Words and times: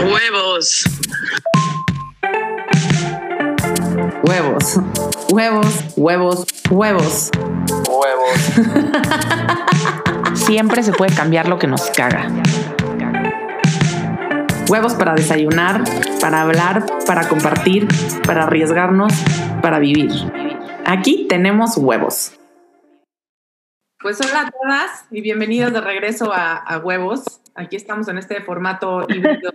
Huevos. 0.00 0.84
Huevos. 4.24 4.80
Huevos, 5.30 5.84
huevos, 5.98 6.46
huevos. 6.70 7.30
Huevos. 7.86 8.50
Siempre 10.34 10.82
se 10.82 10.92
puede 10.92 11.14
cambiar 11.14 11.48
lo 11.48 11.58
que 11.58 11.66
nos 11.66 11.90
caga. 11.90 12.28
Huevos 14.70 14.94
para 14.94 15.14
desayunar, 15.14 15.84
para 16.18 16.42
hablar, 16.42 16.86
para 17.06 17.28
compartir, 17.28 17.86
para 18.26 18.44
arriesgarnos, 18.44 19.12
para 19.60 19.78
vivir. 19.80 20.10
Aquí 20.86 21.26
tenemos 21.28 21.76
huevos. 21.76 22.32
Pues 24.00 24.18
hola 24.22 24.46
a 24.46 24.50
todas 24.50 25.04
y 25.10 25.20
bienvenidas 25.20 25.74
de 25.74 25.82
regreso 25.82 26.32
a, 26.32 26.56
a 26.56 26.78
Huevos. 26.78 27.42
Aquí 27.54 27.76
estamos 27.76 28.08
en 28.08 28.16
este 28.16 28.40
formato 28.40 29.02
híbrido 29.10 29.52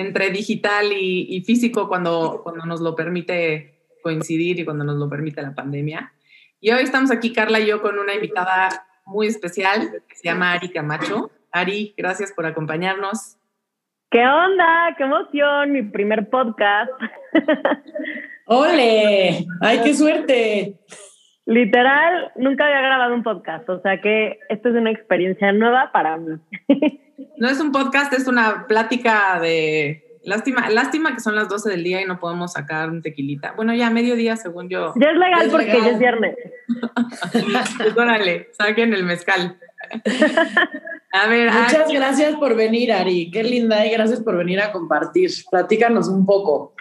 entre 0.00 0.30
digital 0.30 0.92
y, 0.92 1.26
y 1.28 1.42
físico 1.42 1.88
cuando, 1.88 2.40
cuando 2.42 2.64
nos 2.64 2.80
lo 2.80 2.96
permite 2.96 3.80
coincidir 4.02 4.58
y 4.58 4.64
cuando 4.64 4.84
nos 4.84 4.96
lo 4.96 5.08
permite 5.08 5.42
la 5.42 5.54
pandemia. 5.54 6.12
Y 6.60 6.70
hoy 6.70 6.82
estamos 6.82 7.10
aquí, 7.10 7.32
Carla 7.32 7.60
y 7.60 7.66
yo, 7.66 7.80
con 7.80 7.98
una 7.98 8.14
invitada 8.14 8.68
muy 9.06 9.26
especial 9.26 10.02
que 10.08 10.16
se 10.16 10.28
llama 10.28 10.52
Ari 10.52 10.70
Camacho. 10.70 11.30
Ari, 11.52 11.94
gracias 11.96 12.32
por 12.32 12.46
acompañarnos. 12.46 13.36
¿Qué 14.10 14.26
onda? 14.26 14.94
¡Qué 14.96 15.04
emoción! 15.04 15.72
Mi 15.72 15.82
primer 15.82 16.28
podcast. 16.28 16.90
¡Ole! 18.46 19.46
¡Ay, 19.60 19.80
qué 19.84 19.94
suerte! 19.94 20.80
Literal, 21.46 22.32
nunca 22.36 22.66
había 22.66 22.80
grabado 22.80 23.14
un 23.14 23.22
podcast, 23.22 23.68
o 23.68 23.80
sea 23.80 24.00
que 24.00 24.38
esto 24.48 24.68
es 24.68 24.74
una 24.74 24.90
experiencia 24.90 25.52
nueva 25.52 25.90
para 25.92 26.16
mí. 26.16 26.38
No 27.36 27.48
es 27.48 27.60
un 27.60 27.72
podcast, 27.72 28.12
es 28.12 28.26
una 28.26 28.66
plática 28.66 29.38
de... 29.40 30.06
Lástima, 30.22 30.68
lástima 30.68 31.14
que 31.14 31.20
son 31.20 31.34
las 31.34 31.48
12 31.48 31.70
del 31.70 31.82
día 31.82 32.02
y 32.02 32.04
no 32.04 32.18
podemos 32.18 32.52
sacar 32.52 32.90
un 32.90 33.00
tequilita. 33.00 33.52
Bueno, 33.56 33.72
ya 33.72 33.88
mediodía, 33.88 34.36
según 34.36 34.68
yo. 34.68 34.92
Ya 34.96 35.10
es 35.10 35.16
legal 35.16 35.42
Es 35.42 35.48
porque 35.48 35.66
legal. 35.66 35.82
ya 35.82 35.90
es 35.90 35.98
viernes. 35.98 36.36
Pues 37.32 37.96
órale, 37.96 38.48
saquen 38.52 38.92
el 38.92 39.04
mezcal. 39.04 39.56
A 41.12 41.26
ver, 41.26 41.48
Ari, 41.48 41.58
Muchas 41.58 41.92
gracias 41.92 42.36
por 42.36 42.54
venir, 42.54 42.92
Ari. 42.92 43.30
Qué 43.30 43.42
linda 43.42 43.86
y 43.86 43.90
gracias 43.90 44.20
por 44.22 44.36
venir 44.36 44.60
a 44.60 44.72
compartir. 44.72 45.30
Platícanos 45.50 46.08
un 46.08 46.26
poco. 46.26 46.74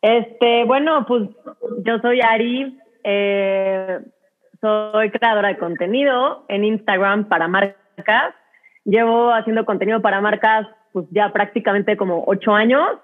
Este, 0.00 0.64
bueno, 0.64 1.04
pues 1.06 1.28
yo 1.84 1.98
soy 2.00 2.22
Ari, 2.22 2.78
eh, 3.04 3.98
soy 4.62 5.10
creadora 5.10 5.48
de 5.48 5.58
contenido 5.58 6.46
en 6.48 6.64
Instagram 6.64 7.28
para 7.28 7.46
marcas. 7.46 8.34
Llevo 8.84 9.32
haciendo 9.32 9.64
contenido 9.64 10.00
para 10.00 10.20
marcas 10.20 10.66
pues 10.92 11.06
ya 11.10 11.32
prácticamente 11.32 11.96
como 11.96 12.24
ocho 12.26 12.52
años. 12.52 12.98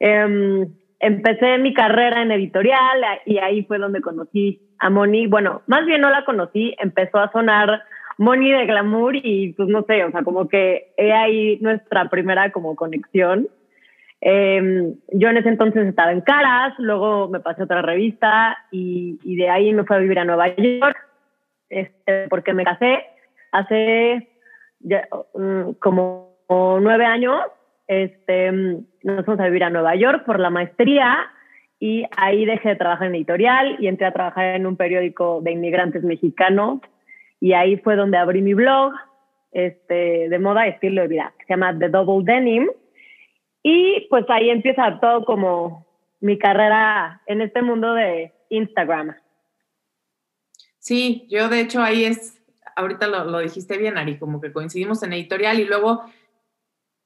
Em, 0.00 0.68
empecé 1.00 1.58
mi 1.58 1.74
carrera 1.74 2.22
en 2.22 2.32
editorial 2.32 3.02
y 3.26 3.38
ahí 3.38 3.64
fue 3.64 3.78
donde 3.78 4.00
conocí 4.00 4.60
a 4.78 4.90
Moni. 4.90 5.26
Bueno, 5.26 5.62
más 5.66 5.84
bien 5.86 6.00
no 6.00 6.10
la 6.10 6.24
conocí, 6.24 6.74
empezó 6.78 7.18
a 7.18 7.30
sonar 7.32 7.82
Moni 8.18 8.52
de 8.52 8.66
glamour 8.66 9.16
y 9.16 9.52
pues 9.54 9.68
no 9.68 9.82
sé, 9.82 10.04
o 10.04 10.10
sea, 10.10 10.22
como 10.22 10.48
que 10.48 10.92
he 10.96 11.12
ahí 11.12 11.58
nuestra 11.60 12.08
primera 12.08 12.52
como 12.52 12.76
conexión. 12.76 13.48
Eh, 14.20 14.94
yo 15.12 15.28
en 15.28 15.36
ese 15.36 15.48
entonces 15.48 15.86
estaba 15.86 16.12
en 16.12 16.22
Caras, 16.22 16.72
luego 16.78 17.28
me 17.28 17.40
pasé 17.40 17.62
a 17.62 17.64
otra 17.64 17.82
revista 17.82 18.56
y, 18.70 19.18
y 19.22 19.36
de 19.36 19.50
ahí 19.50 19.72
me 19.74 19.84
fui 19.84 19.96
a 19.96 19.98
vivir 19.98 20.18
a 20.18 20.24
Nueva 20.24 20.54
York, 20.56 20.96
este, 21.68 22.28
porque 22.28 22.54
me 22.54 22.64
casé 22.64 23.04
hace 23.52 24.33
mm, 24.84 25.72
como 25.80 26.36
nueve 26.48 27.04
años. 27.04 27.40
Este, 27.86 28.50
nos 28.52 29.24
fuimos 29.24 29.40
a 29.40 29.46
vivir 29.46 29.64
a 29.64 29.70
Nueva 29.70 29.94
York 29.94 30.24
por 30.24 30.40
la 30.40 30.50
maestría 30.50 31.30
y 31.78 32.04
ahí 32.16 32.46
dejé 32.46 32.70
de 32.70 32.76
trabajar 32.76 33.08
en 33.08 33.16
editorial 33.16 33.76
y 33.78 33.88
entré 33.88 34.06
a 34.06 34.12
trabajar 34.12 34.54
en 34.54 34.66
un 34.66 34.76
periódico 34.76 35.40
de 35.42 35.52
inmigrantes 35.52 36.02
mexicanos 36.02 36.80
y 37.40 37.52
ahí 37.52 37.76
fue 37.76 37.96
donde 37.96 38.16
abrí 38.16 38.40
mi 38.40 38.54
blog 38.54 38.94
este, 39.52 40.28
de 40.28 40.38
moda 40.38 40.66
y 40.66 40.70
estilo 40.70 41.02
de 41.02 41.08
vida, 41.08 41.34
que 41.38 41.44
se 41.44 41.52
llama 41.52 41.78
The 41.78 41.88
Double 41.88 42.24
Denim. 42.24 42.68
Y 43.62 44.06
pues 44.10 44.24
ahí 44.28 44.50
empieza 44.50 44.98
todo 45.00 45.24
como 45.24 45.86
mi 46.20 46.38
carrera 46.38 47.22
en 47.26 47.40
este 47.40 47.62
mundo 47.62 47.94
de 47.94 48.32
Instagram. 48.50 49.14
Sí, 50.78 51.26
yo 51.30 51.48
de 51.48 51.60
hecho 51.60 51.82
ahí 51.82 52.04
es, 52.04 52.42
ahorita 52.76 53.06
lo, 53.06 53.24
lo 53.24 53.38
dijiste 53.38 53.76
bien, 53.78 53.98
Ari, 53.98 54.18
como 54.18 54.40
que 54.40 54.52
coincidimos 54.52 55.02
en 55.02 55.12
editorial 55.12 55.60
y 55.60 55.64
luego 55.64 56.04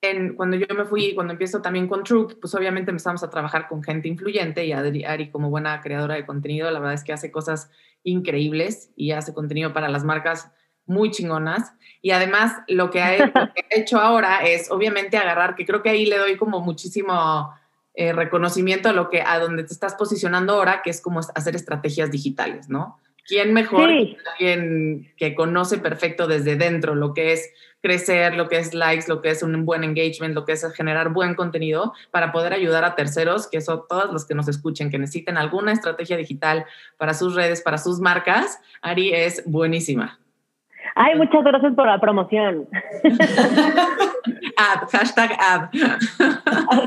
en, 0.01 0.34
cuando 0.37 0.56
yo 0.56 0.67
me 0.77 0.84
fui, 0.84 1.15
cuando 1.15 1.33
empiezo 1.33 1.61
también 1.61 1.89
con 1.89 2.05
True, 2.05 2.37
pues 2.41 2.55
obviamente 2.55 2.91
empezamos 2.91 3.23
a 3.25 3.31
trabajar 3.31 3.67
con 3.67 3.83
gente 3.83 4.07
influyente 4.07 4.65
y 4.65 4.73
Ari, 4.73 5.05
Ari 5.05 5.31
como 5.31 5.51
buena 5.51 5.81
creadora 5.81 6.15
de 6.15 6.25
contenido, 6.25 6.71
la 6.71 6.78
verdad 6.78 6.95
es 6.95 7.03
que 7.03 7.12
hace 7.12 7.33
cosas 7.33 7.71
increíbles 8.05 8.91
y 8.95 9.11
hace 9.11 9.34
contenido 9.34 9.73
para 9.73 9.89
las 9.89 10.05
marcas 10.05 10.53
muy 10.87 11.11
chingonas. 11.11 11.73
Y 12.01 12.12
además 12.12 12.53
lo 12.69 12.91
que 12.91 13.03
ha, 13.03 13.17
he- 13.17 13.27
lo 13.27 13.33
que 13.55 13.65
ha 13.73 13.81
hecho 13.81 13.99
ahora 13.99 14.39
es 14.39 14.71
obviamente 14.71 15.17
agarrar, 15.17 15.57
que 15.57 15.67
creo 15.67 15.83
que 15.83 15.91
ahí 15.91 16.07
le 16.07 16.17
doy 16.19 16.37
como 16.37 16.61
muchísimo 16.61 17.53
eh, 17.95 18.12
reconocimiento 18.12 18.89
a 18.89 18.93
lo 18.93 19.11
que, 19.11 19.21
a 19.21 19.41
donde 19.41 19.65
te 19.65 19.73
estás 19.73 19.97
posicionando 19.97 20.55
ahora, 20.55 20.81
que 20.83 20.91
es 20.91 21.01
como 21.01 21.19
hacer 21.19 21.57
estrategias 21.57 22.12
digitales, 22.12 22.69
¿no? 22.69 23.01
¿Quién 23.28 23.53
mejor 23.53 23.89
Sí. 23.91 24.16
que 24.16 24.31
alguien 24.31 25.12
que 25.16 25.34
conoce 25.34 25.78
perfecto 25.78 26.27
desde 26.27 26.56
dentro 26.56 26.94
lo 26.94 27.12
que 27.15 27.33
es 27.33 27.50
crecer, 27.81 28.34
lo 28.34 28.49
que 28.49 28.59
es 28.59 28.75
likes, 28.75 29.05
lo 29.06 29.21
que 29.21 29.31
es 29.31 29.43
un 29.43 29.65
buen 29.65 29.84
engagement, 29.84 30.34
lo 30.34 30.44
que 30.44 30.53
es 30.53 30.66
generar 30.75 31.11
buen 31.11 31.34
contenido 31.34 31.93
para 32.11 32.33
poder 32.33 32.53
ayudar 32.53 32.84
a 32.84 32.97
terceros, 32.97 33.47
que 33.49 33.61
son 33.61 33.83
todos 33.89 34.12
los 34.12 34.27
que 34.27 34.34
nos 34.34 34.49
escuchen, 34.49 34.91
que 34.91 34.99
necesiten 34.99 35.37
alguna 35.37 35.72
estrategia 35.72 36.16
digital 36.16 36.65
para 36.97 37.15
sus 37.15 37.34
redes, 37.34 37.62
para 37.62 37.78
sus 37.78 38.00
marcas? 38.00 38.59
Ari 38.83 39.12
es 39.15 39.43
buenísima. 39.47 40.19
Ay, 41.00 41.14
muchas 41.14 41.44
gracias 41.44 41.75
por 41.75 41.86
la 41.86 42.00
promoción. 42.00 42.66
Ad, 44.56 44.88
hashtag 44.91 45.31
ad. 45.38 45.69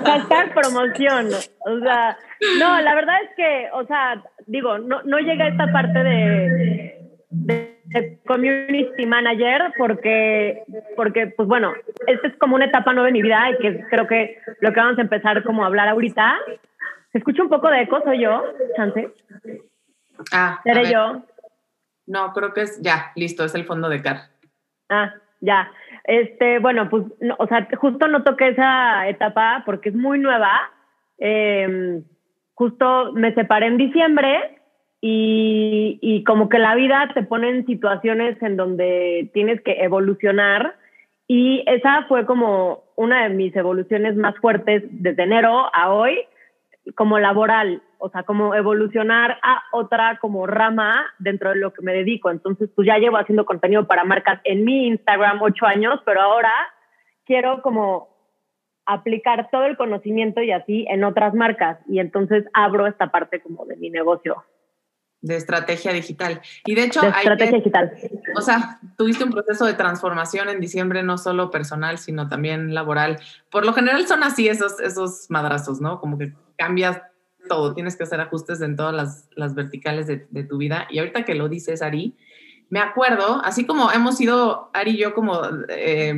Hashtag 0.06 0.54
promoción. 0.54 1.28
O 1.60 1.80
sea, 1.80 2.18
no, 2.60 2.82
la 2.82 2.94
verdad 2.94 3.16
es 3.24 3.30
que, 3.38 3.70
o 3.74 3.86
sea, 3.86 4.22
digo, 4.48 4.78
no, 4.80 5.02
no 5.04 5.20
llega 5.20 5.48
esta 5.48 5.72
parte 5.72 6.04
de, 6.04 7.00
de, 7.30 7.80
de 7.86 8.20
community 8.28 9.06
manager 9.06 9.74
porque, 9.78 10.64
porque, 10.98 11.28
pues 11.28 11.48
bueno, 11.48 11.72
esta 12.06 12.28
es 12.28 12.36
como 12.38 12.56
una 12.56 12.66
etapa 12.66 12.92
nueva 12.92 13.08
en 13.08 13.14
mi 13.14 13.22
vida 13.22 13.50
y 13.52 13.58
que 13.60 13.86
creo 13.90 14.08
que 14.08 14.40
lo 14.60 14.74
que 14.74 14.80
vamos 14.82 14.98
a 14.98 15.04
empezar 15.04 15.42
como 15.44 15.64
a 15.64 15.68
hablar 15.68 15.88
ahorita. 15.88 16.38
¿Se 17.14 17.18
escucha 17.18 17.44
un 17.44 17.50
poco 17.50 17.70
de 17.70 17.84
eco? 17.84 18.02
¿Soy 18.04 18.20
yo? 18.20 18.44
¿Chance? 18.76 19.10
Ah, 20.34 20.60
¿Seré 20.66 20.92
yo? 20.92 21.24
No, 22.12 22.34
creo 22.34 22.54
que 22.54 22.64
es 22.64 22.82
ya, 22.82 23.14
listo, 23.16 23.46
es 23.46 23.56
el 23.56 23.64
fondo 23.64 23.88
de 23.88 24.02
car. 24.02 24.18
Ah, 24.90 25.14
ya. 25.40 25.72
Este, 26.04 26.60
bueno, 26.60 26.90
pues, 26.90 27.06
no, 27.22 27.38
o 27.40 27.48
sea, 27.48 27.66
justo 27.78 28.10
no 28.10 28.24
toqué 28.24 28.50
esa 28.50 29.08
etapa 29.08 29.64
porque 29.66 29.90
es 29.90 29.96
muy 29.96 30.20
nueva. 30.20 30.52
Eh, 31.20 32.02
justo 32.54 33.14
me 33.14 33.34
separé 33.34 33.68
en 33.68 33.78
diciembre 33.78 34.60
y, 35.00 36.00
y 36.02 36.26
como 36.26 36.50
que 36.50 36.60
la 36.60 36.76
vida 36.76 37.10
te 37.14 37.24
pone 37.24 37.50
en 37.50 37.66
situaciones 37.66 38.42
en 38.44 38.58
donde 38.58 39.30
tienes 39.34 39.62
que 39.62 39.82
evolucionar 39.82 40.76
y 41.28 41.64
esa 41.66 42.04
fue 42.10 42.26
como 42.26 42.84
una 42.98 43.24
de 43.24 43.30
mis 43.30 43.56
evoluciones 43.56 44.18
más 44.18 44.36
fuertes 44.40 44.84
desde 44.90 45.24
enero 45.24 45.74
a 45.74 45.94
hoy, 45.94 46.18
como 46.96 47.20
laboral, 47.20 47.82
o 48.02 48.10
sea, 48.10 48.24
como 48.24 48.56
evolucionar 48.56 49.38
a 49.44 49.62
otra 49.72 50.18
como 50.20 50.48
rama 50.48 51.06
dentro 51.20 51.52
de 51.52 51.58
lo 51.58 51.72
que 51.72 51.84
me 51.84 51.94
dedico. 51.94 52.32
Entonces, 52.32 52.70
pues 52.76 52.88
ya 52.88 52.98
llevo 52.98 53.18
haciendo 53.18 53.46
contenido 53.46 53.86
para 53.86 54.04
marcas 54.04 54.42
en 54.44 54.66
mi 54.66 54.88
Instagram 54.88 55.40
ocho 55.42 55.68
años, 55.68 56.02
pero 56.04 56.20
ahora 56.22 56.52
quiero 57.26 57.62
como 57.62 58.10
aplicar 58.88 59.50
todo 59.52 59.66
el 59.66 59.78
conocimiento 59.78 60.42
y 60.42 60.52
así 60.52 60.86
en 60.90 61.04
otras 61.04 61.36
marcas. 61.36 61.78
Y 61.88 62.00
entonces 62.00 62.44
abro 62.54 62.88
esta 62.88 63.12
parte 63.12 63.40
como 63.40 63.66
de 63.66 63.78
mi 63.78 63.92
negocio, 63.92 64.44
de 65.22 65.36
estrategia 65.36 65.94
digital. 65.94 66.42
Y 66.66 66.74
de 66.74 66.86
hecho, 66.86 67.02
de 67.02 67.08
hay 67.08 67.20
estrategia 67.20 67.58
digital. 67.60 67.94
o 68.36 68.42
sea, 68.42 68.80
tuviste 68.98 69.24
un 69.24 69.30
proceso 69.30 69.66
de 69.66 69.76
transformación 69.76 70.50
en 70.50 70.60
diciembre, 70.60 71.04
no 71.04 71.20
solo 71.20 71.52
personal, 71.52 72.00
sino 72.00 72.28
también 72.28 72.74
laboral. 72.74 73.20
Por 73.52 73.64
lo 73.64 73.74
general 73.74 74.08
son 74.08 74.24
así 74.24 74.48
esos, 74.48 74.80
esos 74.80 75.30
madrazos, 75.30 75.80
¿no? 75.80 76.00
Como 76.00 76.18
que 76.18 76.34
cambias 76.58 77.00
todo, 77.52 77.74
tienes 77.74 77.98
que 77.98 78.04
hacer 78.04 78.22
ajustes 78.22 78.62
en 78.62 78.78
todas 78.78 79.28
las, 79.36 79.56
verticales 79.56 80.08
de, 80.08 80.44
tu 80.46 80.58
vida. 80.58 80.88
Y 80.90 81.00
ahorita 81.00 81.26
que 81.26 81.36
lo 81.36 81.50
dices, 81.50 81.82
Ari, 81.82 82.16
me 82.70 82.80
acuerdo, 82.80 83.42
así 83.44 83.66
como 83.66 83.92
hemos 83.92 84.22
ido, 84.22 84.70
Ari 84.72 84.92
y 84.92 84.98
yo, 85.00 85.14
como 85.14 85.42
eh, 85.68 86.16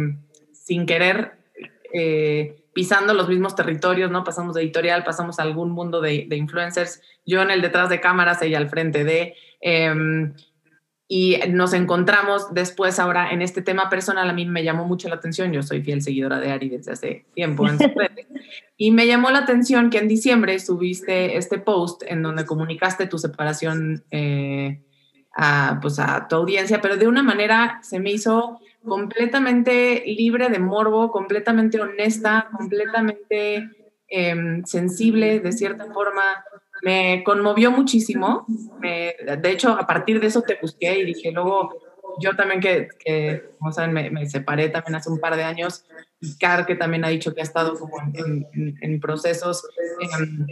sin 0.52 0.86
querer, 0.86 1.32
eh, 1.92 2.64
pisando 2.74 3.16
los 3.16 3.28
mismos 3.28 3.56
territorios, 3.56 4.12
¿no? 4.12 4.24
Pasamos 4.24 4.54
de 4.54 4.62
editorial, 4.62 5.04
pasamos 5.04 5.40
a 5.40 5.42
algún 5.42 5.72
mundo 5.72 6.02
de, 6.02 6.28
de 6.30 6.36
influencers, 6.36 7.02
yo 7.26 7.42
en 7.42 7.50
el 7.50 7.64
detrás 7.64 7.90
de 7.90 8.00
cámaras, 8.00 8.44
ella 8.44 8.60
al 8.60 8.70
frente 8.70 9.04
de... 9.04 9.36
em, 9.60 10.36
y 11.16 11.38
nos 11.48 11.74
encontramos 11.74 12.56
después 12.56 12.98
ahora 12.98 13.30
en 13.30 13.44
este 13.44 13.62
tema 13.62 13.88
personal. 13.88 14.28
A 14.28 14.34
mí 14.34 14.48
me 14.48 14.64
llamó 14.64 14.86
mucho 14.86 15.10
la 15.10 15.14
atención. 15.14 15.54
Yo 15.54 15.62
soy 15.62 15.84
fiel 15.84 16.02
seguidora 16.02 16.40
de 16.40 16.50
Ari 16.50 16.70
desde 16.70 16.94
hace 16.94 17.26
tiempo 17.36 17.68
en 17.70 17.78
y 18.78 18.90
me 18.90 19.06
llamó 19.06 19.30
la 19.30 19.38
atención 19.38 19.92
que 19.92 20.00
en 20.00 20.08
diciembre 20.08 20.58
subiste 20.58 21.38
este 21.38 21.60
post 21.60 22.02
en 22.08 22.24
donde 22.24 22.48
comunicaste 22.48 23.06
tu 23.06 23.20
separación 23.20 24.04
eh, 24.10 24.82
a, 25.36 25.78
pues 25.84 26.00
a 26.00 26.28
tu 26.28 26.36
audiencia, 26.36 26.82
pero 26.82 26.98
de 26.98 27.08
una 27.08 27.22
manera 27.22 27.78
se 27.84 28.00
me 28.00 28.10
hizo 28.10 28.60
completamente 28.84 30.04
libre 30.08 30.50
de 30.50 30.58
morbo, 30.58 31.12
completamente 31.12 31.80
honesta, 31.80 32.50
completamente 32.58 33.70
em, 34.08 34.64
sensible 34.66 35.42
de 35.42 35.52
cierta 35.52 35.94
forma 35.94 36.44
me 36.84 37.24
conmovió 37.24 37.72
muchísimo. 37.72 38.46
de 38.82 39.52
hecho, 39.52 39.72
a 39.72 39.88
partir 39.88 40.20
de 40.20 40.28
eso 40.28 40.42
te 40.42 40.58
busqué 40.62 41.00
y 41.00 41.06
dije, 41.06 41.32
luego 41.32 41.72
yo 42.20 42.36
también 42.36 42.60
que, 42.60 42.90
que 43.04 43.50
como 43.58 43.72
saben, 43.72 43.94
me, 43.94 44.26
separé 44.30 44.70
también 44.70 44.96
hace 44.96 45.10
un 45.10 45.20
par 45.20 45.36
de 45.36 45.44
años. 45.44 45.86
Y 46.20 46.38
Car, 46.38 46.66
que 46.66 46.76
también 46.76 47.04
ha 47.04 47.10
dicho 47.10 47.34
que 47.34 47.42
ha 47.42 47.44
estado 47.44 47.78
como 47.78 47.98
en, 48.14 48.48
en, 48.82 49.00
procesos 49.02 49.68
em, 50.00 50.48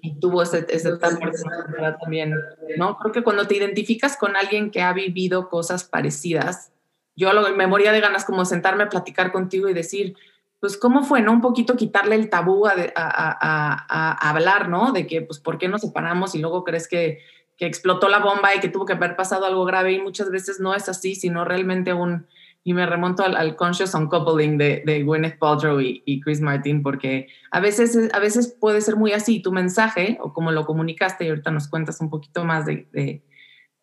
y 0.00 0.20
tuvo 0.20 0.42
ese, 0.42 0.66
ese 0.68 0.96
también, 0.98 2.32
¿no? 2.76 2.96
Creo 2.98 3.12
que 3.12 3.22
cuando 3.22 3.46
te 3.46 3.56
identificas 3.56 4.16
con 4.16 4.36
alguien 4.36 4.70
que 4.70 4.82
ha 4.82 4.92
vivido 4.92 5.48
cosas 5.48 5.82
parecidas, 5.82 6.70
yo 7.16 7.32
lo, 7.32 7.56
me 7.56 7.66
moría 7.66 7.90
de 7.90 8.00
ganas 8.00 8.24
como 8.24 8.44
sentarme 8.44 8.84
a 8.84 8.88
platicar 8.88 9.32
contigo 9.32 9.68
y 9.68 9.74
decir, 9.74 10.16
pues 10.66 10.78
cómo 10.78 11.04
fue, 11.04 11.22
¿no? 11.22 11.30
Un 11.30 11.40
poquito 11.40 11.76
quitarle 11.76 12.16
el 12.16 12.28
tabú 12.28 12.66
a, 12.66 14.18
hablar, 14.28 14.68
¿no? 14.68 14.90
De 14.90 15.06
que, 15.06 15.22
pues, 15.22 15.38
¿por 15.38 15.58
qué 15.58 15.68
nos 15.68 15.82
separamos 15.82 16.34
y 16.34 16.40
luego 16.40 16.64
crees 16.64 16.88
que, 16.88 17.20
explotó 17.60 18.08
la 18.08 18.18
bomba 18.18 18.52
y 18.52 18.58
que 18.58 18.68
tuvo 18.68 18.84
que 18.84 18.94
haber 18.94 19.14
pasado 19.14 19.46
algo 19.46 19.64
grave? 19.64 19.92
Y 19.92 20.02
muchas 20.02 20.28
veces 20.28 20.58
no 20.58 20.74
es 20.74 20.88
así, 20.88 21.14
sino 21.14 21.44
realmente 21.44 21.92
un... 21.92 22.26
Y 22.64 22.74
me 22.74 22.84
remonto 22.84 23.22
al, 23.22 23.54
conscious 23.54 23.94
uncoupling 23.94 24.58
de, 24.58 25.02
Gwyneth 25.04 25.38
Paltrow 25.38 25.80
y, 25.80 26.20
Chris 26.20 26.40
Martin, 26.40 26.82
porque 26.82 27.28
a 27.52 27.60
veces, 27.60 27.96
a 28.12 28.18
veces 28.18 28.48
puede 28.60 28.80
ser 28.80 28.96
muy 28.96 29.12
así, 29.12 29.38
tu 29.38 29.52
mensaje, 29.52 30.18
o 30.20 30.32
como 30.32 30.50
lo 30.50 30.66
comunicaste, 30.66 31.26
y 31.26 31.28
ahorita 31.28 31.52
nos 31.52 31.68
cuentas 31.68 32.00
un 32.00 32.10
poquito 32.10 32.44
más 32.44 32.66
de, 32.66 32.88
de, 32.90 33.22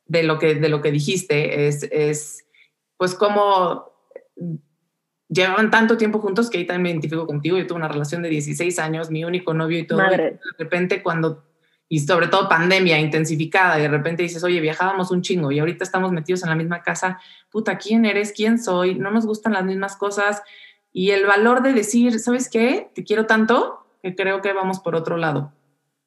de 0.06 0.24
lo, 0.24 0.38
que, 0.38 0.56
de 0.56 0.68
lo 0.68 0.82
que 0.82 0.92
dijiste, 0.92 1.66
es, 1.66 1.84
es 1.94 2.46
pues 2.98 3.16
como 3.16 3.86
llevaban 5.30 5.72
tanto 5.72 5.98
tiempo 5.98 6.20
juntos 6.20 6.50
que 6.50 6.58
ahí 6.58 6.66
también 6.66 6.84
me 6.84 6.90
identifico 6.92 7.26
contigo. 7.26 7.58
Yo 7.58 7.68
tuve 7.68 7.78
una 7.78 7.88
relación 7.88 8.22
de 8.22 8.30
16 8.30 8.78
años, 8.80 9.10
mi 9.10 9.24
único 9.24 9.54
novio 9.54 9.80
y 9.80 9.88
todo. 9.88 10.00
de 10.00 10.40
repente 10.58 11.02
cuando, 11.02 11.44
y 11.90 12.00
sobre 12.00 12.28
todo 12.28 12.50
pandemia 12.50 13.00
intensificada, 13.00 13.80
y 13.80 13.84
de 13.84 13.88
repente 13.88 14.24
dices, 14.24 14.44
oye, 14.44 14.60
viajábamos 14.60 15.12
un 15.12 15.22
chingo 15.22 15.52
y 15.52 15.60
ahorita 15.60 15.84
estamos 15.84 16.12
metidos 16.12 16.44
en 16.44 16.50
la 16.50 16.56
misma 16.56 16.82
casa, 16.82 17.20
puta, 17.50 17.78
¿quién 17.78 18.06
eres? 18.06 18.34
¿Quién 18.36 18.60
soy? 18.60 18.96
No 18.96 19.12
nos 19.12 19.26
gustan 19.26 19.54
las 19.54 19.66
mismas 19.66 19.96
cosas. 19.96 20.42
Y 20.92 21.12
el 21.12 21.26
valor 21.26 21.64
de 21.64 21.74
decir, 21.74 22.20
¿sabes 22.20 22.50
qué? 22.50 22.92
Te 22.94 23.04
quiero 23.04 23.26
tanto 23.26 23.88
que 24.02 24.16
creo 24.16 24.42
que 24.42 24.54
vamos 24.54 24.80
por 24.80 24.96
otro 24.96 25.18
lado. 25.18 25.54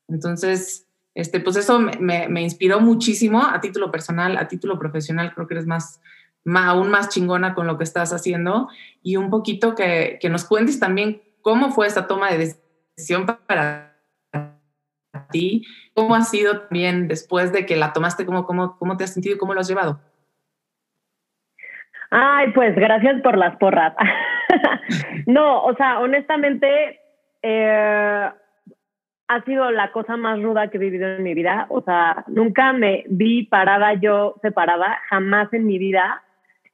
Entonces, 0.07 0.87
este, 1.15 1.41
pues 1.41 1.57
eso 1.57 1.81
me, 1.81 2.29
me 2.29 2.43
inspiró 2.43 2.79
muchísimo 2.79 3.43
a 3.43 3.61
título 3.61 3.91
personal, 3.91 4.37
a 4.37 4.47
título 4.47 4.79
profesional, 4.79 5.33
creo 5.35 5.49
que 5.49 5.55
eres 5.55 5.67
más 5.67 6.01
aún 6.55 6.91
más 6.91 7.09
chingona 7.09 7.55
con 7.55 7.67
lo 7.67 7.77
que 7.79 7.85
estás 7.85 8.13
haciendo 8.13 8.69
y 9.03 9.17
un 9.17 9.31
poquito 9.31 9.75
que, 9.75 10.19
que 10.21 10.29
nos 10.29 10.45
cuentes 10.45 10.79
también 10.79 11.23
cómo 11.43 11.71
fue 11.71 11.87
esta 11.87 12.07
toma 12.07 12.31
de 12.31 12.39
decisión 12.39 13.27
para 13.27 13.97
ti, 15.31 15.65
cómo 15.95 16.15
ha 16.15 16.23
sido 16.23 16.61
también 16.63 17.09
después 17.09 17.53
de 17.53 17.67
que 17.67 17.77
la 17.77 17.93
tomaste, 17.93 18.27
cómo, 18.27 18.45
cómo, 18.45 18.79
cómo 18.79 18.97
te 18.97 19.05
has 19.05 19.13
sentido 19.13 19.37
y 19.37 19.39
cómo 19.39 19.55
lo 19.55 19.61
has 19.61 19.69
llevado. 19.69 20.01
Ay, 22.11 22.53
pues 22.53 22.75
gracias 22.77 23.21
por 23.23 23.37
las 23.37 23.57
porras. 23.57 23.95
no, 25.27 25.65
o 25.65 25.75
sea, 25.75 25.99
honestamente, 25.99 27.01
eh, 27.43 28.31
ha 29.29 29.45
sido 29.45 29.71
la 29.71 29.91
cosa 29.93 30.17
más 30.17 30.41
ruda 30.41 30.69
que 30.69 30.77
he 30.77 30.81
vivido 30.81 31.09
en 31.09 31.23
mi 31.23 31.35
vida. 31.35 31.67
O 31.69 31.83
sea, 31.83 32.25
nunca 32.29 32.73
me 32.73 33.05
vi 33.09 33.45
parada 33.45 33.95
yo 33.95 34.37
separada, 34.41 35.01
jamás 35.09 35.53
en 35.53 35.67
mi 35.67 35.79
vida. 35.79 36.23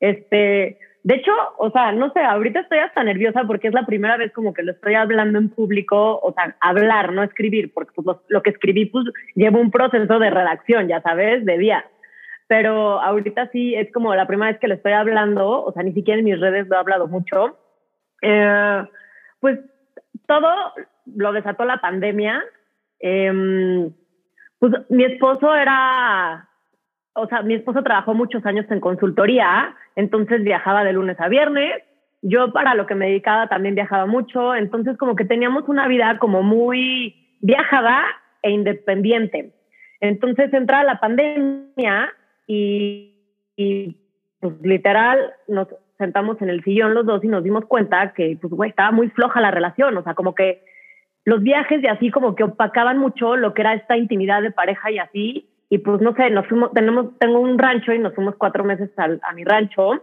Este, 0.02 0.78
de 1.04 1.14
hecho, 1.14 1.30
o 1.58 1.70
sea, 1.70 1.92
no 1.92 2.12
sé, 2.12 2.20
ahorita 2.20 2.60
estoy 2.60 2.78
hasta 2.78 3.04
nerviosa 3.04 3.44
porque 3.44 3.68
es 3.68 3.74
la 3.74 3.86
primera 3.86 4.16
vez 4.16 4.32
como 4.32 4.52
que 4.52 4.64
lo 4.64 4.72
estoy 4.72 4.94
hablando 4.94 5.38
en 5.38 5.48
público, 5.48 6.18
o 6.20 6.32
sea, 6.32 6.56
hablar, 6.60 7.12
no 7.12 7.22
escribir, 7.22 7.72
porque 7.72 7.92
pues, 7.94 8.18
lo, 8.26 8.42
que 8.42 8.50
escribí 8.50 8.86
pues 8.86 9.04
llevo 9.36 9.60
un 9.60 9.70
proceso 9.70 10.18
de 10.18 10.30
redacción, 10.30 10.88
ya 10.88 11.00
sabes, 11.02 11.44
de 11.44 11.56
día. 11.56 11.84
Pero 12.48 13.00
ahorita 13.00 13.48
sí 13.52 13.76
es 13.76 13.92
como 13.92 14.12
la 14.16 14.26
primera 14.26 14.50
vez 14.50 14.60
que 14.60 14.66
lo 14.66 14.74
estoy 14.74 14.92
hablando, 14.92 15.64
o 15.64 15.72
sea, 15.72 15.84
ni 15.84 15.92
siquiera 15.92 16.18
en 16.18 16.24
mis 16.24 16.40
redes 16.40 16.66
lo 16.66 16.74
he 16.74 16.80
hablado 16.80 17.06
mucho. 17.06 17.56
Eh, 18.20 18.84
pues 19.38 19.60
todo 20.26 20.50
lo 21.14 21.32
desató 21.32 21.64
la 21.64 21.80
pandemia. 21.80 22.42
Eh, 22.98 23.88
pues 24.58 24.72
mi 24.88 25.04
esposo 25.04 25.54
era 25.54 26.48
o 27.14 27.26
sea, 27.26 27.42
mi 27.42 27.54
esposo 27.54 27.82
trabajó 27.82 28.14
muchos 28.14 28.44
años 28.46 28.66
en 28.70 28.80
consultoría, 28.80 29.74
entonces 29.96 30.42
viajaba 30.42 30.84
de 30.84 30.92
lunes 30.92 31.20
a 31.20 31.28
viernes. 31.28 31.82
Yo 32.22 32.52
para 32.52 32.74
lo 32.74 32.86
que 32.86 32.94
me 32.94 33.08
dedicaba 33.08 33.48
también 33.48 33.74
viajaba 33.74 34.06
mucho, 34.06 34.54
entonces 34.54 34.96
como 34.96 35.16
que 35.16 35.24
teníamos 35.24 35.68
una 35.68 35.88
vida 35.88 36.18
como 36.18 36.42
muy 36.42 37.36
viajada 37.40 38.02
e 38.42 38.50
independiente. 38.50 39.52
Entonces 40.00 40.52
entra 40.52 40.84
la 40.84 41.00
pandemia 41.00 42.12
y, 42.46 43.14
y 43.56 43.96
pues 44.40 44.54
literal 44.62 45.32
nos 45.48 45.68
sentamos 45.98 46.40
en 46.42 46.48
el 46.48 46.64
sillón 46.64 46.94
los 46.94 47.06
dos 47.06 47.22
y 47.22 47.28
nos 47.28 47.44
dimos 47.44 47.64
cuenta 47.66 48.12
que 48.12 48.38
pues 48.40 48.70
estaba 48.70 48.90
muy 48.90 49.08
floja 49.10 49.40
la 49.40 49.50
relación, 49.50 49.96
o 49.96 50.02
sea, 50.02 50.14
como 50.14 50.34
que 50.34 50.64
los 51.24 51.42
viajes 51.42 51.82
y 51.82 51.86
así 51.86 52.10
como 52.10 52.34
que 52.34 52.42
opacaban 52.42 52.98
mucho 52.98 53.36
lo 53.36 53.54
que 53.54 53.62
era 53.62 53.74
esta 53.74 53.96
intimidad 53.96 54.42
de 54.42 54.50
pareja 54.50 54.90
y 54.90 54.98
así, 54.98 55.51
y 55.72 55.78
pues 55.78 56.02
no 56.02 56.14
sé, 56.14 56.28
nos 56.28 56.46
fuimos, 56.48 56.70
tenemos, 56.74 57.18
tengo 57.18 57.40
un 57.40 57.56
rancho 57.56 57.94
y 57.94 57.98
nos 57.98 58.14
fuimos 58.14 58.34
cuatro 58.36 58.62
meses 58.62 58.90
a 58.98 59.32
mi 59.32 59.42
rancho, 59.42 60.02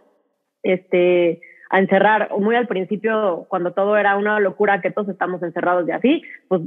este, 0.64 1.42
a 1.70 1.78
encerrar, 1.78 2.32
muy 2.40 2.56
al 2.56 2.66
principio, 2.66 3.46
cuando 3.50 3.72
todo 3.74 3.96
era 3.96 4.18
una 4.18 4.40
locura, 4.40 4.82
que 4.82 4.90
todos 4.90 5.10
estamos 5.10 5.44
encerrados 5.44 5.88
y 5.88 5.92
así, 5.92 6.24
pues 6.48 6.64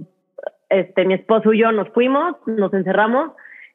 este, 0.68 1.04
mi 1.04 1.14
esposo 1.14 1.52
y 1.52 1.58
yo 1.58 1.72
nos 1.72 1.88
fuimos, 1.88 2.36
nos 2.46 2.72
encerramos 2.74 3.32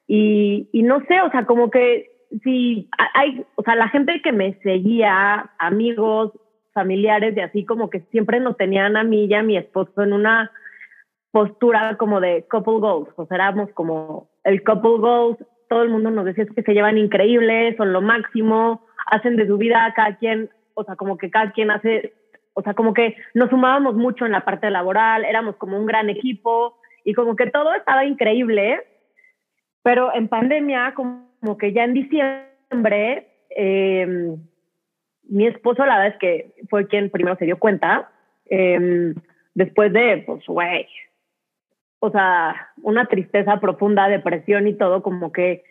y, 0.08 0.70
y 0.72 0.84
no 0.84 1.02
sé, 1.10 1.20
o 1.20 1.30
sea, 1.30 1.46
como 1.46 1.72
que 1.72 2.10
si 2.42 2.90
hay, 3.14 3.46
o 3.56 3.64
sea, 3.64 3.76
la 3.76 3.90
gente 3.90 4.22
que 4.24 4.32
me 4.32 4.54
seguía, 4.64 5.52
amigos, 5.60 6.32
familiares 6.72 7.36
y 7.36 7.42
así, 7.42 7.66
como 7.66 7.90
que 7.90 8.00
siempre 8.12 8.40
nos 8.40 8.56
tenían 8.56 8.96
a 8.96 9.04
mí 9.04 9.26
y 9.26 9.34
a 9.34 9.44
mi 9.44 9.58
esposo 9.58 10.04
en 10.04 10.14
una 10.14 10.54
postura 11.32 11.98
como 11.98 12.22
de 12.22 12.46
couple 12.50 12.80
goals, 12.80 13.10
o 13.18 13.26
sea, 13.26 13.36
éramos 13.36 13.70
como 13.74 14.30
el 14.48 14.64
couple 14.64 14.98
goals, 15.00 15.38
todo 15.68 15.84
el 15.84 15.90
mundo 15.90 16.10
nos 16.10 16.24
decía 16.24 16.46
que 16.46 16.64
se 16.64 16.74
llevan 16.74 16.98
increíbles, 16.98 17.76
son 17.76 17.92
lo 17.92 18.02
máximo, 18.02 18.82
hacen 19.08 19.36
de 19.36 19.46
su 19.46 19.58
vida 19.58 19.94
cada 19.94 20.16
quien, 20.16 20.50
o 20.74 20.86
sea, 20.86 20.96
como 20.96 21.18
que 21.18 21.30
cada 21.30 21.52
quien 21.52 21.70
hace, 21.70 22.14
o 22.54 22.62
sea, 22.62 22.74
como 22.74 22.94
que 22.94 23.18
nos 23.34 23.50
sumábamos 23.50 23.96
mucho 23.96 24.26
en 24.26 24.32
la 24.32 24.46
parte 24.46 24.70
laboral, 24.70 25.26
éramos 25.26 25.58
como 25.58 25.78
un 25.78 25.86
gran 25.86 26.10
equipo 26.10 26.78
y 27.04 27.14
como 27.14 27.36
que 27.36 27.48
todo 27.48 27.74
estaba 27.74 28.06
increíble, 28.06 28.82
pero 29.84 30.16
en 30.16 30.30
pandemia, 30.30 30.94
como 30.94 31.58
que 31.60 31.74
ya 31.74 31.84
en 31.84 31.94
diciembre, 31.94 33.28
em, 33.50 34.38
mi 35.24 35.46
esposo 35.46 35.86
la 35.86 35.98
verdad 35.98 36.14
es 36.14 36.20
que 36.20 36.54
fue 36.70 36.88
quien 36.88 37.10
primero 37.10 37.36
se 37.36 37.46
dio 37.46 37.60
cuenta, 37.60 38.10
em, 38.46 39.14
después 39.56 39.92
de, 39.92 40.24
pues, 40.26 40.46
güey, 40.48 40.88
o 42.00 42.12
sea, 42.12 42.70
una 42.84 43.06
tristeza 43.06 43.60
profunda, 43.60 44.08
depresión 44.08 44.68
y 44.68 44.74
todo, 44.74 45.02
como 45.02 45.32
que, 45.32 45.64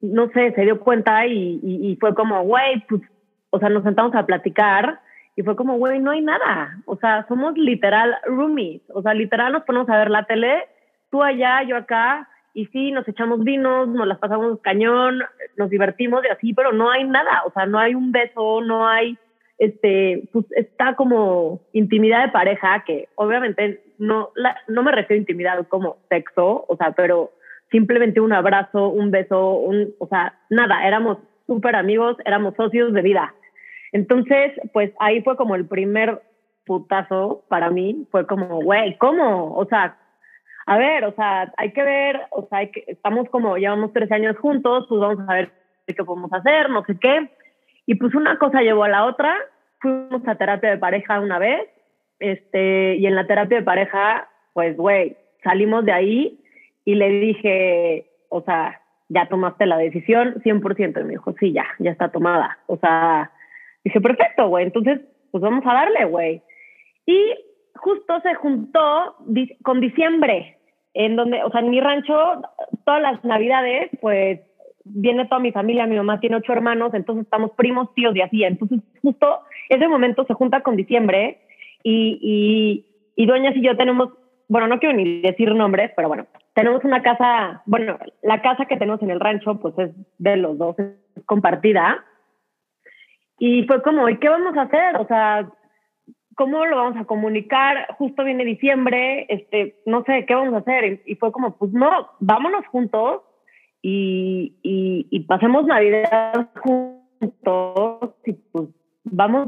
no 0.00 0.28
sé, 0.30 0.52
se 0.52 0.62
dio 0.62 0.80
cuenta 0.80 1.26
y, 1.26 1.96
fue 2.00 2.14
como, 2.14 2.42
güey, 2.44 2.84
pues, 2.88 3.02
o 3.50 3.58
sea, 3.58 3.68
nos 3.68 3.82
sentamos 3.82 4.14
a 4.14 4.26
platicar 4.26 5.00
y 5.36 5.42
fue 5.42 5.56
como, 5.56 5.76
güey, 5.76 6.00
no 6.00 6.12
hay 6.12 6.22
nada. 6.22 6.78
O 6.86 6.96
sea, 6.96 7.26
somos 7.28 7.56
literal 7.56 8.16
roomies. 8.24 8.82
O 8.88 9.02
sea, 9.02 9.12
literal 9.14 9.52
nos 9.52 9.64
ponemos 9.64 9.88
a 9.90 9.98
ver 9.98 10.10
la 10.10 10.24
tele, 10.24 10.64
tú 11.10 11.22
allá, 11.22 11.62
yo 11.62 11.76
acá, 11.76 12.28
y 12.54 12.66
sí, 12.66 12.90
nos 12.90 13.06
echamos 13.06 13.44
vinos, 13.44 13.88
nos 13.88 14.06
las 14.06 14.18
pasamos 14.18 14.58
cañón, 14.62 15.22
nos 15.56 15.68
divertimos 15.68 16.24
y 16.24 16.28
así, 16.28 16.54
pero 16.54 16.72
no 16.72 16.90
hay 16.90 17.04
nada. 17.04 17.42
O 17.46 17.52
sea, 17.52 17.66
no 17.66 17.78
hay 17.78 17.94
un 17.94 18.12
beso, 18.12 18.62
no 18.62 18.88
hay, 18.88 19.18
este, 19.58 20.26
pues 20.32 20.46
está 20.52 20.96
como 20.96 21.60
intimidad 21.74 22.24
de 22.24 22.32
pareja, 22.32 22.82
que 22.86 23.10
obviamente 23.14 23.82
no, 23.98 24.30
no 24.68 24.82
me 24.82 24.92
refiero 24.92 25.18
a 25.18 25.22
intimidad 25.22 25.66
como 25.68 25.96
sexo, 26.08 26.64
o 26.68 26.76
sea, 26.76 26.92
pero 26.92 27.32
simplemente 27.70 28.20
un 28.20 28.32
abrazo, 28.32 28.88
un 28.88 29.10
beso, 29.10 29.54
un, 29.54 29.94
o 29.98 30.06
sea, 30.06 30.38
nada, 30.50 30.86
éramos 30.86 31.18
súper 31.46 31.76
amigos, 31.76 32.16
éramos 32.24 32.54
socios 32.56 32.92
de 32.92 33.02
vida. 33.02 33.34
Entonces, 33.92 34.52
pues 34.72 34.92
ahí 34.98 35.22
fue 35.22 35.36
como 35.36 35.54
el 35.54 35.66
primer 35.66 36.22
putazo 36.64 37.44
para 37.48 37.70
mí, 37.70 38.06
fue 38.10 38.26
como, 38.26 38.60
güey, 38.62 38.96
¿cómo? 38.98 39.54
O 39.54 39.64
sea, 39.66 39.96
a 40.66 40.78
ver, 40.78 41.04
o 41.04 41.12
sea, 41.14 41.52
hay 41.56 41.72
que 41.72 41.82
ver, 41.82 42.20
o 42.30 42.46
sea, 42.48 42.58
hay 42.58 42.70
que, 42.70 42.84
estamos 42.88 43.28
como, 43.30 43.56
llevamos 43.56 43.92
tres 43.92 44.10
años 44.10 44.36
juntos, 44.38 44.86
pues 44.88 45.00
vamos 45.00 45.28
a 45.28 45.34
ver 45.34 45.52
qué 45.86 46.04
podemos 46.04 46.32
hacer, 46.32 46.68
no 46.70 46.84
sé 46.84 46.98
qué. 46.98 47.30
Y 47.86 47.94
pues 47.94 48.14
una 48.14 48.36
cosa 48.38 48.62
llevó 48.62 48.84
a 48.84 48.88
la 48.88 49.04
otra, 49.06 49.32
fuimos 49.80 50.26
a 50.26 50.34
terapia 50.34 50.70
de 50.70 50.78
pareja 50.78 51.20
una 51.20 51.38
vez, 51.38 51.68
este, 52.18 52.96
y 52.96 53.06
en 53.06 53.14
la 53.14 53.26
terapia 53.26 53.58
de 53.58 53.64
pareja, 53.64 54.28
pues, 54.52 54.76
güey, 54.76 55.16
salimos 55.42 55.84
de 55.84 55.92
ahí 55.92 56.40
y 56.84 56.94
le 56.94 57.08
dije, 57.10 58.10
o 58.28 58.42
sea, 58.42 58.80
ya 59.08 59.26
tomaste 59.28 59.66
la 59.66 59.78
decisión 59.78 60.34
100%. 60.42 61.00
Y 61.00 61.04
me 61.04 61.10
dijo, 61.10 61.34
sí, 61.38 61.52
ya, 61.52 61.66
ya 61.78 61.90
está 61.90 62.10
tomada. 62.10 62.58
O 62.66 62.76
sea, 62.78 63.30
dije, 63.84 64.00
perfecto, 64.00 64.48
güey, 64.48 64.64
entonces, 64.64 65.00
pues 65.30 65.42
vamos 65.42 65.64
a 65.66 65.74
darle, 65.74 66.04
güey. 66.06 66.42
Y 67.06 67.34
justo 67.74 68.20
se 68.20 68.34
juntó 68.34 69.16
con 69.62 69.80
diciembre, 69.80 70.58
en 70.94 71.14
donde, 71.16 71.42
o 71.44 71.50
sea, 71.50 71.60
en 71.60 71.70
mi 71.70 71.80
rancho, 71.80 72.42
todas 72.84 73.02
las 73.02 73.22
navidades, 73.24 73.90
pues 74.00 74.40
viene 74.84 75.26
toda 75.26 75.40
mi 75.40 75.52
familia, 75.52 75.86
mi 75.86 75.96
mamá 75.96 76.20
tiene 76.20 76.36
ocho 76.36 76.52
hermanos, 76.52 76.94
entonces 76.94 77.24
estamos 77.24 77.50
primos, 77.52 77.92
tíos 77.94 78.14
y 78.16 78.22
así. 78.22 78.44
Entonces, 78.44 78.80
justo 79.02 79.40
ese 79.68 79.88
momento 79.88 80.24
se 80.24 80.34
junta 80.34 80.62
con 80.62 80.76
diciembre 80.76 81.40
y, 81.88 82.18
y, 83.14 83.22
y 83.22 83.30
y 83.30 83.62
yo 83.62 83.76
tenemos, 83.76 84.10
bueno, 84.48 84.66
no 84.66 84.80
quiero 84.80 84.96
ni 84.96 85.20
decir 85.20 85.54
nombres, 85.54 85.92
pero 85.94 86.08
bueno, 86.08 86.26
tenemos 86.52 86.82
una 86.82 87.00
casa, 87.00 87.62
bueno, 87.64 87.96
la 88.22 88.42
casa 88.42 88.66
que 88.66 88.76
tenemos 88.76 89.00
en 89.02 89.12
el 89.12 89.20
rancho, 89.20 89.60
pues 89.60 89.78
es 89.78 89.90
de 90.18 90.36
los 90.36 90.58
dos, 90.58 90.76
es 90.80 91.24
compartida. 91.26 92.04
Y 93.38 93.62
fue 93.68 93.82
como, 93.82 94.08
¿y 94.08 94.18
qué 94.18 94.28
vamos 94.28 94.56
a 94.56 94.62
hacer? 94.62 94.96
O 94.96 95.06
sea, 95.06 95.48
¿cómo 96.34 96.66
lo 96.66 96.76
vamos 96.76 96.96
a 96.96 97.04
comunicar? 97.04 97.94
Justo 97.98 98.24
viene 98.24 98.44
diciembre, 98.44 99.26
este, 99.28 99.76
no 99.86 100.02
sé, 100.02 100.26
¿qué 100.26 100.34
vamos 100.34 100.54
a 100.54 100.58
hacer? 100.58 101.02
Y, 101.06 101.14
fue 101.14 101.30
como, 101.30 101.56
pues 101.56 101.72
no, 101.72 102.08
vámonos 102.18 102.66
juntos 102.66 103.22
y, 103.80 104.56
y, 104.62 105.20
pasemos 105.20 105.66
Navidad 105.66 106.48
juntos 106.64 108.10
y 108.24 108.32
pues 108.32 108.70
vamos 109.04 109.46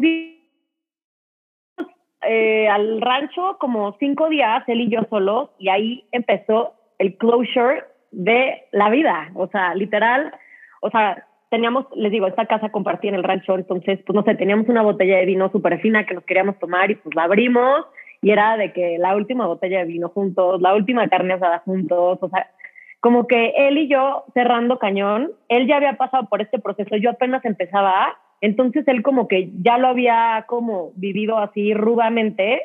eh, 2.23 2.69
al 2.69 3.01
rancho 3.01 3.57
como 3.59 3.97
cinco 3.99 4.29
días, 4.29 4.65
él 4.67 4.81
y 4.83 4.91
yo 4.91 5.01
solos, 5.11 5.51
y 5.59 5.69
ahí 5.69 6.05
empezó 6.13 6.75
el 6.99 7.17
closure 7.17 7.85
de 8.11 8.65
la 8.73 8.91
vida, 8.91 9.31
o 9.35 9.47
sea, 9.49 9.75
literal, 9.75 10.33
o 10.81 10.91
sea, 10.91 11.25
teníamos, 11.51 11.87
les 11.95 12.13
digo, 12.13 12.27
esta 12.27 12.47
casa 12.47 12.71
compartía 12.71 13.11
en 13.11 13.17
el 13.17 13.25
rancho, 13.25 13.55
entonces, 13.55 14.01
pues 14.07 14.15
no 14.15 14.23
sé, 14.23 14.35
teníamos 14.35 14.69
una 14.69 14.83
botella 14.83 15.19
de 15.19 15.27
vino 15.27 15.51
súper 15.51 15.81
fina 15.81 16.07
que 16.07 16.15
nos 16.15 16.25
queríamos 16.25 16.59
tomar 16.59 16.91
y 16.91 16.97
pues 16.97 17.15
la 17.15 17.25
abrimos 17.25 17.87
y 18.21 18.31
era 18.31 18.57
de 18.57 18.73
que 18.73 18.99
la 18.99 19.15
última 19.15 19.47
botella 19.47 19.79
de 19.81 19.85
vino 19.85 20.09
juntos, 20.09 20.61
la 20.61 20.75
última 20.75 21.09
carne 21.09 21.35
asada 21.35 21.61
juntos, 21.61 22.19
o 22.21 22.29
sea, 22.29 22.51
como 23.01 23.27
que 23.27 23.53
él 23.57 23.79
y 23.79 23.89
yo 23.89 24.25
cerrando 24.35 24.79
cañón, 24.79 25.31
él 25.49 25.67
ya 25.69 25.77
había 25.77 25.97
pasado 25.97 26.29
por 26.29 26.43
este 26.43 26.59
proceso, 26.59 26.97
yo 26.97 27.11
apenas 27.11 27.45
empezaba, 27.45 28.19
entonces 28.41 28.87
él 28.89 29.03
como 29.03 29.29
que 29.29 29.51
ya 29.63 29.79
lo 29.79 29.89
había 29.89 30.45
como 30.47 30.93
vivido 30.97 31.39
así 31.39 31.75
rudamente 31.75 32.63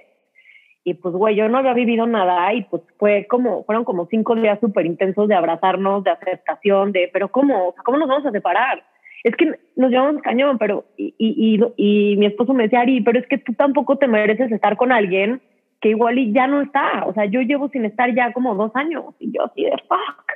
y 0.85 0.95
pues, 0.95 1.15
güey, 1.15 1.35
yo 1.35 1.47
no 1.47 1.59
había 1.59 1.73
vivido 1.73 2.05
nada 2.05 2.53
y 2.53 2.63
pues 2.63 2.81
fue 2.99 3.25
como, 3.29 3.63
fueron 3.63 3.85
como 3.85 4.05
cinco 4.07 4.35
días 4.35 4.59
súper 4.59 4.85
intensos 4.85 5.29
de 5.29 5.35
abrazarnos, 5.35 6.03
de 6.03 6.11
aceptación, 6.11 6.91
de, 6.91 7.09
pero 7.11 7.29
¿cómo? 7.29 7.73
¿Cómo 7.85 7.97
nos 7.97 8.09
vamos 8.09 8.25
a 8.25 8.31
separar? 8.31 8.83
Es 9.23 9.33
que 9.37 9.57
nos 9.77 9.89
llevamos 9.89 10.21
cañón, 10.21 10.57
pero, 10.57 10.83
y, 10.97 11.15
y, 11.17 11.59
y, 11.77 12.17
mi 12.17 12.25
esposo 12.25 12.53
me 12.53 12.63
decía, 12.63 12.81
Ari, 12.81 12.99
pero 12.99 13.17
es 13.17 13.27
que 13.27 13.37
tú 13.37 13.53
tampoco 13.53 13.97
te 13.97 14.07
mereces 14.07 14.51
estar 14.51 14.75
con 14.75 14.91
alguien 14.91 15.41
que 15.79 15.89
igual 15.89 16.17
y 16.17 16.33
ya 16.33 16.47
no 16.47 16.61
está. 16.61 17.05
O 17.05 17.13
sea, 17.13 17.25
yo 17.25 17.39
llevo 17.41 17.69
sin 17.69 17.85
estar 17.85 18.13
ya 18.13 18.33
como 18.33 18.53
dos 18.55 18.75
años 18.75 19.15
y 19.19 19.31
yo 19.31 19.45
así 19.45 19.63
de 19.63 19.71
fuck. 19.87 20.33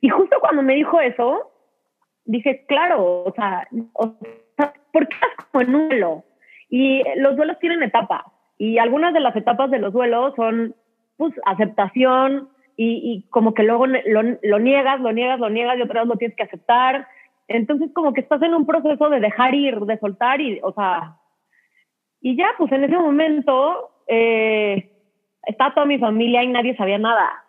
Y 0.00 0.08
justo 0.08 0.36
cuando 0.40 0.62
me 0.62 0.74
dijo 0.74 0.98
eso, 1.00 1.50
dije, 2.24 2.64
claro, 2.66 3.24
o 3.24 3.32
sea, 3.36 3.68
o 3.92 4.14
sea 4.56 4.72
¿por 4.92 5.08
qué 5.08 5.14
estás 5.14 5.46
como 5.50 5.62
en 5.62 5.74
un 5.74 5.88
duelo? 5.88 6.24
Y 6.68 7.02
los 7.16 7.36
duelos 7.36 7.58
tienen 7.58 7.82
etapas 7.82 8.24
y 8.58 8.78
algunas 8.78 9.12
de 9.12 9.20
las 9.20 9.34
etapas 9.36 9.70
de 9.70 9.78
los 9.78 9.92
duelos 9.92 10.34
son, 10.36 10.74
pues, 11.16 11.32
aceptación 11.44 12.48
y, 12.76 13.00
y 13.02 13.28
como 13.30 13.54
que 13.54 13.62
luego 13.62 13.86
lo, 13.86 14.22
lo, 14.42 14.58
niegas, 14.58 15.00
lo 15.00 15.12
niegas, 15.12 15.40
lo 15.40 15.50
niegas 15.50 15.78
y 15.78 15.82
otra 15.82 16.00
vez 16.00 16.08
lo 16.08 16.16
tienes 16.16 16.36
que 16.36 16.44
aceptar. 16.44 17.06
Entonces, 17.48 17.90
como 17.92 18.12
que 18.12 18.20
estás 18.20 18.40
en 18.42 18.54
un 18.54 18.66
proceso 18.66 19.10
de 19.10 19.20
dejar 19.20 19.54
ir, 19.54 19.78
de 19.80 19.98
soltar 19.98 20.40
y, 20.40 20.60
o 20.62 20.72
sea, 20.72 21.16
y 22.20 22.36
ya, 22.36 22.46
pues 22.56 22.72
en 22.72 22.84
ese 22.84 22.96
momento 22.96 23.90
eh, 24.06 24.90
está 25.46 25.74
toda 25.74 25.86
mi 25.86 25.98
familia 25.98 26.42
y 26.42 26.48
nadie 26.48 26.76
sabía 26.76 26.98
nada. 26.98 27.44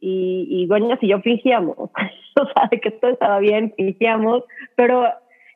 Y, 0.00 0.48
y 0.50 0.96
y 1.00 1.08
yo 1.08 1.20
fingíamos, 1.20 1.76
o 1.78 1.90
sea, 1.90 2.68
de 2.70 2.80
que 2.80 2.90
todo 2.90 3.12
estaba 3.12 3.38
bien, 3.38 3.72
fingíamos, 3.76 4.42
pero 4.74 5.04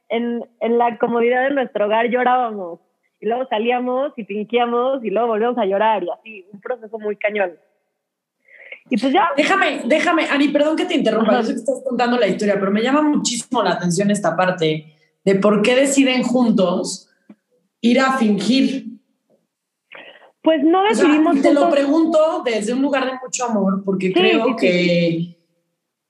en, 0.08 0.44
en 0.60 0.78
la 0.78 0.98
comodidad 0.98 1.48
de 1.48 1.54
nuestro 1.54 1.86
hogar 1.86 2.08
llorábamos 2.08 2.80
y 3.20 3.26
luego 3.26 3.46
salíamos 3.48 4.12
y 4.16 4.24
fingíamos 4.24 5.04
y 5.04 5.10
luego 5.10 5.28
volvíamos 5.28 5.58
a 5.58 5.66
llorar 5.66 6.04
y 6.04 6.10
así, 6.10 6.46
un 6.52 6.60
proceso 6.60 6.98
muy 6.98 7.16
cañón. 7.16 7.52
Y 8.88 8.96
pues 8.98 9.12
ya. 9.12 9.30
Déjame, 9.36 9.82
déjame, 9.84 10.26
Ani, 10.30 10.48
perdón 10.48 10.76
que 10.76 10.84
te 10.84 10.94
interrumpa, 10.94 11.40
yo 11.40 11.42
sé 11.42 11.54
que 11.54 11.60
estás 11.60 11.82
contando 11.84 12.18
la 12.18 12.28
historia, 12.28 12.58
pero 12.58 12.70
me 12.70 12.82
llama 12.82 13.02
muchísimo 13.02 13.62
la 13.62 13.72
atención 13.72 14.10
esta 14.10 14.36
parte 14.36 14.94
de 15.24 15.34
por 15.34 15.62
qué 15.62 15.74
deciden 15.74 16.22
juntos 16.22 17.10
ir 17.80 18.00
a 18.00 18.12
fingir. 18.12 18.86
Pues 20.42 20.62
no 20.62 20.84
decidimos. 20.84 21.42
te 21.42 21.52
lo 21.52 21.68
pregunto 21.68 22.42
desde 22.44 22.72
un 22.72 22.82
lugar 22.82 23.06
de 23.06 23.18
mucho 23.20 23.46
amor, 23.46 23.82
porque 23.84 24.12
creo 24.12 24.54
que, 24.54 25.35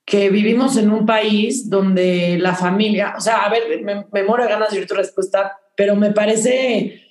que 0.06 0.30
vivimos 0.30 0.76
en 0.76 0.90
un 0.90 1.04
país 1.04 1.68
donde 1.68 2.38
la 2.40 2.54
familia, 2.54 3.14
o 3.18 3.20
sea, 3.20 3.38
a 3.38 3.50
ver, 3.50 3.82
me, 3.82 4.06
me 4.12 4.22
muero 4.22 4.44
de 4.44 4.50
ganas 4.50 4.70
de 4.70 4.78
oír 4.78 4.86
tu 4.86 4.94
respuesta, 4.94 5.58
pero 5.76 5.96
me 5.96 6.12
parece 6.12 7.02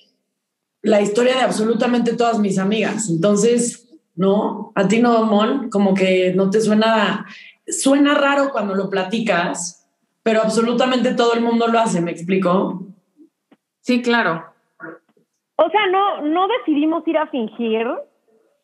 la 0.80 1.02
historia 1.02 1.36
de 1.36 1.42
absolutamente 1.42 2.16
todas 2.16 2.38
mis 2.38 2.58
amigas. 2.58 3.10
Entonces, 3.10 3.86
¿no? 4.14 4.72
A 4.74 4.88
ti 4.88 5.00
no, 5.00 5.24
Mon, 5.26 5.68
como 5.68 5.92
que 5.94 6.32
no 6.34 6.48
te 6.48 6.62
suena, 6.62 7.26
suena 7.66 8.14
raro 8.14 8.48
cuando 8.50 8.74
lo 8.74 8.88
platicas, 8.88 9.86
pero 10.22 10.40
absolutamente 10.40 11.14
todo 11.14 11.34
el 11.34 11.42
mundo 11.42 11.68
lo 11.68 11.78
hace, 11.78 12.00
¿me 12.00 12.12
explico? 12.12 12.82
Sí, 13.80 14.00
claro. 14.00 14.46
O 15.56 15.70
sea, 15.70 15.86
no, 15.88 16.22
no 16.22 16.48
decidimos 16.48 17.06
ir 17.06 17.18
a 17.18 17.26
fingir, 17.26 17.86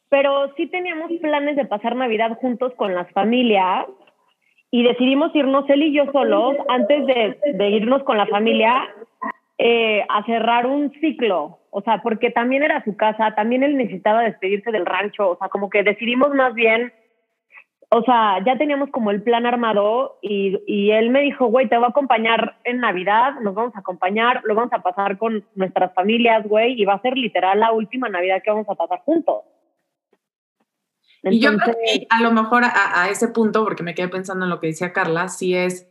pero 0.08 0.52
sí 0.56 0.66
teníamos 0.68 1.10
planes 1.20 1.56
de 1.56 1.66
pasar 1.66 1.96
Navidad 1.96 2.38
juntos 2.40 2.72
con 2.76 2.94
las 2.94 3.10
familias 3.12 3.86
y 4.74 4.82
decidimos 4.82 5.36
irnos 5.36 5.68
él 5.68 5.82
y 5.82 5.92
yo 5.92 6.10
solos 6.12 6.56
antes 6.68 7.06
de, 7.06 7.68
irnos 7.68 8.02
con 8.04 8.16
la 8.16 8.26
familia 8.26 8.88
eh, 9.58 10.02
a 10.08 10.24
cerrar 10.24 10.66
un 10.66 10.90
ciclo, 10.92 11.58
o 11.70 11.82
sea, 11.82 12.00
porque 12.02 12.30
también 12.30 12.62
era 12.62 12.82
su 12.82 12.96
casa, 12.96 13.34
también 13.34 13.62
él 13.62 13.76
necesitaba 13.76 14.22
despedirse 14.22 14.72
del 14.72 14.86
rancho, 14.86 15.28
o 15.28 15.36
sea, 15.36 15.50
como 15.50 15.68
que 15.68 15.82
decidimos 15.82 16.34
más 16.34 16.54
bien, 16.54 16.90
o 17.90 18.02
sea, 18.02 18.42
ya 18.46 18.56
teníamos 18.56 18.88
como 18.88 19.10
el 19.10 19.22
plan 19.22 19.44
armado 19.44 20.18
y, 20.22 20.58
y 20.66 20.90
él 20.90 21.10
me 21.10 21.20
dijo, 21.20 21.48
güey, 21.48 21.68
te 21.68 21.76
voy 21.76 21.84
a 21.84 21.88
acompañar 21.88 22.56
en 22.64 22.78
Navidad, 22.78 23.34
nos 23.42 23.54
vamos 23.54 23.76
a 23.76 23.80
acompañar, 23.80 24.40
lo 24.44 24.54
vamos 24.54 24.72
a 24.72 24.82
pasar 24.82 25.18
con 25.18 25.44
nuestras 25.54 25.92
familias, 25.92 26.48
güey, 26.48 26.80
y 26.80 26.86
va 26.86 26.94
a 26.94 27.02
ser 27.02 27.18
literal 27.18 27.60
la 27.60 27.72
última 27.72 28.08
Navidad 28.08 28.40
que 28.42 28.50
vamos 28.50 28.70
a 28.70 28.74
pasar 28.74 29.00
juntos. 29.00 29.42
Y 31.24 31.40
yo 31.40 31.56
creo 31.56 31.76
que 31.84 32.06
a 32.10 32.20
lo 32.20 32.32
mejor 32.32 32.64
a, 32.64 33.02
a, 33.02 33.10
ese 33.10 33.28
punto, 33.28 33.64
porque 33.64 33.82
me 33.82 33.94
quedé 33.94 34.08
pensando 34.08 34.44
en 34.44 34.50
lo 34.50 34.60
que 34.60 34.68
decía 34.68 34.92
Carla, 34.92 35.28
sí 35.28 35.54
es 35.54 35.86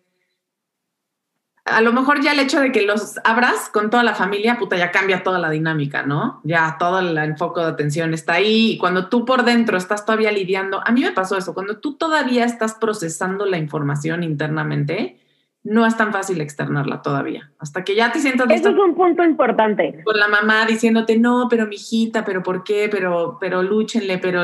a 1.65 1.81
lo 1.81 1.93
mejor 1.93 2.21
ya 2.21 2.31
el 2.31 2.39
hecho 2.39 2.59
de 2.59 2.71
que 2.71 2.81
los 2.81 3.19
abras 3.23 3.69
con 3.71 3.89
toda 3.89 4.03
la 4.03 4.15
familia, 4.15 4.57
puta, 4.57 4.77
ya 4.77 4.91
cambia 4.91 5.23
toda 5.23 5.37
la 5.37 5.49
dinámica, 5.49 6.03
¿no? 6.03 6.41
Ya 6.43 6.75
todo 6.79 6.99
el 6.99 7.17
enfoque 7.17 7.61
de 7.61 7.67
atención 7.67 8.13
está 8.13 8.33
ahí 8.33 8.71
y 8.71 8.77
cuando 8.77 9.09
tú 9.09 9.25
por 9.25 9.43
dentro 9.43 9.77
estás 9.77 10.05
todavía 10.05 10.31
lidiando, 10.31 10.81
a 10.85 10.91
mí 10.91 11.01
me 11.01 11.11
pasó 11.11 11.37
eso, 11.37 11.53
cuando 11.53 11.77
tú 11.77 11.93
todavía 11.93 12.45
estás 12.45 12.73
procesando 12.73 13.45
la 13.45 13.57
información 13.57 14.23
internamente, 14.23 15.20
no 15.63 15.85
es 15.85 15.95
tan 15.95 16.11
fácil 16.11 16.41
externarla 16.41 17.01
todavía. 17.01 17.51
Hasta 17.59 17.83
que 17.83 17.95
ya 17.95 18.11
te 18.11 18.19
sientas 18.19 18.49
Eso 18.49 18.69
es 18.69 18.77
un 18.77 18.95
punto 18.95 19.23
importante. 19.23 20.01
Con 20.03 20.17
la 20.17 20.27
mamá 20.27 20.65
diciéndote, 20.65 21.19
no, 21.19 21.47
pero 21.49 21.67
mi 21.67 21.75
hijita, 21.75 22.25
pero 22.25 22.41
¿por 22.41 22.63
qué? 22.63 22.89
Pero, 22.91 23.37
pero 23.39 23.61
lúchenle, 23.61 24.17
pero. 24.17 24.43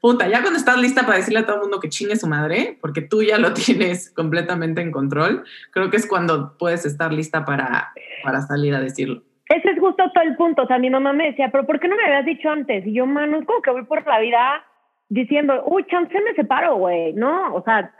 Puta, 0.00 0.28
ya 0.28 0.40
cuando 0.40 0.58
estás 0.58 0.78
lista 0.78 1.02
para 1.06 1.18
decirle 1.18 1.40
a 1.40 1.46
todo 1.46 1.56
el 1.56 1.62
mundo 1.62 1.78
que 1.78 1.88
chingue 1.88 2.16
su 2.16 2.26
madre, 2.26 2.78
porque 2.80 3.00
tú 3.02 3.22
ya 3.22 3.38
lo 3.38 3.52
tienes 3.54 4.10
completamente 4.10 4.80
en 4.80 4.90
control, 4.90 5.44
creo 5.70 5.90
que 5.90 5.98
es 5.98 6.06
cuando 6.06 6.56
puedes 6.58 6.84
estar 6.84 7.12
lista 7.12 7.44
para, 7.44 7.92
para 8.24 8.40
salir 8.40 8.74
a 8.74 8.80
decirlo. 8.80 9.22
Ese 9.48 9.70
es 9.70 9.78
justo 9.78 10.02
todo 10.12 10.24
el 10.24 10.34
punto. 10.34 10.62
O 10.62 10.66
sea, 10.66 10.78
mi 10.78 10.90
mamá 10.90 11.12
me 11.12 11.26
decía, 11.26 11.50
pero 11.52 11.64
¿por 11.64 11.78
qué 11.78 11.86
no 11.86 11.94
me 11.94 12.02
habías 12.02 12.26
dicho 12.26 12.50
antes? 12.50 12.84
Y 12.84 12.92
yo, 12.92 13.06
mano, 13.06 13.38
es 13.38 13.46
como 13.46 13.62
que 13.62 13.70
voy 13.70 13.84
por 13.84 14.04
la 14.04 14.18
vida 14.18 14.64
diciendo, 15.08 15.62
uy, 15.66 15.84
chance 15.88 16.20
me 16.20 16.34
separo, 16.34 16.74
güey. 16.74 17.12
No, 17.12 17.54
o 17.54 17.62
sea 17.62 17.92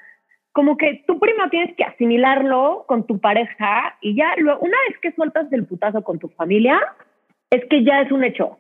como 0.57 0.79
que 0.79 1.05
tú 1.07 1.21
primero 1.21 1.51
tienes 1.51 1.77
que 1.77 1.85
asimilarlo 1.85 2.87
con 2.89 3.07
tu 3.07 3.21
pareja 3.21 3.95
y 4.01 4.17
ya 4.17 4.35
luego, 4.39 4.61
una 4.61 4.79
vez 4.89 4.99
que 5.03 5.13
sueltas 5.13 5.53
el 5.53 5.67
putazo 5.67 6.03
con 6.03 6.19
tu 6.19 6.29
familia, 6.29 6.81
es 7.51 7.63
que 7.69 7.85
ya 7.85 8.01
es 8.01 8.11
un 8.11 8.25
hecho. 8.25 8.57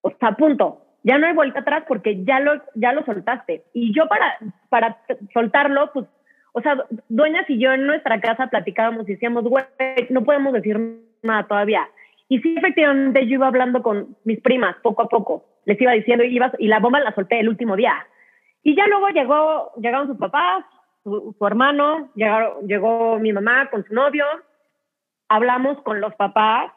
O 0.00 0.10
sea, 0.18 0.32
punto. 0.32 0.84
Ya 1.04 1.18
no 1.18 1.28
hay 1.28 1.32
vuelta 1.32 1.60
atrás 1.60 1.84
porque 1.86 2.24
ya 2.24 2.40
lo, 2.40 2.60
ya 2.74 2.92
lo 2.92 3.04
soltaste. 3.04 3.62
Y 3.72 3.94
yo 3.94 4.08
para, 4.08 4.36
para 4.68 4.98
soltarlo, 5.32 5.92
pues 5.92 6.06
O 6.54 6.60
sea, 6.60 6.76
dueñas 7.08 7.48
y 7.48 7.60
yo 7.60 7.72
en 7.72 7.86
nuestra 7.86 8.20
casa 8.20 8.48
platicábamos 8.48 9.08
y 9.08 9.12
decíamos, 9.12 9.44
güey, 9.44 9.64
no 10.10 10.24
podemos 10.24 10.52
decir 10.52 10.76
nada 11.22 11.46
todavía. 11.46 11.88
Y 12.28 12.40
sí, 12.40 12.56
efectivamente, 12.58 13.28
yo 13.28 13.34
iba 13.34 13.46
hablando 13.46 13.80
con 13.80 14.16
mis 14.24 14.40
primas 14.40 14.74
poco 14.82 15.02
a 15.02 15.08
poco. 15.08 15.44
Les 15.66 15.80
iba 15.80 15.92
diciendo, 15.92 16.24
y, 16.24 16.40
y 16.58 16.66
la 16.66 16.80
bomba 16.80 16.98
la 16.98 17.14
solté 17.14 17.38
el 17.38 17.48
último 17.48 17.76
día. 17.76 17.94
Y 18.64 18.74
ya 18.74 18.88
luego 18.88 19.08
llegó, 19.10 19.72
llegaron 19.76 20.08
sus 20.08 20.18
papás, 20.18 20.64
su, 21.04 21.36
hermano, 21.46 22.10
llegaron, 22.14 22.66
llegó 22.66 23.18
mi 23.18 23.32
mamá 23.32 23.68
con 23.70 23.84
su 23.84 23.94
novio. 23.94 24.24
Hablamos 25.28 25.80
con 25.82 26.00
los 26.00 26.14
papás, 26.14 26.72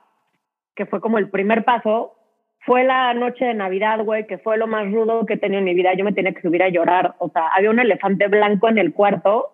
que 0.75 0.85
fue 0.85 1.01
como 1.01 1.17
el 1.17 1.29
primer 1.29 1.63
paso. 1.63 2.13
Fue 2.59 2.83
la 2.83 3.13
noche 3.13 3.45
de 3.45 3.53
Navidad, 3.53 4.03
güey, 4.03 4.25
que 4.25 4.39
fue 4.39 4.57
lo 4.57 4.65
más 4.65 4.91
rudo 4.91 5.25
que 5.25 5.35
he 5.35 5.37
tenido 5.37 5.59
en 5.59 5.65
mi 5.65 5.75
vida. 5.75 5.93
Yo 5.93 6.03
me 6.03 6.13
tenía 6.13 6.33
que 6.33 6.41
subir 6.41 6.63
a 6.63 6.69
llorar. 6.69 7.15
O 7.19 7.29
sea, 7.29 7.47
había 7.55 7.69
un 7.69 7.79
elefante 7.79 8.27
blanco 8.27 8.67
en 8.69 8.79
el 8.79 8.93
cuarto 8.93 9.51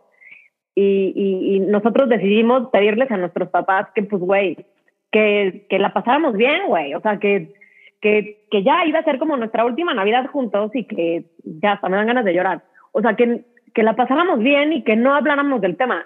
y, 0.74 1.14
y, 1.16 1.60
nosotros 1.60 2.08
decidimos 2.08 2.70
pedirles 2.70 3.12
a 3.12 3.18
nuestros 3.18 3.50
papás 3.50 3.88
que, 3.94 4.04
pues, 4.04 4.22
güey, 4.22 4.66
que, 5.12 5.66
que 5.70 5.80
la 5.80 5.92
pasáramos 5.92 6.38
bien, 6.38 6.68
güey. 6.68 6.94
O 6.94 7.02
sea, 7.02 7.20
que, 7.20 7.54
que, 8.00 8.46
que 8.50 8.64
ya 8.64 8.86
iba 8.86 9.00
a 9.00 9.04
ser 9.04 9.20
como 9.20 9.36
nuestra 9.36 9.66
última 9.66 9.94
Navidad 9.94 10.28
juntos 10.28 10.72
y 10.74 10.86
que 10.86 11.26
ya 11.44 11.74
hasta 11.74 11.90
me 11.90 11.98
dan 11.98 12.08
ganas 12.08 12.24
de 12.24 12.34
llorar. 12.34 12.64
O 12.94 13.02
sea, 13.02 13.16
que, 13.18 13.44
que 13.74 13.84
la 13.84 13.96
pasáramos 13.96 14.40
bien 14.40 14.74
y 14.74 14.84
que 14.84 14.96
no 14.96 15.16
habláramos 15.16 15.62
del 15.62 15.78
tema. 15.78 16.06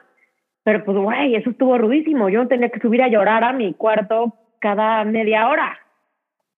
Pero 0.64 0.84
pues, 0.84 0.98
güey, 0.98 1.36
eso 1.36 1.52
estuvo 1.52 1.78
rudísimo. 1.78 2.30
Yo 2.30 2.48
tenía 2.48 2.70
que 2.70 2.80
subir 2.80 3.02
a 3.02 3.08
llorar 3.08 3.44
a 3.44 3.54
mi 3.54 3.74
cuarto 3.74 4.34
cada 4.60 5.04
media 5.04 5.48
hora. 5.48 5.78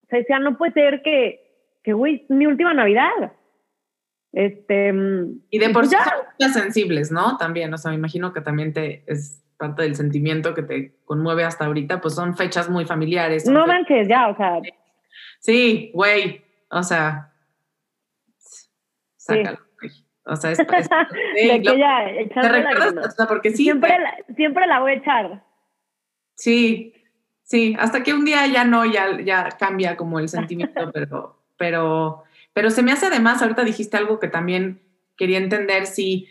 O 0.04 0.08
sea, 0.08 0.20
decía, 0.20 0.40
no 0.40 0.58
puede 0.58 0.72
ser 0.74 1.02
que, 1.02 1.42
que 1.84 1.94
güey, 1.94 2.26
mi 2.30 2.46
última 2.46 2.74
Navidad. 2.74 3.34
Este, 4.32 4.94
y 5.50 5.60
de 5.60 5.70
por 5.70 5.84
pues 5.84 5.90
sí 5.90 5.98
son 6.40 6.54
sensibles, 6.54 7.12
¿no? 7.12 7.38
También, 7.38 7.74
o 7.74 7.78
sea, 7.78 7.92
me 7.92 7.98
imagino 7.98 8.34
que 8.34 8.42
también 8.42 8.72
te 8.72 9.04
es 9.08 9.44
parte 9.58 9.82
del 9.82 9.96
sentimiento 9.96 10.54
que 10.54 10.62
te 10.62 10.96
conmueve 11.06 11.44
hasta 11.44 11.66
ahorita, 11.66 12.00
pues 12.00 12.16
son 12.16 12.38
fechas 12.38 12.70
muy 12.70 12.86
familiares. 12.86 13.48
No 13.48 13.66
manches, 13.66 14.08
ya, 14.08 14.30
o 14.30 14.38
sea. 14.38 14.60
Sí, 15.40 15.92
güey, 15.94 16.44
o 16.70 16.84
sea, 16.84 17.34
sácalo. 19.18 19.67
O 20.28 20.36
sea, 20.36 20.52
es, 20.52 20.60
es 20.60 20.68
de 21.36 21.62
que 21.62 21.78
ya, 21.78 22.06
¿Te 22.34 22.50
recuerdas? 22.50 23.08
O 23.08 23.12
sea, 23.12 23.28
porque 23.28 23.52
sí. 23.52 23.64
Siempre, 23.64 23.98
la, 24.00 24.16
siempre 24.36 24.68
la 24.68 24.80
voy 24.80 24.92
a 24.92 24.96
echar. 24.96 25.44
Sí, 26.36 26.94
sí, 27.44 27.76
hasta 27.80 28.04
que 28.04 28.14
un 28.14 28.26
día 28.26 28.46
ya 28.48 28.64
no, 28.64 28.86
ya, 28.86 29.20
ya 29.22 29.50
cambia 29.58 29.98
como 29.98 30.20
el 30.20 30.30
sentimiento, 30.30 30.92
pero, 30.94 31.40
pero, 31.58 32.24
pero 32.54 32.70
se 32.70 32.84
me 32.84 32.92
hace 32.92 33.08
además, 33.08 33.42
ahorita 33.42 33.64
dijiste 33.64 33.98
algo 33.98 34.20
que 34.20 34.28
también 34.28 34.82
quería 35.16 35.40
entender, 35.40 35.88
si 35.88 36.28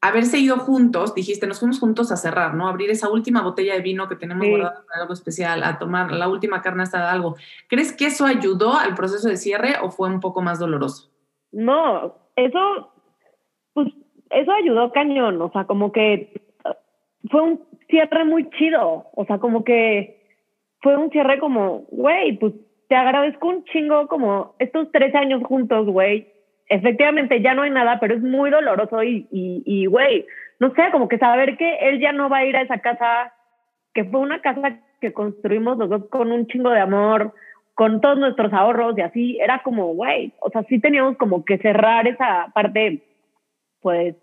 haberse 0.00 0.38
ido 0.38 0.58
juntos, 0.58 1.14
dijiste, 1.14 1.46
nos 1.46 1.60
fuimos 1.60 1.78
juntos 1.78 2.10
a 2.10 2.16
cerrar, 2.16 2.54
¿no? 2.54 2.68
Abrir 2.68 2.90
esa 2.90 3.10
última 3.10 3.42
botella 3.42 3.74
de 3.74 3.82
vino 3.82 4.08
que 4.08 4.16
tenemos 4.16 4.44
sí. 4.44 4.50
guardada 4.50 4.82
para 4.86 5.02
algo 5.02 5.12
especial, 5.12 5.62
a 5.62 5.78
tomar 5.78 6.12
la 6.12 6.28
última 6.28 6.62
carne 6.62 6.84
hasta 6.84 7.10
algo. 7.10 7.36
¿Crees 7.68 7.92
que 7.92 8.06
eso 8.06 8.24
ayudó 8.24 8.74
al 8.78 8.94
proceso 8.94 9.28
de 9.28 9.36
cierre 9.36 9.76
o 9.82 9.90
fue 9.90 10.08
un 10.08 10.20
poco 10.20 10.40
más 10.40 10.58
doloroso? 10.58 11.10
No, 11.52 12.14
eso, 12.36 12.89
eso 14.30 14.52
ayudó 14.52 14.92
cañón, 14.92 15.40
o 15.42 15.50
sea, 15.50 15.64
como 15.64 15.92
que 15.92 16.32
fue 17.30 17.42
un 17.42 17.60
cierre 17.88 18.24
muy 18.24 18.48
chido, 18.50 19.06
o 19.14 19.24
sea, 19.26 19.38
como 19.38 19.64
que 19.64 20.20
fue 20.80 20.96
un 20.96 21.10
cierre 21.10 21.38
como, 21.38 21.84
güey, 21.90 22.38
pues 22.38 22.54
te 22.88 22.96
agradezco 22.96 23.48
un 23.48 23.64
chingo 23.64 24.08
como 24.08 24.54
estos 24.58 24.90
tres 24.92 25.14
años 25.14 25.42
juntos, 25.44 25.86
güey, 25.86 26.28
efectivamente 26.68 27.42
ya 27.42 27.54
no 27.54 27.62
hay 27.62 27.70
nada, 27.70 27.98
pero 28.00 28.14
es 28.14 28.22
muy 28.22 28.50
doloroso 28.50 29.02
y, 29.02 29.26
y, 29.30 29.86
güey, 29.86 30.24
no 30.60 30.72
sé, 30.74 30.90
como 30.92 31.08
que 31.08 31.18
saber 31.18 31.56
que 31.56 31.76
él 31.82 32.00
ya 32.00 32.12
no 32.12 32.28
va 32.28 32.38
a 32.38 32.44
ir 32.46 32.56
a 32.56 32.62
esa 32.62 32.78
casa, 32.78 33.34
que 33.92 34.04
fue 34.04 34.20
una 34.20 34.40
casa 34.40 34.78
que 35.00 35.12
construimos 35.12 35.78
los 35.78 35.90
dos 35.90 36.08
con 36.08 36.30
un 36.30 36.46
chingo 36.46 36.70
de 36.70 36.80
amor, 36.80 37.34
con 37.74 38.00
todos 38.00 38.18
nuestros 38.18 38.52
ahorros 38.52 38.96
y 38.96 39.00
así, 39.00 39.38
era 39.40 39.62
como, 39.62 39.94
güey, 39.94 40.32
o 40.40 40.50
sea, 40.50 40.62
sí 40.64 40.78
teníamos 40.78 41.16
como 41.16 41.44
que 41.44 41.58
cerrar 41.58 42.06
esa 42.06 42.50
parte, 42.54 43.02
pues, 43.80 44.16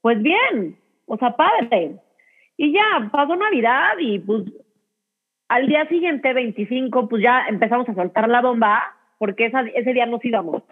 pues 0.00 0.22
bien, 0.22 0.78
o 1.06 1.16
sea, 1.16 1.36
padre. 1.36 1.96
Y 2.56 2.72
ya, 2.72 3.08
pasó 3.10 3.36
Navidad 3.36 3.94
y 3.98 4.18
pues 4.18 4.44
al 5.48 5.66
día 5.66 5.86
siguiente, 5.88 6.32
25, 6.32 7.08
pues 7.08 7.22
ya 7.22 7.46
empezamos 7.48 7.88
a 7.88 7.94
soltar 7.94 8.28
la 8.28 8.40
bomba, 8.40 8.82
porque 9.18 9.52
ese 9.74 9.92
día 9.92 10.06
nos 10.06 10.24
íbamos. 10.24 10.62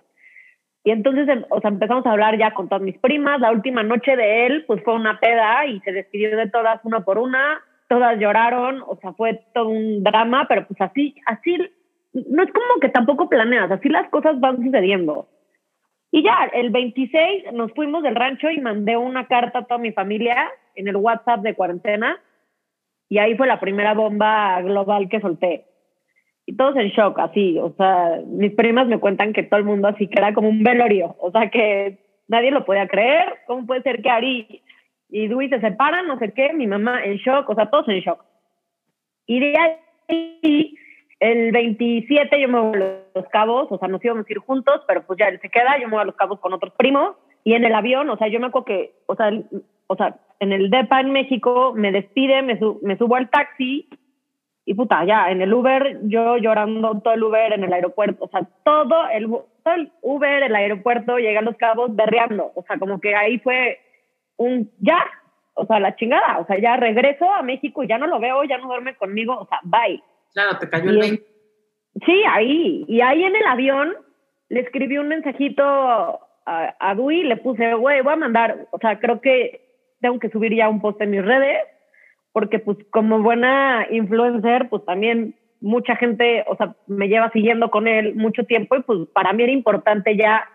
Y 0.84 0.90
entonces, 0.90 1.28
em, 1.28 1.44
o 1.50 1.60
sea, 1.60 1.70
empezamos 1.70 2.04
a 2.06 2.10
hablar 2.10 2.36
ya 2.38 2.52
con 2.54 2.68
todas 2.68 2.82
mis 2.82 2.98
primas. 2.98 3.40
La 3.40 3.52
última 3.52 3.82
noche 3.82 4.16
de 4.16 4.46
él, 4.46 4.64
pues 4.66 4.82
fue 4.82 4.94
una 4.94 5.20
peda 5.20 5.66
y 5.66 5.80
se 5.80 5.92
despidió 5.92 6.36
de 6.36 6.50
todas 6.50 6.80
una 6.84 7.04
por 7.04 7.18
una. 7.18 7.60
Todas 7.88 8.18
lloraron, 8.18 8.82
o 8.86 8.96
sea, 9.00 9.12
fue 9.12 9.44
todo 9.54 9.68
un 9.68 10.02
drama, 10.02 10.46
pero 10.48 10.66
pues 10.66 10.80
así, 10.80 11.14
así, 11.26 11.58
no 12.14 12.42
es 12.42 12.50
como 12.50 12.80
que 12.80 12.88
tampoco 12.88 13.28
planeas, 13.28 13.70
así 13.70 13.88
las 13.90 14.08
cosas 14.08 14.40
van 14.40 14.56
sucediendo. 14.56 15.28
Y 16.12 16.22
ya, 16.22 16.48
el 16.52 16.70
26 16.70 17.52
nos 17.52 17.72
fuimos 17.72 18.04
del 18.04 18.14
rancho 18.14 18.50
y 18.50 18.60
mandé 18.60 18.96
una 18.96 19.26
carta 19.26 19.60
a 19.60 19.64
toda 19.64 19.78
mi 19.78 19.92
familia 19.92 20.48
en 20.76 20.86
el 20.86 20.96
WhatsApp 20.96 21.40
de 21.40 21.54
cuarentena. 21.54 22.20
Y 23.08 23.18
ahí 23.18 23.36
fue 23.36 23.48
la 23.48 23.58
primera 23.58 23.94
bomba 23.94 24.62
global 24.62 25.08
que 25.08 25.20
solté 25.20 25.66
y 26.46 26.56
todos 26.56 26.76
en 26.76 26.88
shock, 26.88 27.18
así, 27.18 27.58
o 27.58 27.72
sea, 27.76 28.20
mis 28.26 28.52
primas 28.52 28.86
me 28.88 28.98
cuentan 28.98 29.32
que 29.32 29.42
todo 29.44 29.58
el 29.58 29.64
mundo 29.64 29.88
así 29.88 30.08
que 30.08 30.18
era 30.18 30.34
como 30.34 30.48
un 30.48 30.62
velorio, 30.62 31.16
o 31.20 31.30
sea, 31.30 31.50
que 31.50 31.98
nadie 32.28 32.50
lo 32.50 32.64
podía 32.64 32.88
creer, 32.88 33.40
¿cómo 33.46 33.66
puede 33.66 33.82
ser 33.82 34.02
que 34.02 34.10
Ari 34.10 34.62
y 35.08 35.28
Dewey 35.28 35.48
se 35.48 35.60
separan, 35.60 36.06
no 36.08 36.18
sé 36.18 36.32
qué, 36.32 36.52
mi 36.52 36.66
mamá 36.66 37.04
en 37.04 37.16
shock, 37.18 37.48
o 37.48 37.54
sea, 37.54 37.70
todos 37.70 37.88
en 37.88 38.00
shock. 38.00 38.24
Y 39.26 39.40
de 39.40 39.56
ahí, 39.56 40.74
el 41.22 41.52
27 41.52 42.40
yo 42.40 42.48
me 42.48 42.60
voy 42.60 42.82
a 42.82 42.98
Los 43.14 43.28
Cabos, 43.28 43.68
o 43.70 43.78
sea, 43.78 43.86
nos 43.86 44.04
íbamos 44.04 44.26
a 44.26 44.32
ir 44.32 44.38
juntos, 44.38 44.82
pero 44.88 45.06
pues 45.06 45.18
ya 45.20 45.28
él 45.28 45.38
se 45.40 45.48
queda, 45.48 45.78
yo 45.80 45.86
me 45.86 45.94
voy 45.94 46.02
a 46.02 46.06
Los 46.06 46.16
Cabos 46.16 46.40
con 46.40 46.52
otros 46.52 46.74
primos, 46.76 47.14
y 47.44 47.54
en 47.54 47.64
el 47.64 47.74
avión, 47.74 48.10
o 48.10 48.16
sea, 48.16 48.26
yo 48.26 48.40
me 48.40 48.48
acuerdo 48.48 48.64
que, 48.64 48.94
o 49.06 49.14
sea, 49.14 49.30
o 49.86 49.96
sea 49.96 50.16
en 50.40 50.52
el 50.52 50.68
DEPA 50.68 51.00
en 51.00 51.12
México, 51.12 51.74
me 51.76 51.92
despide, 51.92 52.42
me, 52.42 52.58
me 52.82 52.98
subo 52.98 53.14
al 53.14 53.30
taxi 53.30 53.88
y 54.64 54.74
puta, 54.74 55.04
ya, 55.04 55.30
en 55.30 55.42
el 55.42 55.54
Uber, 55.54 56.00
yo 56.08 56.38
llorando 56.38 57.00
todo 57.00 57.14
el 57.14 57.22
Uber 57.22 57.52
en 57.52 57.62
el 57.62 57.72
aeropuerto, 57.72 58.24
o 58.24 58.28
sea, 58.28 58.42
todo 58.64 59.08
el, 59.08 59.28
todo 59.28 59.74
el 59.74 59.92
Uber, 60.02 60.42
el 60.42 60.56
aeropuerto, 60.56 61.18
llegué 61.18 61.38
a 61.38 61.42
Los 61.42 61.56
Cabos 61.56 61.94
berreando, 61.94 62.50
o 62.56 62.64
sea, 62.64 62.80
como 62.80 63.00
que 63.00 63.14
ahí 63.14 63.38
fue 63.38 63.78
un 64.38 64.72
ya, 64.80 65.04
o 65.54 65.66
sea, 65.66 65.78
la 65.78 65.94
chingada, 65.94 66.40
o 66.40 66.46
sea, 66.46 66.58
ya 66.58 66.76
regreso 66.76 67.32
a 67.32 67.42
México 67.42 67.84
y 67.84 67.86
ya 67.86 67.98
no 67.98 68.08
lo 68.08 68.18
veo, 68.18 68.42
ya 68.42 68.58
no 68.58 68.66
duerme 68.66 68.96
conmigo, 68.96 69.38
o 69.38 69.46
sea, 69.46 69.60
bye. 69.62 70.02
Claro, 70.34 70.58
te 70.58 70.68
cayó 70.68 70.90
el 70.90 70.98
20. 70.98 71.22
Sí, 72.06 72.22
ahí, 72.28 72.84
y 72.88 73.00
ahí 73.00 73.22
en 73.22 73.36
el 73.36 73.44
avión 73.44 73.94
le 74.48 74.60
escribí 74.60 74.98
un 74.98 75.08
mensajito 75.08 75.62
a, 75.64 76.74
a 76.78 76.94
Dui, 76.94 77.22
le 77.22 77.36
puse, 77.36 77.74
güey, 77.74 78.00
voy 78.02 78.12
a 78.12 78.16
mandar, 78.16 78.66
o 78.70 78.78
sea, 78.78 78.98
creo 78.98 79.20
que 79.20 79.62
tengo 80.00 80.18
que 80.18 80.30
subir 80.30 80.54
ya 80.54 80.68
un 80.68 80.80
post 80.80 81.00
en 81.00 81.10
mis 81.10 81.24
redes, 81.24 81.62
porque 82.32 82.58
pues 82.58 82.78
como 82.90 83.22
buena 83.22 83.86
influencer, 83.90 84.68
pues 84.68 84.84
también 84.84 85.36
mucha 85.60 85.96
gente, 85.96 86.44
o 86.48 86.56
sea, 86.56 86.74
me 86.86 87.08
lleva 87.08 87.30
siguiendo 87.30 87.70
con 87.70 87.86
él 87.86 88.14
mucho 88.14 88.44
tiempo 88.44 88.76
y 88.76 88.82
pues 88.82 89.08
para 89.14 89.32
mí 89.32 89.44
era 89.44 89.52
importante 89.52 90.16
ya 90.16 90.48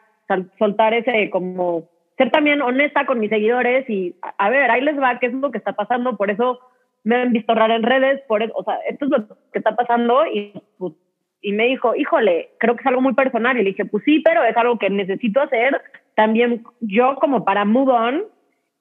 soltar 0.59 0.93
ese 0.93 1.29
como 1.29 1.89
ser 2.17 2.31
también 2.31 2.61
honesta 2.61 3.05
con 3.05 3.19
mis 3.19 3.29
seguidores 3.29 3.89
y 3.89 4.15
a, 4.37 4.49
ver, 4.49 4.69
ahí 4.69 4.81
les 4.81 4.99
va, 4.99 5.19
qué 5.19 5.27
es 5.27 5.33
lo 5.33 5.51
que 5.51 5.59
está 5.59 5.73
pasando, 5.73 6.17
por 6.17 6.29
eso 6.29 6.59
me 7.03 7.15
han 7.15 7.33
visto 7.33 7.53
rara 7.55 7.75
en 7.75 7.83
redes, 7.83 8.21
por 8.27 8.43
eso, 8.43 8.53
o 8.55 8.63
sea, 8.63 8.75
esto 8.89 9.05
es 9.05 9.11
lo 9.11 9.27
que 9.51 9.59
está 9.59 9.75
pasando 9.75 10.25
y 10.25 10.53
pues, 10.77 10.93
y 11.41 11.51
me 11.53 11.65
dijo, 11.65 11.95
híjole, 11.95 12.49
creo 12.59 12.75
que 12.75 12.81
es 12.81 12.87
algo 12.87 13.01
muy 13.01 13.13
personal. 13.13 13.55
Y 13.57 13.63
le 13.63 13.69
dije, 13.69 13.85
pues 13.85 14.03
sí, 14.03 14.21
pero 14.25 14.43
es 14.43 14.57
algo 14.57 14.77
que 14.79 14.89
necesito 14.89 15.39
hacer 15.39 15.79
también 16.15 16.63
yo 16.81 17.15
como 17.21 17.45
para 17.45 17.63
move 17.63 17.91
on 17.91 18.23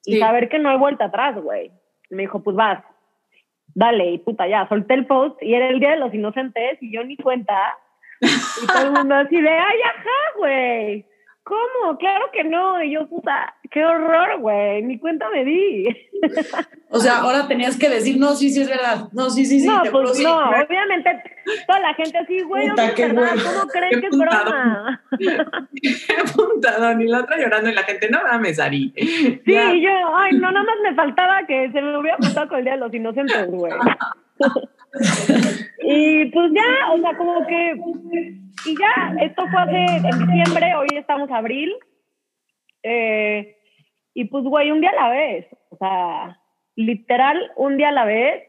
y 0.04 0.18
saber 0.18 0.48
que 0.48 0.58
no 0.58 0.70
hay 0.70 0.78
vuelta 0.78 1.04
atrás, 1.04 1.36
güey 1.36 1.70
me 2.10 2.22
dijo, 2.22 2.42
pues 2.42 2.56
vas, 2.56 2.82
dale, 3.74 4.12
y 4.12 4.18
puta, 4.18 4.46
ya, 4.46 4.68
solté 4.68 4.94
el 4.94 5.06
post 5.06 5.42
y 5.42 5.54
era 5.54 5.68
el 5.68 5.80
Día 5.80 5.90
de 5.92 5.98
los 5.98 6.14
Inocentes 6.14 6.78
y 6.80 6.92
yo 6.92 7.04
ni 7.04 7.16
cuenta. 7.16 7.56
Y 8.20 8.66
todo 8.66 8.86
el 8.86 8.92
mundo 8.92 9.14
así 9.14 9.40
de, 9.40 9.50
ay, 9.50 9.78
ajá, 9.84 10.38
güey. 10.38 11.06
¿Cómo? 11.46 11.96
Claro 11.96 12.24
que 12.32 12.42
no. 12.42 12.82
Y 12.82 12.94
yo, 12.94 13.06
puta, 13.06 13.54
qué 13.70 13.84
horror, 13.84 14.40
güey. 14.40 14.82
Mi 14.82 14.98
cuenta 14.98 15.28
me 15.30 15.44
di. 15.44 15.86
O 16.88 17.00
sea, 17.00 17.18
ahora 17.18 17.48
tenías 17.48 17.76
que 17.76 17.88
decir, 17.88 18.16
no, 18.16 18.34
sí, 18.36 18.48
sí 18.48 18.62
es 18.62 18.70
verdad. 18.70 19.08
No, 19.12 19.28
sí, 19.28 19.44
sí, 19.44 19.58
sí. 19.60 19.66
No, 19.66 19.82
pues 19.90 20.20
no, 20.20 20.50
obviamente 20.50 21.10
toda 21.66 21.80
la 21.80 21.94
gente 21.94 22.16
así, 22.16 22.40
güey, 22.42 22.68
no 22.68 22.74
es 22.74 22.96
verdad. 22.96 23.34
¿Cómo 23.34 23.68
creen 23.68 24.00
que 24.00 24.06
es 24.06 24.16
broma? 24.16 25.02
Qué 25.82 26.16
puntado, 26.34 26.94
ni 26.94 27.08
la 27.08 27.20
otra 27.20 27.36
llorando 27.36 27.70
y 27.70 27.74
la 27.74 27.82
gente, 27.82 28.08
no 28.08 28.22
mames, 28.22 28.60
Ari. 28.60 28.94
Sí, 28.96 29.52
yo, 29.82 30.16
ay, 30.16 30.32
no, 30.34 30.52
nada 30.52 30.64
más 30.64 30.76
me 30.82 30.94
faltaba 30.94 31.44
que 31.46 31.70
se 31.72 31.82
me 31.82 31.98
hubiera 31.98 32.18
pasado 32.18 32.48
con 32.48 32.58
el 32.58 32.64
Día 32.64 32.74
de 32.74 32.80
los 32.80 32.94
Inocentes, 32.94 33.50
güey. 33.50 33.72
y 35.82 36.26
pues 36.26 36.52
ya, 36.54 36.92
o 36.92 37.00
sea, 37.00 37.16
como 37.16 37.46
que, 37.46 37.74
y 38.66 38.74
ya, 38.78 39.24
esto 39.24 39.46
fue 39.48 39.60
hace 39.60 40.08
en 40.08 40.18
diciembre, 40.26 40.74
hoy 40.74 40.88
estamos 40.92 41.30
abril. 41.30 41.72
Eh, 42.82 43.56
y 44.14 44.24
pues, 44.24 44.44
güey, 44.44 44.70
un 44.70 44.80
día 44.80 44.90
a 44.90 45.02
la 45.02 45.08
vez. 45.10 45.46
O 45.70 45.76
sea, 45.76 46.40
literal, 46.74 47.52
un 47.56 47.76
día 47.76 47.88
a 47.88 47.92
la 47.92 48.04
vez. 48.04 48.44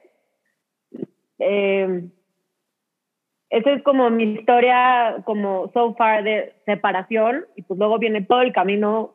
Eh, 1.40 2.10
esa 3.50 3.72
es 3.72 3.84
como 3.84 4.10
mi 4.10 4.24
historia, 4.34 5.18
como 5.26 5.72
so 5.74 5.96
far 5.96 6.24
de 6.24 6.54
separación, 6.66 7.46
y 7.56 7.62
pues 7.62 7.80
luego 7.80 7.98
viene 7.98 8.22
todo 8.22 8.42
el 8.42 8.52
camino, 8.52 9.14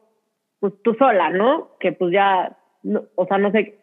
pues 0.59 0.73
tú 0.83 0.95
sola, 0.95 1.29
¿no? 1.31 1.77
Que 1.79 1.93
pues 1.93 2.13
ya, 2.13 2.57
o 3.15 3.27
sea, 3.27 3.39
no 3.39 3.51
sé, 3.51 3.79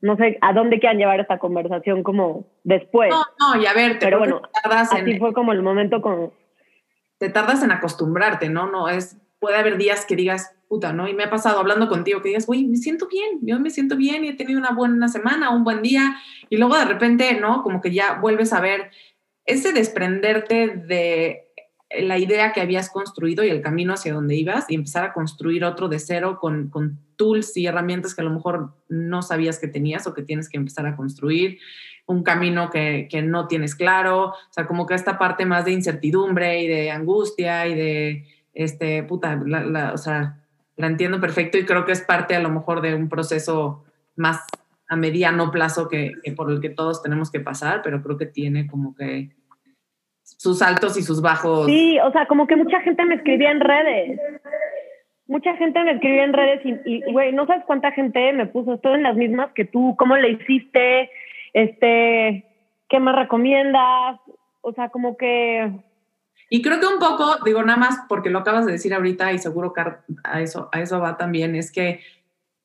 no 0.00 0.16
sé 0.16 0.38
a 0.40 0.52
dónde 0.52 0.80
quieran 0.80 0.98
llevar 0.98 1.20
esta 1.20 1.38
conversación 1.38 2.02
como 2.02 2.46
después. 2.64 3.10
No, 3.10 3.22
no, 3.38 3.62
y 3.62 3.66
a 3.66 3.72
ver, 3.74 3.98
pero 3.98 4.18
bueno, 4.18 4.42
así 4.64 5.18
fue 5.18 5.32
como 5.32 5.52
el 5.52 5.62
momento 5.62 6.00
con... 6.00 6.32
Te 7.18 7.28
tardas 7.28 7.62
en 7.62 7.70
acostumbrarte, 7.70 8.48
¿no? 8.48 8.70
No 8.70 8.88
es, 8.88 9.18
puede 9.38 9.58
haber 9.58 9.76
días 9.76 10.06
que 10.06 10.16
digas, 10.16 10.54
puta, 10.68 10.92
¿no? 10.92 11.06
Y 11.06 11.12
me 11.12 11.24
ha 11.24 11.30
pasado 11.30 11.58
hablando 11.58 11.88
contigo 11.88 12.22
que 12.22 12.28
digas, 12.28 12.46
güey, 12.46 12.64
me 12.64 12.76
siento 12.76 13.08
bien, 13.08 13.40
yo 13.42 13.60
me 13.60 13.70
siento 13.70 13.96
bien 13.96 14.24
y 14.24 14.28
he 14.28 14.36
tenido 14.36 14.58
una 14.58 14.70
buena 14.70 15.08
semana, 15.08 15.50
un 15.50 15.64
buen 15.64 15.82
día, 15.82 16.16
y 16.48 16.56
luego 16.56 16.78
de 16.78 16.86
repente, 16.86 17.38
¿no? 17.38 17.62
Como 17.62 17.82
que 17.82 17.92
ya 17.92 18.14
vuelves 18.14 18.52
a 18.54 18.60
ver 18.60 18.90
ese 19.44 19.72
desprenderte 19.72 20.68
de 20.68 21.49
la 21.90 22.18
idea 22.18 22.52
que 22.52 22.60
habías 22.60 22.88
construido 22.88 23.42
y 23.44 23.50
el 23.50 23.62
camino 23.62 23.94
hacia 23.94 24.14
donde 24.14 24.36
ibas 24.36 24.66
y 24.68 24.76
empezar 24.76 25.04
a 25.04 25.12
construir 25.12 25.64
otro 25.64 25.88
de 25.88 25.98
cero 25.98 26.38
con, 26.40 26.68
con 26.68 27.00
tools 27.16 27.56
y 27.56 27.66
herramientas 27.66 28.14
que 28.14 28.20
a 28.20 28.24
lo 28.24 28.30
mejor 28.30 28.74
no 28.88 29.22
sabías 29.22 29.58
que 29.58 29.66
tenías 29.66 30.06
o 30.06 30.14
que 30.14 30.22
tienes 30.22 30.48
que 30.48 30.56
empezar 30.56 30.86
a 30.86 30.96
construir, 30.96 31.58
un 32.06 32.22
camino 32.22 32.70
que, 32.70 33.08
que 33.10 33.22
no 33.22 33.46
tienes 33.46 33.74
claro, 33.74 34.30
o 34.30 34.34
sea, 34.50 34.66
como 34.66 34.86
que 34.86 34.94
esta 34.94 35.18
parte 35.18 35.46
más 35.46 35.64
de 35.64 35.72
incertidumbre 35.72 36.62
y 36.62 36.66
de 36.66 36.90
angustia 36.90 37.66
y 37.66 37.74
de, 37.74 38.26
este, 38.54 39.02
puta, 39.04 39.36
la, 39.44 39.92
o 39.92 39.98
sea, 39.98 40.40
la 40.76 40.86
entiendo 40.86 41.20
perfecto 41.20 41.58
y 41.58 41.64
creo 41.64 41.84
que 41.84 41.92
es 41.92 42.00
parte 42.00 42.34
a 42.34 42.40
lo 42.40 42.50
mejor 42.50 42.80
de 42.80 42.94
un 42.94 43.08
proceso 43.08 43.84
más 44.16 44.40
a 44.88 44.96
mediano 44.96 45.50
plazo 45.52 45.88
que, 45.88 46.12
que 46.24 46.32
por 46.32 46.50
el 46.50 46.60
que 46.60 46.70
todos 46.70 47.02
tenemos 47.02 47.30
que 47.30 47.40
pasar, 47.40 47.80
pero 47.82 48.02
creo 48.02 48.16
que 48.16 48.26
tiene 48.26 48.66
como 48.66 48.94
que 48.96 49.30
sus 50.40 50.62
altos 50.62 50.96
y 50.96 51.02
sus 51.02 51.20
bajos. 51.20 51.66
Sí, 51.66 51.98
o 52.02 52.10
sea, 52.12 52.24
como 52.24 52.46
que 52.46 52.56
mucha 52.56 52.80
gente 52.80 53.04
me 53.04 53.16
escribía 53.16 53.50
en 53.50 53.60
redes. 53.60 54.18
Mucha 55.26 55.54
gente 55.56 55.84
me 55.84 55.92
escribía 55.92 56.24
en 56.24 56.32
redes 56.32 56.62
y, 56.64 57.12
güey, 57.12 57.34
no 57.34 57.46
sabes 57.46 57.62
cuánta 57.66 57.92
gente 57.92 58.32
me 58.32 58.46
puso, 58.46 58.72
estoy 58.72 58.94
en 58.94 59.02
las 59.02 59.16
mismas 59.16 59.52
que 59.54 59.66
tú, 59.66 59.94
¿cómo 59.98 60.16
le 60.16 60.30
hiciste? 60.30 61.10
Este, 61.52 62.46
¿qué 62.88 63.00
me 63.00 63.12
recomiendas? 63.12 64.18
O 64.62 64.72
sea, 64.72 64.88
como 64.88 65.18
que... 65.18 65.72
Y 66.48 66.62
creo 66.62 66.80
que 66.80 66.86
un 66.86 66.98
poco, 66.98 67.44
digo 67.44 67.62
nada 67.62 67.78
más 67.78 67.98
porque 68.08 68.30
lo 68.30 68.38
acabas 68.38 68.64
de 68.64 68.72
decir 68.72 68.94
ahorita 68.94 69.32
y 69.32 69.38
seguro 69.38 69.74
que 69.74 69.82
a 70.24 70.40
eso, 70.40 70.70
a 70.72 70.80
eso 70.80 71.00
va 71.00 71.18
también, 71.18 71.54
es 71.54 71.70
que 71.70 72.00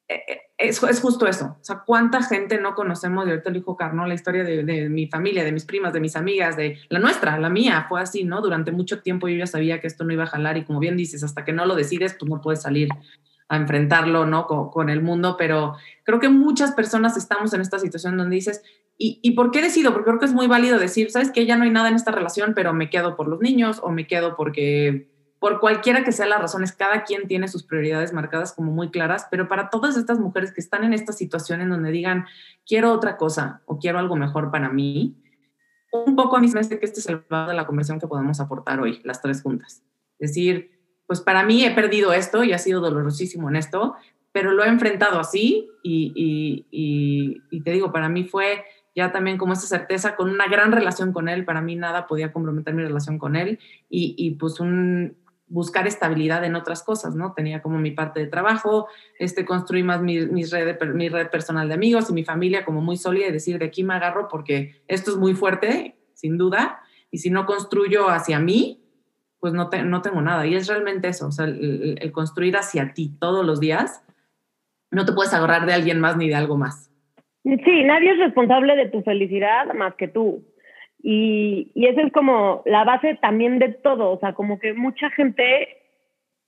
es, 0.07 0.81
es, 0.83 1.01
justo 1.01 1.27
eso. 1.27 1.57
O 1.59 1.63
sea, 1.63 1.83
¿cuánta 1.85 2.21
gente 2.21 2.59
no 2.59 2.75
conocemos? 2.75 3.25
Y 3.25 3.31
ahorita 3.31 3.49
lo 3.49 3.55
dijo 3.55 3.77
la 3.79 4.13
historia 4.13 4.43
de, 4.43 4.89
mi 4.89 5.07
familia, 5.07 5.43
de 5.43 5.51
mis 5.51 5.65
primas, 5.65 5.93
de 5.93 5.99
mis 5.99 6.15
amigas, 6.15 6.55
de 6.55 6.77
la 6.89 6.99
nuestra, 6.99 7.39
la 7.39 7.49
mía, 7.49 7.85
fue 7.89 8.01
así, 8.01 8.23
¿no? 8.23 8.41
Durante 8.41 8.71
mucho 8.71 9.01
tiempo 9.01 9.27
yo 9.27 9.37
ya 9.37 9.47
sabía 9.47 9.79
que 9.81 9.87
esto 9.87 10.03
no 10.03 10.13
iba 10.13 10.23
a 10.23 10.27
jalar 10.27 10.57
y 10.57 10.65
como 10.65 10.79
bien 10.79 10.97
dices, 10.97 11.23
hasta 11.23 11.43
que 11.43 11.53
no 11.53 11.65
lo 11.65 11.75
decides, 11.75 12.15
pues 12.19 12.29
no 12.29 12.41
puedes 12.41 12.61
salir 12.61 12.89
a 13.47 13.57
enfrentarlo, 13.57 14.25
¿no? 14.25 14.47
Con, 14.47 14.69
con 14.69 14.89
el 14.89 15.01
mundo, 15.01 15.35
pero 15.37 15.75
creo 16.03 16.19
que 16.19 16.29
muchas 16.29 16.71
personas 16.71 17.17
estamos 17.17 17.53
en 17.53 17.61
esta 17.61 17.79
situación 17.79 18.17
donde 18.17 18.35
dices, 18.35 18.63
¿y, 18.97 19.19
¿y 19.21 19.31
por 19.31 19.51
qué 19.51 19.61
decido? 19.61 19.91
Porque 19.91 20.05
creo 20.05 20.19
que 20.19 20.25
es 20.25 20.33
muy 20.33 20.47
válido 20.47 20.79
decir, 20.79 21.11
¿sabes 21.11 21.31
que 21.31 21.45
Ya 21.45 21.57
no 21.57 21.63
hay 21.63 21.71
nada 21.71 21.89
en 21.89 21.95
esta 21.95 22.11
relación, 22.11 22.53
pero 22.55 22.73
me 22.73 22.89
quedo 22.89 23.15
por 23.15 23.27
los 23.27 23.39
niños 23.41 23.79
o 23.83 23.91
me 23.91 24.07
quedo 24.07 24.35
porque 24.35 25.14
por 25.39 25.59
cualquiera 25.59 26.03
que 26.03 26.11
sea 26.11 26.25
las 26.25 26.41
razones, 26.41 26.71
cada 26.71 27.03
quien 27.03 27.27
tiene 27.27 27.47
sus 27.47 27.63
prioridades 27.63 28.13
marcadas 28.13 28.53
como 28.53 28.71
muy 28.71 28.89
claras, 28.89 29.27
pero 29.29 29.47
para 29.47 29.69
todas 29.69 29.97
estas 29.97 30.19
mujeres 30.19 30.51
que 30.51 30.61
están 30.61 30.83
en 30.83 30.93
esta 30.93 31.13
situación 31.13 31.61
en 31.61 31.69
donde 31.69 31.91
digan, 31.91 32.25
quiero 32.65 32.91
otra 32.91 33.17
cosa 33.17 33.61
o 33.65 33.77
quiero 33.77 33.99
algo 33.99 34.15
mejor 34.15 34.51
para 34.51 34.69
mí, 34.69 35.15
un 35.91 36.15
poco 36.15 36.37
a 36.37 36.39
mí 36.39 36.47
me 36.47 36.53
parece 36.53 36.79
que 36.79 36.85
este 36.85 36.99
es 36.99 37.07
el 37.07 37.23
lado 37.29 37.49
de 37.49 37.55
la 37.55 37.65
conversión 37.67 37.99
que 37.99 38.07
podemos 38.07 38.39
aportar 38.39 38.79
hoy, 38.79 39.01
las 39.03 39.21
tres 39.21 39.41
juntas. 39.41 39.83
Es 40.19 40.31
decir, 40.31 40.71
pues 41.07 41.21
para 41.21 41.43
mí 41.43 41.63
he 41.63 41.71
perdido 41.71 42.13
esto 42.13 42.43
y 42.43 42.53
ha 42.53 42.57
sido 42.57 42.81
dolorosísimo 42.81 43.49
en 43.49 43.55
esto, 43.55 43.95
pero 44.31 44.51
lo 44.51 44.63
he 44.63 44.67
enfrentado 44.67 45.19
así 45.19 45.69
y, 45.83 46.11
y, 46.15 46.65
y, 46.71 47.41
y 47.51 47.61
te 47.61 47.71
digo, 47.71 47.91
para 47.91 48.09
mí 48.09 48.25
fue 48.25 48.65
ya 48.95 49.11
también 49.11 49.37
como 49.37 49.53
esa 49.53 49.67
certeza, 49.67 50.15
con 50.15 50.29
una 50.29 50.47
gran 50.47 50.71
relación 50.71 51.11
con 51.11 51.27
él, 51.27 51.43
para 51.45 51.61
mí 51.61 51.75
nada 51.75 52.07
podía 52.07 52.31
comprometer 52.31 52.73
mi 52.73 52.83
relación 52.83 53.19
con 53.19 53.35
él 53.35 53.59
y, 53.89 54.15
y 54.17 54.31
pues 54.31 54.59
un, 54.59 55.17
buscar 55.47 55.87
estabilidad 55.87 56.43
en 56.43 56.55
otras 56.55 56.83
cosas, 56.83 57.15
¿no? 57.15 57.33
Tenía 57.33 57.61
como 57.61 57.77
mi 57.77 57.91
parte 57.91 58.19
de 58.19 58.27
trabajo, 58.27 58.87
este, 59.19 59.45
construí 59.45 59.83
más 59.83 60.01
mi, 60.01 60.19
red, 60.19 60.77
mi 60.93 61.09
red 61.09 61.29
personal 61.29 61.67
de 61.67 61.75
amigos 61.75 62.09
y 62.09 62.13
mi 62.13 62.23
familia 62.23 62.65
como 62.65 62.81
muy 62.81 62.97
sólida 62.97 63.27
y 63.27 63.31
decir, 63.31 63.59
de 63.59 63.65
aquí 63.65 63.83
me 63.83 63.93
agarro 63.93 64.27
porque 64.27 64.81
esto 64.87 65.11
es 65.11 65.17
muy 65.17 65.33
fuerte, 65.33 65.95
sin 66.13 66.37
duda, 66.37 66.81
y 67.11 67.19
si 67.19 67.29
no 67.29 67.45
construyo 67.45 68.09
hacia 68.09 68.39
mí, 68.39 68.81
pues 69.39 69.53
no, 69.53 69.69
no 69.85 70.01
tengo 70.01 70.21
nada. 70.21 70.47
Y 70.47 70.55
es 70.55 70.67
realmente 70.67 71.07
eso, 71.07 71.27
o 71.27 71.31
sea, 71.31 71.45
el, 71.45 71.97
el 72.01 72.11
construir 72.11 72.57
hacia 72.57 72.93
ti 72.93 73.15
todos 73.19 73.45
los 73.45 73.59
días, 73.59 74.03
no 74.91 75.05
te 75.05 75.13
puedes 75.13 75.33
agarrar 75.33 75.65
de 75.65 75.73
alguien 75.73 75.99
más 75.99 76.17
ni 76.17 76.27
de 76.29 76.35
algo 76.35 76.57
más. 76.57 76.91
Sí, 77.43 77.83
nadie 77.83 78.11
es 78.11 78.17
responsable 78.17 78.75
de 78.75 78.89
tu 78.89 79.03
felicidad 79.03 79.71
más 79.75 79.93
que 79.95 80.07
tú. 80.07 80.43
Y, 81.07 81.71
y 81.75 81.85
esa 81.85 82.01
es 82.01 82.11
como 82.11 82.63
la 82.65 82.83
base 82.83 83.13
también 83.21 83.59
de 83.59 83.69
todo, 83.69 84.09
o 84.09 84.19
sea, 84.19 84.33
como 84.33 84.57
que 84.57 84.73
mucha 84.73 85.11
gente 85.11 85.77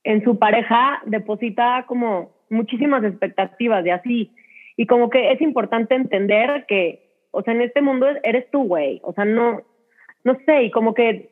en 0.02 0.24
su 0.24 0.36
pareja 0.36 1.00
deposita 1.06 1.84
como 1.86 2.32
muchísimas 2.50 3.04
expectativas 3.04 3.84
de 3.84 3.92
así. 3.92 4.34
Y 4.76 4.86
como 4.86 5.10
que 5.10 5.30
es 5.30 5.40
importante 5.42 5.94
entender 5.94 6.66
que, 6.66 7.08
o 7.30 7.42
sea, 7.42 7.54
en 7.54 7.62
este 7.62 7.82
mundo 7.82 8.08
eres 8.24 8.50
tú, 8.50 8.64
güey. 8.64 9.00
O 9.04 9.12
sea, 9.12 9.24
no, 9.24 9.62
no 10.24 10.36
sé, 10.44 10.64
y 10.64 10.70
como 10.72 10.92
que 10.92 11.30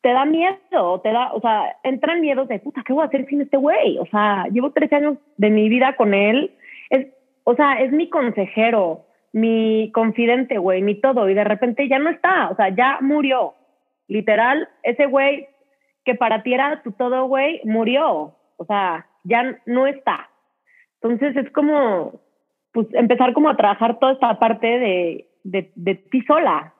te 0.00 0.08
da 0.08 0.24
miedo, 0.24 1.00
te 1.04 1.12
da, 1.12 1.32
o 1.32 1.40
sea, 1.40 1.76
entran 1.84 2.20
miedos 2.20 2.48
de, 2.48 2.58
puta, 2.58 2.82
¿qué 2.84 2.92
voy 2.92 3.04
a 3.04 3.06
hacer 3.06 3.24
sin 3.26 3.42
este 3.42 3.56
güey? 3.56 3.98
O 3.98 4.06
sea, 4.06 4.46
llevo 4.50 4.72
13 4.72 4.96
años 4.96 5.18
de 5.36 5.50
mi 5.50 5.68
vida 5.68 5.94
con 5.94 6.12
él. 6.12 6.50
Es, 6.90 7.06
o 7.44 7.54
sea, 7.54 7.80
es 7.80 7.92
mi 7.92 8.08
consejero, 8.10 9.05
mi 9.36 9.92
confidente, 9.92 10.56
güey, 10.56 10.80
mi 10.80 10.94
todo, 10.94 11.28
y 11.28 11.34
de 11.34 11.44
repente 11.44 11.86
ya 11.90 11.98
no 11.98 12.08
está, 12.08 12.48
o 12.48 12.56
sea, 12.56 12.70
ya 12.70 13.00
murió. 13.02 13.52
Literal, 14.08 14.66
ese 14.82 15.04
güey 15.04 15.46
que 16.06 16.14
para 16.14 16.42
ti 16.42 16.54
era 16.54 16.80
tu 16.82 16.92
todo, 16.92 17.26
güey, 17.26 17.60
murió, 17.64 18.34
o 18.56 18.64
sea, 18.66 19.06
ya 19.24 19.58
no 19.66 19.86
está. 19.86 20.30
Entonces 21.02 21.36
es 21.36 21.52
como, 21.52 22.18
pues, 22.72 22.86
empezar 22.94 23.34
como 23.34 23.50
a 23.50 23.58
trabajar 23.58 23.98
toda 23.98 24.12
esta 24.12 24.38
parte 24.38 24.66
de, 24.66 25.28
de, 25.44 25.70
de 25.74 25.96
ti 25.96 26.22
sola. 26.22 26.72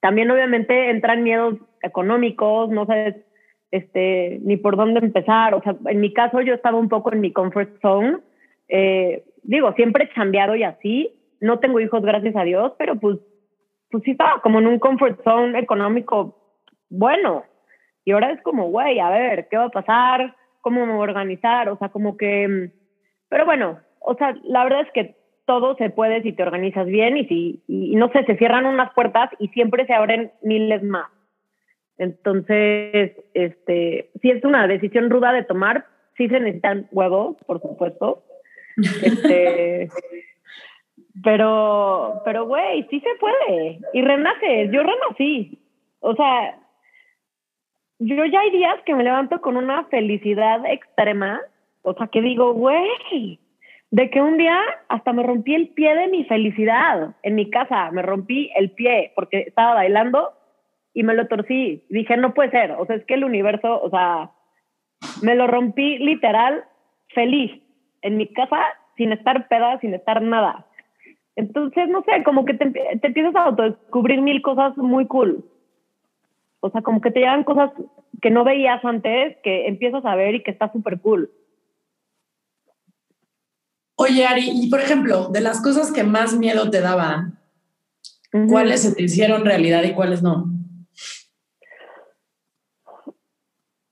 También 0.00 0.30
obviamente 0.30 0.88
entran 0.88 1.24
miedos 1.24 1.56
económicos, 1.82 2.70
no 2.70 2.86
sabes 2.86 3.16
este, 3.70 4.38
ni 4.42 4.56
por 4.56 4.76
dónde 4.78 5.00
empezar. 5.00 5.52
O 5.52 5.60
sea, 5.60 5.76
en 5.84 6.00
mi 6.00 6.14
caso 6.14 6.40
yo 6.40 6.54
estaba 6.54 6.78
un 6.78 6.88
poco 6.88 7.12
en 7.12 7.20
mi 7.20 7.34
comfort 7.34 7.82
zone. 7.82 8.16
Eh, 8.66 9.24
digo, 9.42 9.74
siempre 9.74 10.04
he 10.04 10.08
cambiado 10.08 10.56
y 10.56 10.62
así, 10.62 11.15
no 11.40 11.58
tengo 11.58 11.80
hijos, 11.80 12.02
gracias 12.02 12.36
a 12.36 12.44
Dios, 12.44 12.72
pero 12.78 12.96
pues, 12.96 13.18
pues 13.90 14.02
sí 14.04 14.12
estaba 14.12 14.40
como 14.40 14.58
en 14.58 14.66
un 14.66 14.78
comfort 14.78 15.22
zone 15.24 15.58
económico 15.58 16.36
bueno. 16.88 17.44
Y 18.04 18.12
ahora 18.12 18.32
es 18.32 18.40
como, 18.42 18.68
güey, 18.70 19.00
a 19.00 19.10
ver, 19.10 19.48
¿qué 19.48 19.56
va 19.56 19.64
a 19.64 19.70
pasar? 19.70 20.36
¿Cómo 20.60 20.86
me 20.86 20.92
voy 20.92 21.00
a 21.00 21.10
organizar? 21.10 21.68
O 21.68 21.76
sea, 21.78 21.88
como 21.88 22.16
que... 22.16 22.70
Pero 23.28 23.44
bueno, 23.44 23.80
o 24.00 24.14
sea, 24.14 24.34
la 24.44 24.64
verdad 24.64 24.82
es 24.82 24.92
que 24.92 25.16
todo 25.46 25.76
se 25.76 25.90
puede 25.90 26.22
si 26.22 26.32
te 26.32 26.42
organizas 26.42 26.86
bien 26.86 27.16
y 27.16 27.26
si, 27.26 27.62
y, 27.66 27.96
no 27.96 28.10
sé, 28.10 28.24
se 28.24 28.36
cierran 28.36 28.66
unas 28.66 28.92
puertas 28.94 29.30
y 29.38 29.48
siempre 29.48 29.86
se 29.86 29.94
abren 29.94 30.32
miles 30.42 30.82
más. 30.82 31.10
Entonces, 31.98 33.12
este, 33.32 34.10
si 34.20 34.30
es 34.30 34.44
una 34.44 34.66
decisión 34.66 35.08
ruda 35.08 35.32
de 35.32 35.44
tomar, 35.44 35.86
sí 36.16 36.28
se 36.28 36.40
necesitan 36.40 36.88
huevos, 36.92 37.36
por 37.46 37.60
supuesto. 37.60 38.22
Este, 39.02 39.88
pero, 41.22 42.20
pero, 42.24 42.46
güey, 42.46 42.86
sí 42.90 43.00
se 43.00 43.14
puede. 43.18 43.78
Y 43.92 44.02
renaces. 44.02 44.70
Yo 44.70 44.82
renací. 44.82 45.58
O 46.00 46.14
sea, 46.14 46.58
yo 47.98 48.24
ya 48.26 48.40
hay 48.40 48.50
días 48.50 48.76
que 48.84 48.94
me 48.94 49.04
levanto 49.04 49.40
con 49.40 49.56
una 49.56 49.84
felicidad 49.84 50.64
extrema. 50.66 51.40
O 51.82 51.94
sea, 51.94 52.08
que 52.08 52.20
digo, 52.20 52.52
güey, 52.52 53.38
de 53.90 54.10
que 54.10 54.20
un 54.20 54.36
día 54.36 54.60
hasta 54.88 55.12
me 55.12 55.22
rompí 55.22 55.54
el 55.54 55.68
pie 55.68 55.94
de 55.94 56.08
mi 56.08 56.24
felicidad 56.24 57.14
en 57.22 57.34
mi 57.34 57.50
casa. 57.50 57.90
Me 57.92 58.02
rompí 58.02 58.50
el 58.54 58.70
pie 58.72 59.12
porque 59.14 59.40
estaba 59.40 59.74
bailando 59.74 60.32
y 60.92 61.02
me 61.02 61.14
lo 61.14 61.28
torcí. 61.28 61.84
Dije, 61.88 62.16
no 62.16 62.34
puede 62.34 62.50
ser. 62.50 62.72
O 62.72 62.84
sea, 62.86 62.96
es 62.96 63.04
que 63.04 63.14
el 63.14 63.24
universo, 63.24 63.80
o 63.80 63.88
sea, 63.90 64.30
me 65.22 65.34
lo 65.34 65.46
rompí 65.46 65.98
literal 65.98 66.64
feliz 67.14 67.52
en 68.02 68.16
mi 68.16 68.26
casa 68.26 68.60
sin 68.96 69.12
estar 69.12 69.48
peda, 69.48 69.78
sin 69.80 69.94
estar 69.94 70.20
nada. 70.20 70.66
Entonces, 71.36 71.88
no 71.88 72.02
sé, 72.02 72.24
como 72.24 72.44
que 72.44 72.54
te, 72.54 72.70
te 72.70 73.06
empiezas 73.06 73.36
a 73.36 73.44
autodescubrir 73.44 74.22
mil 74.22 74.40
cosas 74.42 74.76
muy 74.76 75.06
cool. 75.06 75.44
O 76.60 76.70
sea, 76.70 76.82
como 76.82 77.00
que 77.00 77.10
te 77.10 77.20
llegan 77.20 77.44
cosas 77.44 77.70
que 78.22 78.30
no 78.30 78.42
veías 78.42 78.84
antes, 78.84 79.36
que 79.44 79.68
empiezas 79.68 80.04
a 80.04 80.16
ver 80.16 80.34
y 80.34 80.42
que 80.42 80.50
está 80.50 80.72
súper 80.72 80.98
cool. 81.00 81.30
Oye, 83.96 84.26
Ari, 84.26 84.50
y 84.52 84.70
por 84.70 84.80
ejemplo, 84.80 85.28
de 85.28 85.40
las 85.40 85.62
cosas 85.62 85.92
que 85.92 86.04
más 86.04 86.36
miedo 86.36 86.70
te 86.70 86.80
daban, 86.80 87.38
¿cuáles 88.48 88.82
se 88.82 88.94
te 88.94 89.02
hicieron 89.02 89.44
realidad 89.44 89.84
y 89.84 89.92
cuáles 89.92 90.22
no? 90.22 90.55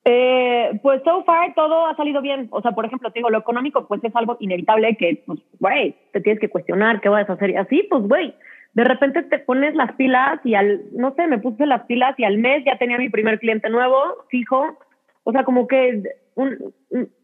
Eh, 0.07 0.79
pues 0.83 1.01
so 1.03 1.25
far 1.25 1.55
todo 1.55 1.87
ha 1.87 1.97
salido 1.97 2.21
bien. 2.21 2.49
O 2.51 2.61
sea, 2.61 2.73
por 2.73 2.85
ejemplo, 2.85 3.11
tengo 3.11 3.31
lo 3.31 3.39
económico, 3.39 3.87
pues 3.87 4.05
es 4.05 4.15
algo 4.15 4.37
inevitable 4.41 4.97
que, 4.97 5.23
pues, 5.27 5.41
güey, 5.59 5.97
te 6.13 6.21
tienes 6.21 6.41
que 6.41 6.51
cuestionar 6.51 7.01
qué 7.01 7.09
vas 7.09 7.29
a 7.29 7.35
hacer. 7.35 7.51
Y 7.51 7.57
así, 7.57 7.87
pues, 7.89 8.03
güey, 8.03 8.35
de 8.75 8.85
repente 8.85 9.23
te 9.23 9.39
pones 9.39 9.75
las 9.75 9.93
pilas 9.93 10.41
y 10.45 10.55
al, 10.55 10.83
no 10.93 11.15
sé, 11.15 11.27
me 11.27 11.39
puse 11.39 11.65
las 11.65 11.87
pilas 11.87 12.15
y 12.19 12.25
al 12.25 12.39
mes 12.39 12.65
ya 12.67 12.77
tenía 12.77 12.99
mi 12.99 13.09
primer 13.09 13.39
cliente 13.39 13.71
nuevo, 13.71 13.99
fijo. 14.29 14.79
O 15.23 15.33
sea, 15.33 15.45
como 15.45 15.67
que 15.67 16.03
un, 16.35 16.75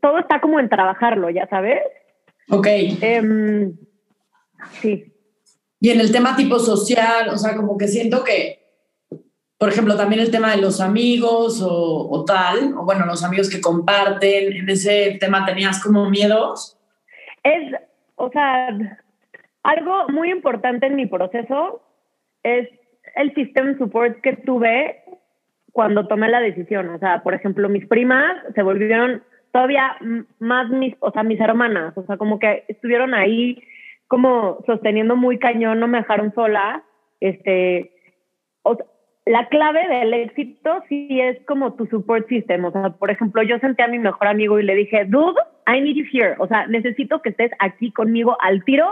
todo 0.00 0.18
está 0.18 0.40
como 0.40 0.58
en 0.58 0.68
trabajarlo, 0.68 1.28
ya 1.28 1.46
sabes. 1.48 1.80
Ok. 2.48 2.66
Em, 3.02 3.76
sí. 4.80 5.12
Y 5.80 5.90
en 5.90 6.00
el 6.00 6.12
tema 6.12 6.36
tipo 6.36 6.58
social, 6.58 7.28
o 7.28 7.36
sea, 7.36 7.56
como 7.56 7.76
que 7.76 7.88
siento 7.88 8.24
que 8.24 8.60
por 9.61 9.68
ejemplo, 9.68 9.94
también 9.94 10.23
el 10.23 10.31
tema 10.31 10.53
de 10.53 10.62
los 10.62 10.81
amigos 10.81 11.62
o, 11.62 12.25
tal, 12.27 12.73
o 12.79 12.85
bueno, 12.87 13.05
los 13.05 13.23
amigos 13.23 13.51
que 13.51 13.61
comparten, 13.61 14.55
en 14.55 14.70
ese 14.70 15.18
tema 15.20 15.44
tenías 15.44 15.85
como 15.85 16.09
miedos. 16.09 16.79
Es, 17.42 17.75
o 18.16 18.31
sea, 18.31 18.68
algo 19.62 20.09
muy 20.09 20.31
importante 20.31 20.87
en 20.87 20.96
mi 20.96 21.05
proceso 21.05 21.83
es 22.42 22.70
el 23.16 23.35
system 23.35 23.77
support 23.77 24.23
que 24.23 24.33
tuve 24.33 25.05
cuando 25.73 26.09
tomé 26.09 26.31
la 26.31 26.40
decisión. 26.40 26.88
O 26.88 26.99
sea, 26.99 27.23
por 27.23 27.35
ejemplo, 27.35 27.68
mis 27.68 27.87
primas 27.87 28.33
se 28.55 28.62
volvieron 28.62 29.23
todavía 29.53 29.94
más 30.38 30.70
mis, 30.70 30.94
o 31.01 31.11
sea, 31.11 31.23
mis 31.23 31.38
hermanas, 31.38 31.92
o 31.99 32.07
sea, 32.07 32.16
como 32.16 32.38
que 32.38 32.64
estuvieron 32.68 33.12
ahí 33.12 33.62
como 34.09 34.64
sosteniendo 34.64 35.16
muy 35.16 35.38
cañón, 35.38 35.81
no 35.81 35.87
me 35.87 35.99
dejaron 35.99 36.33
sola, 36.35 36.83
este, 37.20 37.92
o 38.62 38.79
la 39.26 39.48
clave 39.48 39.87
del 39.87 40.14
éxito 40.14 40.83
sí 40.88 41.20
es 41.20 41.38
como 41.46 41.74
tu 41.74 41.87
support 41.87 42.26
system. 42.28 42.64
O 42.64 42.72
sea, 42.72 42.90
por 42.90 43.11
ejemplo, 43.11 43.42
yo 43.42 43.59
senté 43.59 43.83
a 43.83 43.88
mi 43.88 43.98
mejor 43.98 44.26
amigo 44.26 44.59
y 44.59 44.64
le 44.64 44.74
dije, 44.74 45.04
dude, 45.04 45.40
I 45.66 45.80
need 45.80 45.96
you 45.96 46.04
here. 46.12 46.37
O 46.38 46.46
sea, 46.46 46.66
necesito 46.66 47.20
que 47.20 47.30
estés 47.30 47.52
aquí 47.59 47.92
conmigo 47.92 48.37
al 48.40 48.64
tiro. 48.64 48.88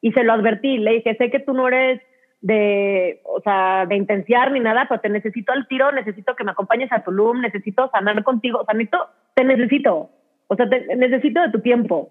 Y 0.00 0.12
se 0.12 0.24
lo 0.24 0.32
advertí. 0.32 0.78
Le 0.78 0.94
dije, 0.94 1.16
sé 1.16 1.30
que 1.30 1.40
tú 1.40 1.52
no 1.52 1.68
eres 1.68 2.00
de, 2.40 3.20
o 3.24 3.40
sea, 3.40 3.84
de 3.86 3.96
intenciar 3.96 4.52
ni 4.52 4.60
nada, 4.60 4.86
pero 4.88 5.00
te 5.00 5.08
necesito 5.08 5.52
al 5.52 5.66
tiro, 5.66 5.90
necesito 5.92 6.36
que 6.36 6.44
me 6.44 6.52
acompañes 6.52 6.90
a 6.92 7.02
Tulum, 7.02 7.40
necesito 7.40 7.90
sanar 7.90 8.22
contigo. 8.22 8.60
O 8.60 8.64
sea, 8.64 8.74
necesito, 8.74 9.08
te 9.34 9.44
necesito. 9.44 10.10
O 10.46 10.56
sea, 10.56 10.68
te, 10.68 10.96
necesito 10.96 11.42
de 11.42 11.50
tu 11.50 11.60
tiempo. 11.60 12.10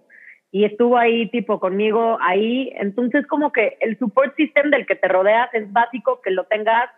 Y 0.52 0.64
estuvo 0.64 0.98
ahí, 0.98 1.30
tipo, 1.32 1.60
conmigo 1.60 2.18
ahí. 2.22 2.72
Entonces, 2.76 3.26
como 3.28 3.52
que 3.52 3.78
el 3.82 3.98
support 3.98 4.36
system 4.36 4.70
del 4.70 4.86
que 4.86 4.96
te 4.96 5.08
rodeas 5.08 5.50
es 5.54 5.72
básico 5.74 6.22
que 6.22 6.32
lo 6.32 6.46
tengas 6.46 6.90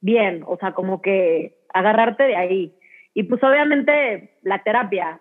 bien, 0.00 0.42
o 0.46 0.56
sea, 0.56 0.72
como 0.72 1.00
que 1.00 1.56
agarrarte 1.72 2.24
de 2.24 2.36
ahí. 2.36 2.74
Y 3.14 3.24
pues 3.24 3.42
obviamente 3.42 4.38
la 4.42 4.62
terapia, 4.62 5.20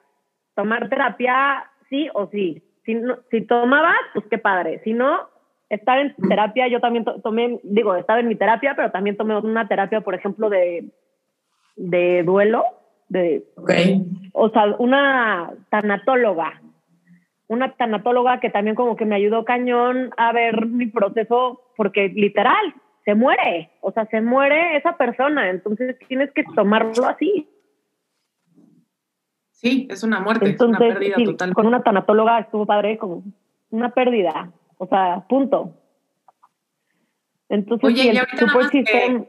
tomar 0.55 0.89
terapia 0.89 1.69
sí 1.89 2.09
o 2.13 2.27
sí. 2.27 2.63
Si, 2.85 2.99
si 3.29 3.41
tomabas, 3.41 3.97
pues 4.13 4.25
qué 4.29 4.37
padre. 4.37 4.81
Si 4.83 4.93
no, 4.93 5.29
estar 5.69 5.99
en 5.99 6.15
terapia, 6.27 6.67
yo 6.67 6.79
también 6.79 7.05
tomé, 7.23 7.59
digo, 7.63 7.95
estaba 7.95 8.19
en 8.19 8.27
mi 8.27 8.35
terapia, 8.35 8.73
pero 8.75 8.91
también 8.91 9.17
tomé 9.17 9.37
una 9.37 9.67
terapia, 9.67 10.01
por 10.01 10.15
ejemplo, 10.15 10.49
de, 10.49 10.89
de 11.75 12.23
duelo, 12.23 12.63
de, 13.07 13.43
o 14.33 14.49
sea, 14.49 14.75
una 14.77 15.53
tanatóloga, 15.69 16.61
una 17.47 17.73
tanatóloga 17.73 18.39
que 18.39 18.49
también 18.49 18.75
como 18.75 18.95
que 18.95 19.05
me 19.05 19.15
ayudó 19.15 19.45
cañón 19.45 20.11
a 20.17 20.31
ver 20.31 20.65
mi 20.67 20.87
proceso, 20.87 21.61
porque 21.75 22.09
literal, 22.09 22.73
se 23.09 23.15
muere, 23.15 23.71
o 23.81 23.91
sea, 23.91 24.05
se 24.05 24.21
muere 24.21 24.77
esa 24.77 24.95
persona, 24.95 25.49
entonces 25.49 25.97
tienes 26.07 26.31
que 26.31 26.43
tomarlo 26.55 27.07
así. 27.07 27.49
Sí, 29.49 29.87
es 29.89 30.03
una 30.03 30.19
muerte, 30.19 30.51
es 30.51 30.61
una 30.61 30.77
pérdida 30.77 31.15
total. 31.25 31.55
Con 31.55 31.65
una 31.65 31.81
tanatóloga 31.81 32.39
estuvo 32.39 32.67
padre, 32.67 32.99
como 32.99 33.23
una 33.71 33.89
pérdida, 33.95 34.51
o 34.77 34.85
sea, 34.85 35.25
punto. 35.27 35.73
Entonces, 37.49 37.89
Oye, 37.89 38.13
y 38.13 38.17
ahorita 38.17 38.45
que, 38.69 39.27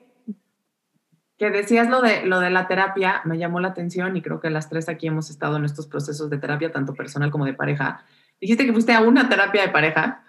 que, 1.38 1.50
decías 1.50 1.88
lo 1.88 2.02
de, 2.02 2.26
lo 2.26 2.38
de 2.38 2.50
la 2.50 2.68
terapia, 2.68 3.22
me 3.24 3.38
llamó 3.38 3.60
la 3.60 3.68
atención 3.68 4.14
y 4.14 4.20
creo 4.20 4.40
que 4.40 4.50
las 4.50 4.68
tres 4.68 4.90
aquí 4.90 5.06
hemos 5.06 5.30
estado 5.30 5.56
en 5.56 5.64
estos 5.64 5.86
procesos 5.86 6.28
de 6.28 6.36
terapia, 6.36 6.70
tanto 6.70 6.92
personal 6.92 7.30
como 7.30 7.46
de 7.46 7.54
pareja. 7.54 8.04
Dijiste 8.42 8.66
que 8.66 8.74
fuiste 8.74 8.92
a 8.92 9.00
una 9.00 9.30
terapia 9.30 9.62
de 9.62 9.70
pareja. 9.70 10.22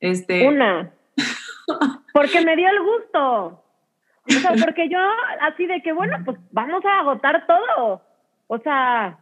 Este, 0.00 0.48
una. 0.48 0.92
Porque 2.12 2.40
me 2.42 2.56
dio 2.56 2.68
el 2.68 2.80
gusto. 2.80 3.60
O 4.26 4.32
sea, 4.32 4.52
porque 4.64 4.88
yo 4.88 4.98
así 5.40 5.66
de 5.66 5.82
que, 5.82 5.92
bueno, 5.92 6.16
pues 6.24 6.38
vamos 6.50 6.84
a 6.84 7.00
agotar 7.00 7.46
todo. 7.46 8.02
O 8.46 8.58
sea... 8.58 9.18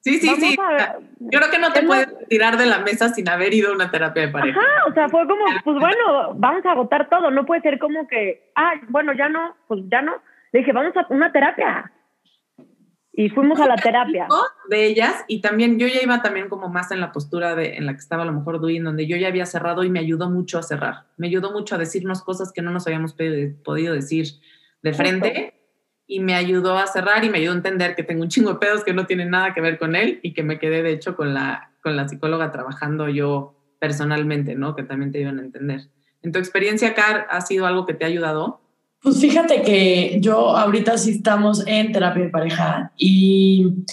Sí, 0.00 0.20
sí, 0.20 0.28
sí. 0.36 0.56
yo 1.18 1.40
creo 1.40 1.50
que 1.50 1.58
no 1.58 1.72
te 1.72 1.82
puedes 1.82 2.28
tirar 2.28 2.56
de 2.56 2.66
la 2.66 2.78
mesa 2.78 3.08
sin 3.08 3.28
haber 3.28 3.52
ido 3.52 3.70
a 3.70 3.74
una 3.74 3.90
terapia 3.90 4.26
de 4.26 4.28
pareja. 4.28 4.60
Ajá, 4.60 4.86
o 4.88 4.92
sea, 4.92 5.08
fue 5.08 5.26
como, 5.26 5.44
pues 5.64 5.80
bueno, 5.80 6.34
vamos 6.36 6.64
a 6.64 6.70
agotar 6.70 7.08
todo. 7.08 7.32
No 7.32 7.44
puede 7.44 7.62
ser 7.62 7.80
como 7.80 8.06
que, 8.06 8.52
ah, 8.54 8.74
bueno, 8.88 9.12
ya 9.14 9.28
no, 9.28 9.56
pues 9.66 9.80
ya 9.90 10.02
no. 10.02 10.12
Le 10.52 10.60
dije, 10.60 10.72
vamos 10.72 10.96
a 10.96 11.06
una 11.08 11.32
terapia 11.32 11.90
y 13.16 13.30
fuimos 13.30 13.58
a 13.60 13.66
la 13.66 13.76
terapia. 13.76 14.28
De 14.68 14.86
ellas, 14.86 15.24
y 15.28 15.40
también 15.40 15.78
yo 15.78 15.86
ya 15.86 16.02
iba 16.02 16.22
también 16.22 16.48
como 16.48 16.68
más 16.68 16.90
en 16.90 17.00
la 17.00 17.12
postura 17.12 17.54
de, 17.54 17.76
en 17.76 17.86
la 17.86 17.92
que 17.92 18.00
estaba 18.00 18.22
a 18.22 18.26
lo 18.26 18.32
mejor 18.32 18.60
Dui, 18.60 18.78
donde 18.80 19.06
yo 19.06 19.16
ya 19.16 19.28
había 19.28 19.46
cerrado 19.46 19.84
y 19.84 19.90
me 19.90 20.00
ayudó 20.00 20.28
mucho 20.28 20.58
a 20.58 20.62
cerrar. 20.62 21.06
Me 21.16 21.28
ayudó 21.28 21.52
mucho 21.52 21.76
a 21.76 21.78
decirnos 21.78 22.22
cosas 22.22 22.52
que 22.52 22.62
no 22.62 22.72
nos 22.72 22.86
habíamos 22.86 23.14
podido 23.64 23.94
decir 23.94 24.26
de 24.82 24.92
frente. 24.92 25.52
Y 26.08 26.20
me 26.20 26.34
ayudó 26.34 26.78
a 26.78 26.86
cerrar 26.86 27.24
y 27.24 27.30
me 27.30 27.38
ayudó 27.38 27.52
a 27.52 27.56
entender 27.56 27.96
que 27.96 28.04
tengo 28.04 28.22
un 28.22 28.28
chingo 28.28 28.52
de 28.52 28.58
pedos 28.58 28.84
que 28.84 28.92
no 28.92 29.06
tienen 29.06 29.30
nada 29.30 29.54
que 29.54 29.60
ver 29.60 29.78
con 29.78 29.96
él 29.96 30.20
y 30.22 30.34
que 30.34 30.42
me 30.44 30.58
quedé, 30.58 30.82
de 30.82 30.92
hecho, 30.92 31.16
con 31.16 31.34
la, 31.34 31.72
con 31.82 31.96
la 31.96 32.08
psicóloga 32.08 32.52
trabajando 32.52 33.08
yo 33.08 33.56
personalmente, 33.80 34.54
¿no? 34.54 34.74
Que 34.76 34.84
también 34.84 35.12
te 35.12 35.20
iban 35.20 35.38
a 35.38 35.42
entender. 35.42 35.88
¿En 36.22 36.32
tu 36.32 36.38
experiencia, 36.38 36.94
Car, 36.94 37.26
ha 37.30 37.40
sido 37.40 37.66
algo 37.66 37.86
que 37.86 37.94
te 37.94 38.04
ha 38.04 38.08
ayudado? 38.08 38.60
Pues 39.00 39.20
fíjate 39.20 39.62
que 39.62 40.18
yo 40.20 40.56
ahorita 40.56 40.98
sí 40.98 41.12
estamos 41.12 41.64
en 41.66 41.92
terapia 41.92 42.24
de 42.24 42.30
pareja 42.30 42.92
y 42.96 43.84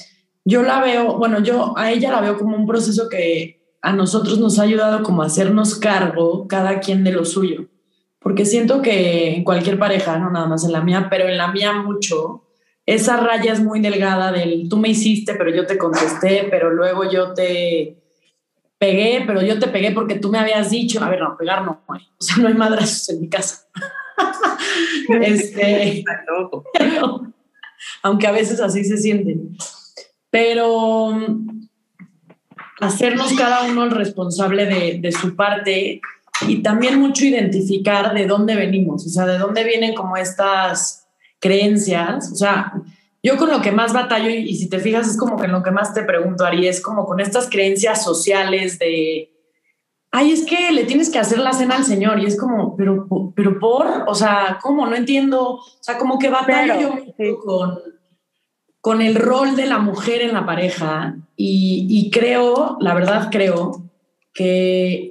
yo 0.45 0.63
la 0.63 0.81
veo, 0.81 1.17
bueno, 1.17 1.39
yo 1.39 1.77
a 1.77 1.91
ella 1.91 2.11
la 2.11 2.21
veo 2.21 2.37
como 2.37 2.57
un 2.57 2.67
proceso 2.67 3.07
que 3.09 3.61
a 3.81 3.93
nosotros 3.93 4.39
nos 4.39 4.59
ha 4.59 4.63
ayudado 4.63 5.03
como 5.03 5.23
a 5.23 5.27
hacernos 5.27 5.75
cargo 5.75 6.47
cada 6.47 6.79
quien 6.79 7.03
de 7.03 7.11
lo 7.11 7.25
suyo. 7.25 7.65
Porque 8.19 8.45
siento 8.45 8.81
que 8.81 9.35
en 9.35 9.43
cualquier 9.43 9.77
pareja, 9.77 10.17
no 10.17 10.31
nada 10.31 10.47
más 10.47 10.63
en 10.63 10.71
la 10.71 10.81
mía, 10.81 11.07
pero 11.09 11.27
en 11.27 11.37
la 11.37 11.51
mía 11.51 11.73
mucho, 11.73 12.45
esa 12.85 13.17
raya 13.17 13.51
es 13.51 13.61
muy 13.61 13.81
delgada 13.81 14.31
del 14.31 14.69
tú 14.69 14.77
me 14.77 14.89
hiciste, 14.89 15.35
pero 15.35 15.49
yo 15.49 15.65
te 15.65 15.77
contesté, 15.77 16.47
pero 16.49 16.69
luego 16.69 17.09
yo 17.09 17.33
te 17.33 17.97
pegué, 18.77 19.23
pero 19.25 19.41
yo 19.41 19.59
te 19.59 19.67
pegué 19.67 19.91
porque 19.91 20.15
tú 20.15 20.29
me 20.29 20.39
habías 20.39 20.69
dicho, 20.69 21.03
a 21.03 21.09
ver, 21.09 21.21
no, 21.21 21.37
pegar 21.37 21.63
no, 21.63 21.83
o 21.87 21.95
sea, 22.19 22.37
no 22.37 22.47
hay 22.47 22.53
madrazos 22.53 23.09
en 23.09 23.21
mi 23.21 23.29
casa. 23.29 23.67
este, 25.21 26.03
aunque 28.03 28.27
a 28.27 28.31
veces 28.31 28.61
así 28.61 28.83
se 28.83 28.97
sienten. 28.97 29.57
Pero 30.33 31.11
mm, 31.11 31.67
hacernos 32.79 33.33
cada 33.33 33.65
uno 33.65 33.83
el 33.83 33.91
responsable 33.91 34.65
de, 34.65 34.97
de, 34.99 35.11
su 35.11 35.35
parte 35.35 36.01
y 36.47 36.63
también 36.63 36.99
mucho 36.99 37.23
identificar 37.23 38.15
de 38.15 38.25
dónde 38.25 38.55
venimos, 38.55 39.05
o 39.05 39.09
sea, 39.09 39.27
de 39.27 39.37
dónde 39.37 39.63
vienen 39.63 39.93
como 39.93 40.17
estas 40.17 41.07
creencias. 41.39 42.31
O 42.31 42.35
sea, 42.35 42.73
yo 43.21 43.37
con 43.37 43.51
lo 43.51 43.61
que 43.61 43.71
más 43.71 43.93
batallo, 43.93 44.31
y, 44.31 44.37
y 44.37 44.55
si 44.55 44.69
te 44.69 44.79
fijas, 44.79 45.07
es 45.07 45.17
como 45.17 45.37
que 45.37 45.45
en 45.45 45.51
lo 45.51 45.61
que 45.61 45.69
más 45.69 45.93
te 45.93 46.01
pregunto, 46.01 46.43
Ari, 46.43 46.67
es 46.67 46.81
como 46.81 47.05
con 47.05 47.19
estas 47.19 47.47
creencias 47.47 48.03
sociales 48.03 48.79
de 48.79 49.29
ay, 50.09 50.31
es 50.31 50.45
que 50.45 50.71
le 50.71 50.85
tienes 50.85 51.09
que 51.11 51.19
hacer 51.19 51.39
la 51.39 51.53
cena 51.53 51.75
al 51.75 51.83
Señor. 51.83 52.19
Y 52.19 52.25
es 52.25 52.39
como, 52.39 52.75
pero, 52.75 53.07
pero 53.35 53.59
por, 53.59 53.87
o 54.07 54.15
sea, 54.15 54.57
¿cómo? 54.63 54.87
No 54.87 54.95
entiendo. 54.95 55.55
O 55.55 55.63
sea, 55.79 55.99
como 55.99 56.17
que 56.17 56.29
batallo 56.29 56.95
yo 57.17 57.39
con, 57.39 57.79
con 58.83 59.01
el 59.01 59.15
rol 59.15 59.55
de 59.55 59.65
la 59.65 59.79
mujer 59.79 60.21
en 60.21 60.33
la 60.33 60.45
pareja. 60.45 61.15
Y, 61.37 62.11
creo, 62.11 62.75
la 62.81 62.93
verdad 62.93 63.29
creo, 63.31 63.81
que, 64.33 65.09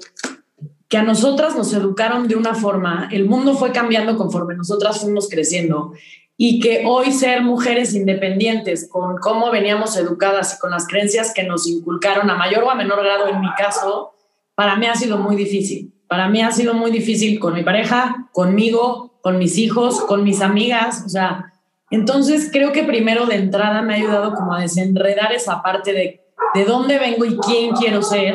que 0.89 0.99
a 0.99 1.03
nosotras 1.03 1.57
nos 1.57 1.73
educaron 1.73 2.29
de 2.29 2.37
una 2.37 2.55
forma, 2.55 3.09
el 3.11 3.25
mundo 3.25 3.55
fue 3.55 3.73
cambiando 3.73 4.19
conforme 4.19 4.57
nosotras 4.57 5.01
fuimos 5.01 5.27
creciendo. 5.31 5.95
Y 6.37 6.61
que 6.61 6.85
hoy 6.87 7.13
ser 7.13 7.41
mujeres 7.41 7.95
independientes 7.95 8.91
con 8.91 9.17
cómo 9.17 9.51
veníamos 9.51 9.97
educadas 9.97 10.55
y 10.55 10.59
con 10.61 10.71
las 10.71 10.87
creencias 10.87 11.33
que 11.33 11.45
nos 11.45 11.67
inculcaron 11.67 12.29
a 12.29 12.35
mayor 12.35 12.65
o 12.65 12.71
a 12.71 12.75
menor 12.75 13.03
grado 13.03 13.27
en 13.29 13.41
mi 13.41 13.55
caso, 13.55 14.13
para 14.55 14.77
mí 14.77 14.85
ha 14.85 14.97
sido 14.97 15.17
muy 15.17 15.35
difícil. 15.35 15.95
Para 16.09 16.29
mí 16.29 16.43
ha 16.43 16.53
sido 16.53 16.75
muy 16.75 16.91
difícil 16.91 17.41
con 17.41 17.55
mi 17.55 17.63
pareja, 17.63 18.29
conmigo, 18.33 19.15
con 19.23 19.39
mis 19.39 19.57
hijos, 19.57 20.03
con 20.03 20.25
mis 20.25 20.43
amigas, 20.43 21.05
o 21.07 21.09
sea, 21.09 21.52
entonces 21.93 22.51
creo 22.53 22.73
que 22.73 22.83
primero 22.83 23.27
de 23.27 23.37
entrada 23.37 23.83
me 23.83 23.95
ha 23.95 23.97
ayudado 23.97 24.35
como 24.35 24.55
a 24.55 24.61
desenredar 24.61 25.33
esa 25.33 25.63
parte 25.63 25.93
de 25.93 26.23
de 26.55 26.65
dónde 26.65 26.99
vengo 26.99 27.25
y 27.25 27.37
quién 27.39 27.75
quiero 27.75 28.03
ser 28.03 28.35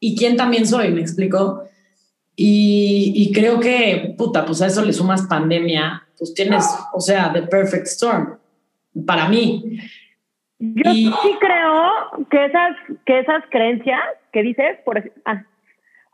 y 0.00 0.16
quién 0.16 0.36
también 0.36 0.66
soy, 0.66 0.92
me 0.92 1.00
explico. 1.00 1.64
Y, 2.36 3.12
y, 3.16 3.32
creo 3.32 3.58
que, 3.58 4.14
puta, 4.16 4.44
pues 4.44 4.62
a 4.62 4.66
eso 4.66 4.84
le 4.84 4.92
sumas 4.92 5.26
pandemia, 5.26 6.06
pues 6.16 6.34
tienes, 6.34 6.64
o 6.92 7.00
sea, 7.00 7.32
the 7.32 7.42
perfect 7.42 7.86
storm, 7.86 8.38
para 9.04 9.28
mí. 9.28 9.80
Yo 10.60 10.92
sí 10.92 11.36
creo 11.40 12.26
que 12.30 12.44
esas, 12.44 12.76
que 13.04 13.18
esas 13.18 13.42
creencias 13.50 14.00
que 14.32 14.42
dices, 14.42 14.78
por, 14.84 15.02
ah, 15.24 15.42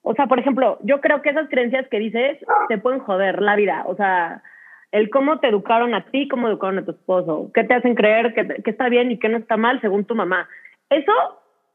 o 0.01 0.15
sea, 0.15 0.27
por 0.27 0.39
ejemplo, 0.39 0.79
yo 0.83 1.03
creo 1.03 1.21
que 1.21 1.29
esas 1.29 1.49
creencias 1.51 1.87
que 1.91 1.99
dices 1.99 2.39
te 2.69 2.79
pueden 2.79 3.01
joder 3.01 3.43
la 3.43 3.57
vida, 3.57 3.85
o 3.87 3.95
sea, 3.95 4.43
el 4.95 5.11
cómo 5.11 5.41
te 5.41 5.49
educaron 5.49 5.93
a 5.93 6.05
ti, 6.05 6.29
cómo 6.29 6.47
educaron 6.47 6.79
a 6.79 6.85
tu 6.85 6.93
esposo, 6.93 7.51
qué 7.53 7.65
te 7.65 7.75
hacen 7.75 7.97
creer 7.97 8.33
que, 8.33 8.71
está 8.71 8.89
bien 8.89 9.11
y 9.11 9.19
que 9.19 9.29
no 9.29 9.39
está 9.39 9.57
mal 9.57 9.81
según 9.81 10.05
tu 10.05 10.15
mamá. 10.15 10.49
Eso, 10.89 11.13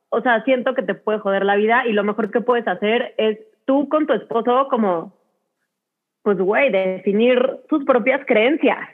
o 0.08 0.22
sea, 0.22 0.42
siento 0.46 0.74
que 0.74 0.84
te 0.84 0.96
puede 0.96 1.20
joder 1.20 1.44
la 1.44 1.58
vida 1.58 1.86
y 1.86 1.92
lo 1.92 2.06
mejor 2.06 2.32
que 2.32 2.40
puedes 2.40 2.66
hacer 2.66 3.14
es 3.18 3.38
tú 3.66 3.90
con 3.90 4.08
tu 4.08 4.14
esposo 4.14 4.70
como, 4.70 5.14
pues, 6.24 6.38
güey, 6.38 6.72
definir 6.72 7.58
tus 7.68 7.84
propias 7.84 8.26
creencias. 8.26 8.88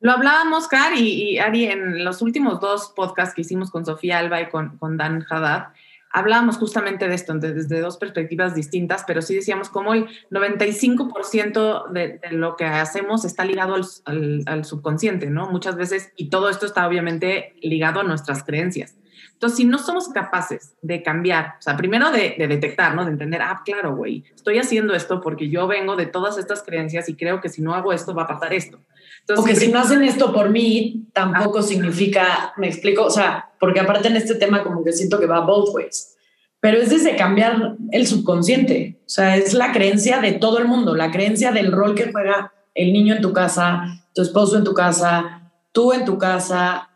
Lo 0.00 0.10
hablábamos, 0.10 0.66
Car 0.66 0.92
y, 0.96 1.38
Ari, 1.38 1.66
en 1.66 2.04
los 2.04 2.22
últimos 2.22 2.58
dos 2.58 2.92
podcasts 2.96 3.36
que 3.36 3.42
hicimos 3.42 3.70
con 3.70 3.86
Sofía 3.86 4.18
Alba 4.18 4.40
y 4.40 4.48
con, 4.48 4.78
con 4.78 4.96
Dan 4.96 5.24
Haddad, 5.30 5.68
hablábamos 6.10 6.56
justamente 6.56 7.08
de 7.08 7.14
esto 7.14 7.34
desde 7.34 7.80
dos 7.80 7.96
perspectivas 7.96 8.54
distintas, 8.54 9.04
pero 9.06 9.22
sí 9.22 9.34
decíamos 9.34 9.68
como 9.68 9.94
el 9.94 10.08
95% 10.30 11.90
de, 11.90 12.18
de, 12.18 12.32
lo 12.32 12.56
que 12.56 12.64
hacemos 12.64 13.24
está 13.24 13.44
ligado 13.44 13.74
al, 13.74 14.42
al, 14.46 14.64
subconsciente, 14.64 15.30
¿no? 15.30 15.48
Muchas 15.50 15.76
veces, 15.76 16.12
y 16.16 16.28
todo 16.30 16.48
esto 16.48 16.66
está 16.66 16.86
obviamente 16.86 17.54
ligado 17.62 18.00
a 18.00 18.04
nuestras 18.04 18.42
creencias. 18.42 18.96
Entonces, 19.40 19.56
si 19.56 19.64
no 19.64 19.78
somos 19.78 20.10
capaces 20.10 20.76
de 20.82 21.02
cambiar, 21.02 21.54
o 21.58 21.62
sea, 21.62 21.74
primero 21.74 22.10
de, 22.10 22.34
detectar, 22.36 22.94
¿no? 22.94 23.06
De 23.06 23.12
entender, 23.12 23.40
ah, 23.40 23.62
claro, 23.64 23.96
güey, 23.96 24.22
estoy 24.34 24.58
haciendo 24.58 24.94
esto 24.94 25.22
porque 25.22 25.48
yo 25.48 25.66
vengo 25.66 25.96
de 25.96 26.04
todas 26.04 26.36
estas 26.36 26.62
creencias 26.62 27.08
y 27.08 27.14
creo 27.14 27.40
que 27.40 27.48
si 27.48 27.62
no 27.62 27.74
hago 27.74 27.94
esto 27.94 28.14
va 28.14 28.24
a 28.24 28.26
pasar 28.26 28.52
esto. 28.52 28.80
Entonces, 29.20 29.44
porque 29.44 29.56
si 29.56 29.72
no 29.72 29.78
hacen 29.78 30.02
esto 30.02 30.32
por 30.32 30.50
mí, 30.50 31.08
tampoco 31.12 31.62
significa, 31.62 32.52
me 32.56 32.68
explico, 32.68 33.04
o 33.04 33.10
sea, 33.10 33.50
porque 33.60 33.80
aparte 33.80 34.08
en 34.08 34.16
este 34.16 34.34
tema 34.34 34.62
como 34.62 34.82
que 34.82 34.92
siento 34.92 35.20
que 35.20 35.26
va 35.26 35.40
both 35.40 35.74
ways, 35.74 36.16
pero 36.60 36.78
es 36.78 36.90
desde 36.90 37.16
cambiar 37.16 37.76
el 37.92 38.06
subconsciente, 38.06 39.00
o 39.00 39.08
sea, 39.08 39.36
es 39.36 39.54
la 39.54 39.72
creencia 39.72 40.20
de 40.20 40.32
todo 40.32 40.58
el 40.58 40.66
mundo, 40.66 40.94
la 40.94 41.10
creencia 41.10 41.52
del 41.52 41.72
rol 41.72 41.94
que 41.94 42.10
juega 42.10 42.52
el 42.74 42.92
niño 42.92 43.14
en 43.14 43.22
tu 43.22 43.32
casa, 43.32 43.84
tu 44.14 44.22
esposo 44.22 44.56
en 44.56 44.64
tu 44.64 44.74
casa, 44.74 45.52
tú 45.72 45.92
en 45.92 46.04
tu 46.04 46.18
casa, 46.18 46.90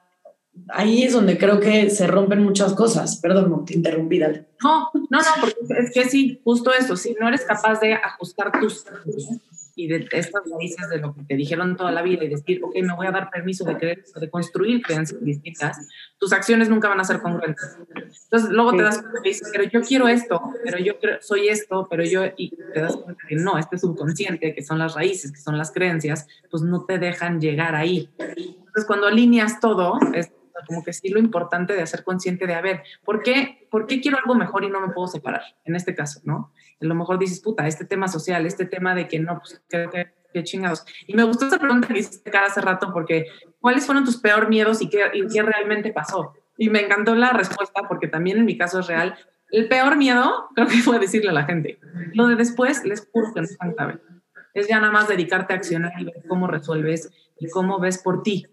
ahí 0.68 1.02
es 1.02 1.12
donde 1.12 1.38
creo 1.38 1.60
que 1.60 1.90
se 1.90 2.06
rompen 2.06 2.42
muchas 2.42 2.74
cosas. 2.74 3.16
Perdón, 3.16 3.64
te 3.64 3.74
interrumpí, 3.74 4.18
dale. 4.18 4.48
No, 4.62 4.90
no, 4.94 5.18
no, 5.18 5.40
porque 5.40 5.56
es 5.78 5.92
que 5.92 6.04
sí, 6.08 6.40
justo 6.44 6.72
eso, 6.72 6.96
si 6.96 7.14
no 7.18 7.28
eres 7.28 7.44
capaz 7.44 7.80
de 7.80 7.94
ajustar 7.94 8.52
tus 8.60 8.84
y 9.76 9.88
de 9.88 10.06
estas 10.12 10.42
raíces 10.50 10.88
de 10.88 10.98
lo 10.98 11.14
que 11.14 11.22
te 11.24 11.36
dijeron 11.36 11.76
toda 11.76 11.90
la 11.92 12.02
vida 12.02 12.24
y 12.24 12.28
decir, 12.28 12.62
ok, 12.62 12.74
me 12.82 12.94
voy 12.94 13.06
a 13.06 13.10
dar 13.10 13.30
permiso 13.30 13.64
de 13.64 13.76
creer, 13.76 14.04
de 14.04 14.30
construir 14.30 14.82
creencias 14.82 15.22
distintas, 15.22 15.88
tus 16.18 16.32
acciones 16.32 16.68
nunca 16.68 16.88
van 16.88 17.00
a 17.00 17.04
ser 17.04 17.20
congruentes. 17.20 17.78
Entonces, 18.24 18.50
luego 18.50 18.76
te 18.76 18.82
das 18.82 19.00
cuenta 19.00 19.20
y 19.24 19.28
dices, 19.28 19.48
pero 19.52 19.64
yo 19.64 19.82
quiero 19.82 20.08
esto, 20.08 20.40
pero 20.64 20.78
yo 20.78 20.94
soy 21.20 21.48
esto, 21.48 21.86
pero 21.90 22.04
yo, 22.04 22.24
y 22.36 22.50
te 22.72 22.80
das 22.80 22.96
cuenta 22.96 23.22
que 23.28 23.36
no, 23.36 23.58
este 23.58 23.78
subconsciente, 23.78 24.54
que 24.54 24.62
son 24.62 24.78
las 24.78 24.94
raíces, 24.94 25.32
que 25.32 25.40
son 25.40 25.58
las 25.58 25.72
creencias, 25.72 26.26
pues 26.50 26.62
no 26.62 26.84
te 26.84 26.98
dejan 26.98 27.40
llegar 27.40 27.74
ahí. 27.74 28.10
Entonces, 28.18 28.84
cuando 28.86 29.06
alineas 29.06 29.60
todo, 29.60 29.98
es 30.14 30.30
como 30.66 30.82
que 30.82 30.92
sí 30.92 31.08
lo 31.08 31.18
importante 31.18 31.72
de 31.72 31.82
hacer 31.82 32.04
consciente 32.04 32.46
de, 32.46 32.54
a 32.54 32.60
ver, 32.60 32.82
¿por 33.04 33.22
qué, 33.22 33.66
¿por 33.70 33.86
qué 33.86 34.00
quiero 34.00 34.18
algo 34.18 34.34
mejor 34.34 34.64
y 34.64 34.70
no 34.70 34.80
me 34.80 34.92
puedo 34.92 35.08
separar? 35.08 35.42
En 35.64 35.76
este 35.76 35.94
caso, 35.94 36.20
¿no? 36.24 36.52
A 36.80 36.84
lo 36.84 36.94
mejor 36.94 37.18
dices, 37.18 37.40
puta, 37.40 37.66
este 37.66 37.84
tema 37.84 38.08
social, 38.08 38.46
este 38.46 38.66
tema 38.66 38.94
de 38.94 39.08
que 39.08 39.18
no, 39.18 39.38
pues 39.38 39.62
creo 39.68 39.90
que, 39.90 40.12
qué 40.32 40.44
chingados. 40.44 40.84
Y 41.06 41.14
me 41.14 41.22
gustó 41.24 41.46
esa 41.46 41.58
pregunta 41.58 41.88
que 41.88 41.98
hiciste 41.98 42.30
cara 42.30 42.46
hace 42.46 42.60
rato 42.60 42.92
porque, 42.92 43.26
¿cuáles 43.60 43.86
fueron 43.86 44.04
tus 44.04 44.18
peor 44.18 44.48
miedos 44.48 44.82
y 44.82 44.88
qué, 44.88 45.10
y 45.14 45.26
qué 45.28 45.42
realmente 45.42 45.92
pasó? 45.92 46.34
Y 46.58 46.68
me 46.68 46.80
encantó 46.80 47.14
la 47.14 47.30
respuesta 47.30 47.82
porque 47.88 48.08
también 48.08 48.38
en 48.38 48.44
mi 48.44 48.58
caso 48.58 48.80
es 48.80 48.86
real. 48.86 49.16
El 49.50 49.68
peor 49.68 49.96
miedo, 49.96 50.48
creo 50.54 50.66
que 50.66 50.78
fue 50.78 50.98
decirle 50.98 51.30
a 51.30 51.32
la 51.34 51.44
gente. 51.44 51.78
Lo 52.12 52.26
de 52.26 52.36
después, 52.36 52.84
les 52.84 53.08
juro 53.12 53.32
que 53.32 53.40
no 53.40 53.46
es 53.46 53.56
tan 53.56 53.72
grave. 53.72 54.00
Es 54.52 54.68
ya 54.68 54.78
nada 54.78 54.92
más 54.92 55.08
dedicarte 55.08 55.52
a 55.52 55.56
accionar 55.56 55.92
y 55.98 56.04
ver 56.04 56.22
cómo 56.28 56.46
resuelves 56.46 57.10
y 57.38 57.48
cómo 57.48 57.80
ves 57.80 57.98
por 57.98 58.22
ti. 58.22 58.46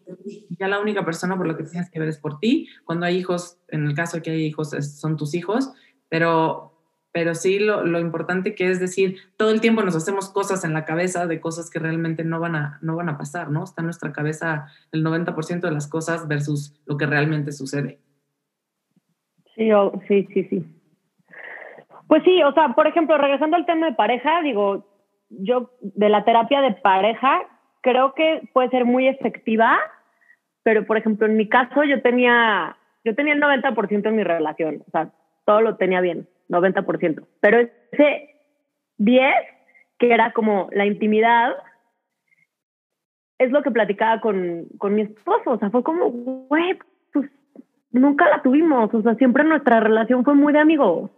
Ya 0.58 0.68
la 0.68 0.80
única 0.80 1.06
persona 1.06 1.38
por 1.38 1.48
la 1.48 1.58
que 1.58 1.64
tienes 1.64 1.90
que 1.90 2.00
ver 2.00 2.10
es 2.10 2.18
por 2.18 2.40
ti. 2.40 2.68
Cuando 2.86 3.06
hay 3.06 3.18
hijos, 3.18 3.60
en 3.70 3.86
el 3.86 3.96
caso 3.96 4.22
que 4.22 4.32
hay 4.32 4.46
hijos, 4.46 4.70
son 4.70 5.18
tus 5.18 5.34
hijos, 5.34 5.72
pero, 6.10 6.74
pero 7.12 7.36
sí 7.36 7.60
lo, 7.60 7.86
lo, 7.86 8.00
importante 8.00 8.56
que 8.56 8.70
es 8.70 8.80
decir, 8.80 9.18
todo 9.38 9.52
el 9.52 9.62
tiempo 9.62 9.82
nos 9.82 9.96
hacemos 9.96 10.30
cosas 10.30 10.64
en 10.64 10.74
la 10.74 10.86
cabeza 10.86 11.28
de 11.28 11.40
cosas 11.40 11.70
que 11.70 11.80
realmente 11.80 12.24
no 12.24 12.40
van 12.40 12.56
a, 12.56 12.80
no 12.82 12.96
van 12.96 13.10
a 13.10 13.18
pasar, 13.18 13.50
¿no? 13.50 13.64
Está 13.64 13.82
en 13.82 13.88
nuestra 13.88 14.12
cabeza 14.12 14.68
el 14.92 15.04
90% 15.04 15.62
de 15.62 15.72
las 15.72 15.88
cosas 15.88 16.28
versus 16.28 16.80
lo 16.86 16.98
que 16.98 17.06
realmente 17.06 17.52
sucede. 17.52 18.00
Sí, 19.56 19.70
sí, 20.08 20.28
sí, 20.34 20.44
sí. 20.50 20.66
Pues 22.08 22.24
sí, 22.24 22.44
o 22.44 22.54
sea, 22.54 22.70
por 22.70 22.88
ejemplo, 22.88 23.18
regresando 23.18 23.56
al 23.56 23.66
tema 23.66 23.86
de 23.86 23.94
pareja, 23.94 24.42
digo, 24.42 24.86
yo 25.30 25.72
de 25.82 26.10
la 26.10 26.26
terapia 26.26 26.62
de 26.62 26.74
pareja 26.74 27.42
creo 27.82 28.14
que 28.14 28.42
puede 28.54 28.70
ser 28.70 28.86
muy 28.86 29.08
efectiva, 29.08 29.78
pero 30.64 30.86
por 30.86 30.98
ejemplo, 30.98 31.28
en 31.28 31.38
mi 31.38 31.48
caso 31.48 31.84
yo 31.84 32.02
tenía, 32.02 32.78
yo 33.04 33.16
tenía 33.16 33.34
el 33.34 33.42
90% 33.42 34.08
en 34.08 34.16
mi 34.16 34.24
relación, 34.24 34.84
o 34.88 34.92
sea, 34.92 35.12
todo 35.46 35.62
lo 35.62 35.78
tenía 35.78 36.02
bien, 36.02 36.28
90%, 36.50 37.26
pero 37.40 37.60
ese 37.60 38.30
10, 38.98 39.34
que 39.98 40.14
era 40.14 40.32
como 40.34 40.70
la 40.72 40.86
intimidad, 40.86 41.54
es 43.40 43.52
lo 43.52 43.64
que 43.64 43.72
platicaba 43.72 44.22
con, 44.22 44.66
con 44.78 44.94
mi 44.94 45.02
esposo, 45.02 45.52
o 45.52 45.58
sea, 45.58 45.72
fue 45.72 45.84
como, 45.84 46.10
güey, 46.12 46.78
pues 47.12 47.30
nunca 47.92 48.30
la 48.30 48.42
tuvimos, 48.42 48.94
o 48.94 49.02
sea, 49.02 49.16
siempre 49.16 49.44
nuestra 49.44 49.80
relación 49.80 50.24
fue 50.24 50.36
muy 50.36 50.54
de 50.54 50.60
amigos. 50.60 51.10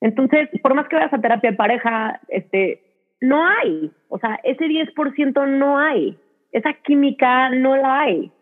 Entonces, 0.00 0.48
por 0.62 0.74
más 0.74 0.88
que 0.88 0.96
vayas 0.96 1.12
a 1.12 1.20
terapia 1.20 1.50
de 1.50 1.56
pareja, 1.56 2.20
este, 2.28 2.82
no 3.20 3.44
hay. 3.46 3.90
O 4.08 4.18
sea, 4.18 4.38
ese 4.44 4.64
10% 4.66 5.46
no 5.58 5.78
hay. 5.78 6.18
Esa 6.52 6.72
química 6.72 7.50
no 7.50 7.76
la 7.76 8.00
hay. 8.00 8.32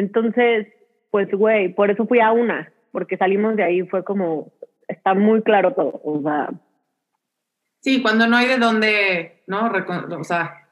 Entonces, 0.00 0.66
pues, 1.10 1.30
güey, 1.30 1.72
por 1.74 1.90
eso 1.90 2.06
fui 2.06 2.20
a 2.20 2.32
una, 2.32 2.72
porque 2.92 3.16
salimos 3.16 3.56
de 3.56 3.62
ahí, 3.62 3.82
fue 3.82 4.04
como, 4.04 4.52
está 4.88 5.14
muy 5.14 5.42
claro 5.42 5.72
todo. 5.72 6.00
O 6.04 6.20
sea. 6.22 6.50
Sí, 7.80 8.02
cuando 8.02 8.26
no 8.26 8.36
hay 8.36 8.48
de 8.48 8.58
dónde, 8.58 9.42
¿no? 9.46 9.70
O 10.18 10.24
sea, 10.24 10.68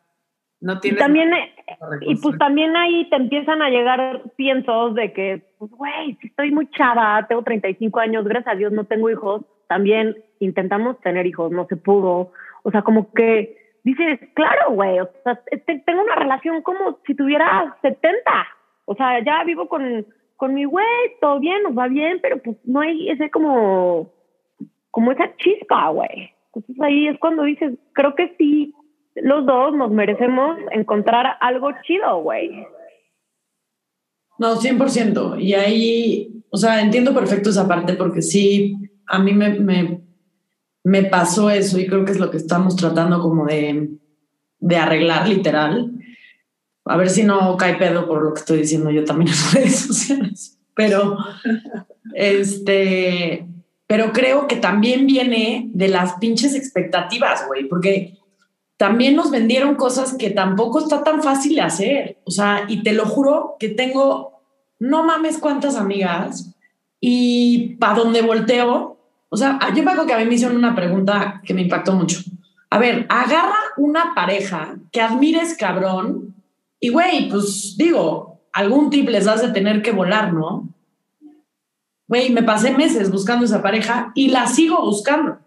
no 0.60 0.80
tienes. 0.80 1.00
También, 1.00 1.32
eh, 1.32 1.54
y 2.02 2.16
pues 2.16 2.36
también 2.38 2.76
ahí 2.76 3.08
te 3.08 3.16
empiezan 3.16 3.62
a 3.62 3.70
llegar 3.70 4.22
piensos 4.36 4.94
de 4.94 5.12
que, 5.12 5.42
pues, 5.58 5.70
güey, 5.70 6.16
si 6.20 6.26
estoy 6.26 6.50
muy 6.50 6.68
chava, 6.70 7.24
tengo 7.28 7.42
35 7.42 8.00
años, 8.00 8.24
gracias 8.24 8.54
a 8.54 8.58
Dios 8.58 8.72
no 8.72 8.84
tengo 8.84 9.08
hijos. 9.08 9.42
También 9.68 10.16
intentamos 10.40 10.98
tener 11.00 11.26
hijos, 11.26 11.52
no 11.52 11.66
se 11.66 11.76
pudo 11.76 12.32
o 12.62 12.70
sea, 12.70 12.82
como 12.82 13.12
que 13.12 13.78
dices, 13.84 14.20
claro, 14.34 14.72
güey, 14.72 15.00
o 15.00 15.08
sea, 15.24 15.40
tengo 15.86 16.02
una 16.02 16.16
relación 16.16 16.62
como 16.62 16.98
si 17.06 17.14
tuviera 17.14 17.76
70. 17.82 18.20
O 18.88 18.94
sea, 18.94 19.22
ya 19.24 19.44
vivo 19.44 19.68
con, 19.68 20.06
con 20.36 20.54
mi 20.54 20.64
güey, 20.64 20.86
todo 21.20 21.40
bien, 21.40 21.62
nos 21.62 21.76
va 21.76 21.88
bien, 21.88 22.18
pero 22.22 22.42
pues 22.42 22.56
no 22.64 22.80
hay 22.80 23.10
ese 23.10 23.30
como, 23.30 24.12
como 24.90 25.12
esa 25.12 25.34
chispa, 25.36 25.90
güey. 25.90 26.32
Entonces 26.46 26.76
ahí 26.80 27.08
es 27.08 27.18
cuando 27.18 27.42
dices, 27.42 27.74
creo 27.92 28.14
que 28.14 28.34
sí, 28.38 28.74
los 29.16 29.44
dos 29.46 29.74
nos 29.74 29.90
merecemos 29.90 30.58
encontrar 30.72 31.36
algo 31.40 31.70
chido, 31.82 32.22
güey. 32.22 32.66
No, 34.38 34.56
100%. 34.56 35.40
Y 35.40 35.54
ahí, 35.54 36.44
o 36.50 36.56
sea, 36.56 36.80
entiendo 36.80 37.12
perfecto 37.12 37.50
esa 37.50 37.68
parte 37.68 37.94
porque 37.94 38.22
sí, 38.22 38.74
a 39.06 39.18
mí 39.18 39.32
me, 39.32 39.50
me 39.58 40.08
me 40.88 41.04
pasó 41.04 41.50
eso 41.50 41.78
y 41.78 41.86
creo 41.86 42.04
que 42.04 42.12
es 42.12 42.18
lo 42.18 42.30
que 42.30 42.38
estamos 42.38 42.74
tratando 42.74 43.20
como 43.20 43.44
de, 43.44 43.90
de 44.58 44.76
arreglar 44.76 45.28
literal. 45.28 45.92
A 46.88 46.96
ver 46.96 47.10
si 47.10 47.22
no 47.24 47.56
cae 47.56 47.76
pedo 47.76 48.06
por 48.06 48.22
lo 48.22 48.32
que 48.32 48.40
estoy 48.40 48.58
diciendo 48.58 48.90
yo 48.90 49.04
también 49.04 49.30
en 49.30 49.36
redes 49.54 49.80
sociales. 49.80 50.58
Pero, 50.74 51.18
este, 52.14 53.46
pero 53.86 54.12
creo 54.12 54.46
que 54.46 54.56
también 54.56 55.06
viene 55.06 55.68
de 55.72 55.88
las 55.88 56.14
pinches 56.14 56.54
expectativas, 56.54 57.46
güey, 57.46 57.68
porque 57.68 58.18
también 58.76 59.16
nos 59.16 59.30
vendieron 59.30 59.74
cosas 59.74 60.14
que 60.14 60.30
tampoco 60.30 60.78
está 60.78 61.02
tan 61.02 61.22
fácil 61.22 61.56
de 61.56 61.62
hacer. 61.62 62.18
O 62.24 62.30
sea, 62.30 62.64
y 62.68 62.82
te 62.82 62.92
lo 62.92 63.06
juro 63.06 63.56
que 63.58 63.68
tengo, 63.68 64.40
no 64.78 65.04
mames 65.04 65.38
cuántas 65.38 65.74
amigas 65.74 66.54
y 67.00 67.76
para 67.76 67.94
donde 67.94 68.22
volteo, 68.22 68.98
o 69.28 69.36
sea, 69.36 69.58
yo 69.74 69.82
me 69.82 69.90
acuerdo 69.90 70.06
que 70.06 70.14
a 70.14 70.18
mí 70.18 70.26
me 70.26 70.34
hicieron 70.34 70.56
una 70.56 70.74
pregunta 70.74 71.42
que 71.44 71.54
me 71.54 71.62
impactó 71.62 71.92
mucho. 71.92 72.20
A 72.70 72.78
ver, 72.78 73.06
agarra 73.08 73.58
una 73.76 74.14
pareja 74.14 74.76
que 74.92 75.00
admires 75.00 75.56
cabrón 75.58 76.34
y, 76.80 76.90
güey, 76.90 77.28
pues 77.28 77.76
digo, 77.76 78.40
algún 78.52 78.90
tip 78.90 79.08
les 79.08 79.26
has 79.26 79.42
de 79.42 79.52
tener 79.52 79.82
que 79.82 79.92
volar, 79.92 80.32
¿no? 80.32 80.68
güey, 82.08 82.30
me 82.30 82.42
pasé 82.42 82.72
meses 82.72 83.10
buscando 83.10 83.44
esa 83.44 83.62
pareja 83.62 84.10
y 84.14 84.28
la 84.28 84.46
sigo 84.46 84.80
buscando. 84.80 85.38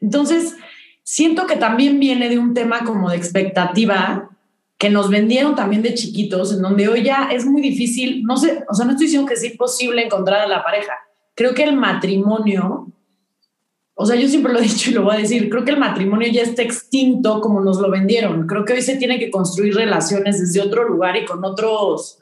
Entonces, 0.00 0.56
siento 1.04 1.46
que 1.46 1.56
también 1.56 2.00
viene 2.00 2.28
de 2.28 2.38
un 2.38 2.52
tema 2.52 2.80
como 2.84 3.10
de 3.10 3.16
expectativa 3.16 4.28
que 4.76 4.90
nos 4.90 5.08
vendieron 5.08 5.54
también 5.54 5.82
de 5.82 5.94
chiquitos, 5.94 6.52
en 6.52 6.62
donde 6.62 6.88
hoy 6.88 7.04
ya 7.04 7.28
es 7.30 7.46
muy 7.46 7.62
difícil, 7.62 8.24
no 8.24 8.36
sé, 8.36 8.64
o 8.68 8.74
sea, 8.74 8.86
no 8.86 8.92
estoy 8.92 9.06
diciendo 9.06 9.28
que 9.28 9.34
es 9.34 9.44
imposible 9.44 10.02
encontrar 10.02 10.40
a 10.40 10.48
la 10.48 10.64
pareja. 10.64 10.94
Creo 11.34 11.54
que 11.54 11.64
el 11.64 11.76
matrimonio, 11.76 12.88
o 14.00 14.06
sea, 14.06 14.16
yo 14.16 14.28
siempre 14.28 14.50
lo 14.50 14.58
he 14.58 14.62
dicho 14.68 14.90
y 14.90 14.94
lo 14.94 15.02
voy 15.02 15.16
a 15.16 15.18
decir, 15.18 15.50
creo 15.50 15.62
que 15.62 15.72
el 15.72 15.78
matrimonio 15.78 16.26
ya 16.32 16.40
está 16.40 16.62
extinto 16.62 17.42
como 17.42 17.60
nos 17.60 17.78
lo 17.80 17.90
vendieron. 17.90 18.46
Creo 18.46 18.64
que 18.64 18.72
hoy 18.72 18.80
se 18.80 18.96
tiene 18.96 19.18
que 19.18 19.30
construir 19.30 19.74
relaciones 19.74 20.40
desde 20.40 20.66
otro 20.66 20.88
lugar 20.88 21.18
y 21.18 21.26
con 21.26 21.44
otros, 21.44 22.18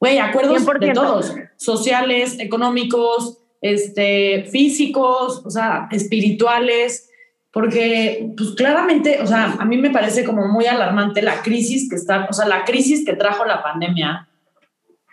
güey, 0.00 0.18
acuerdos 0.18 0.64
de 0.80 0.92
todos, 0.92 1.34
sociales, 1.56 2.36
económicos, 2.38 3.36
este, 3.60 4.46
físicos, 4.50 5.42
o 5.44 5.50
sea, 5.50 5.88
espirituales, 5.90 7.10
porque 7.52 8.32
pues 8.34 8.52
claramente, 8.52 9.20
o 9.20 9.26
sea, 9.26 9.56
a 9.58 9.66
mí 9.66 9.76
me 9.76 9.90
parece 9.90 10.24
como 10.24 10.48
muy 10.48 10.64
alarmante 10.64 11.20
la 11.20 11.42
crisis 11.42 11.90
que 11.90 11.96
está, 11.96 12.26
o 12.30 12.32
sea, 12.32 12.46
la 12.46 12.64
crisis 12.64 13.04
que 13.04 13.14
trajo 13.14 13.44
la 13.44 13.62
pandemia, 13.62 14.28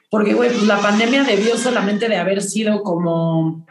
porque, 0.10 0.34
güey, 0.34 0.50
pues 0.50 0.64
la 0.64 0.80
pandemia 0.80 1.26
debió 1.26 1.58
solamente 1.58 2.08
de 2.08 2.16
haber 2.16 2.42
sido 2.42 2.84
como, 2.84 3.66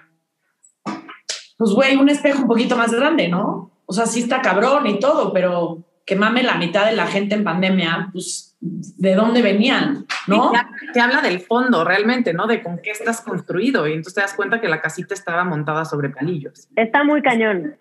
pues, 1.56 1.70
güey, 1.70 1.96
un 1.96 2.08
espejo 2.08 2.42
un 2.42 2.48
poquito 2.48 2.76
más 2.76 2.92
grande, 2.92 3.28
¿no? 3.28 3.70
O 3.86 3.92
sea, 3.92 4.06
sí 4.06 4.20
está 4.20 4.40
cabrón 4.40 4.86
y 4.86 4.98
todo, 4.98 5.32
pero 5.32 5.84
que 6.06 6.16
mame 6.16 6.42
la 6.42 6.56
mitad 6.56 6.86
de 6.86 6.96
la 6.96 7.06
gente 7.06 7.34
en 7.34 7.44
pandemia, 7.44 8.10
pues, 8.12 8.56
¿de 8.60 9.14
dónde 9.14 9.42
venían? 9.42 10.06
¿No? 10.26 10.52
te, 10.92 11.00
habla 11.00 11.22
del 11.22 11.40
fondo 11.40 11.84
realmente, 11.84 12.34
¿no? 12.34 12.46
De 12.46 12.62
con 12.62 12.78
qué 12.78 12.90
estás 12.90 13.20
construido. 13.20 13.86
Y 13.86 13.92
entonces 13.92 14.14
te 14.14 14.20
das 14.20 14.34
cuenta 14.34 14.60
que 14.60 14.68
la 14.68 14.80
casita 14.80 15.14
estaba 15.14 15.44
montada 15.44 15.84
sobre 15.84 16.10
palillos. 16.10 16.68
Está 16.76 17.04
muy 17.04 17.22
cañón. 17.22 17.76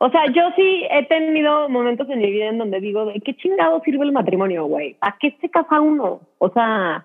O 0.00 0.10
sea, 0.10 0.26
yo 0.26 0.42
sí 0.54 0.86
he 0.90 1.06
tenido 1.06 1.68
momentos 1.68 2.08
en 2.08 2.20
mi 2.20 2.30
vida 2.30 2.46
en 2.46 2.58
donde 2.58 2.80
digo, 2.80 3.06
¿de 3.06 3.20
qué 3.20 3.36
chingado 3.36 3.80
sirve 3.84 4.04
el 4.04 4.12
matrimonio, 4.12 4.64
güey? 4.66 4.96
¿A 5.00 5.16
qué 5.18 5.36
se 5.40 5.50
casa 5.50 5.80
uno? 5.80 6.20
O 6.38 6.50
sea, 6.50 7.04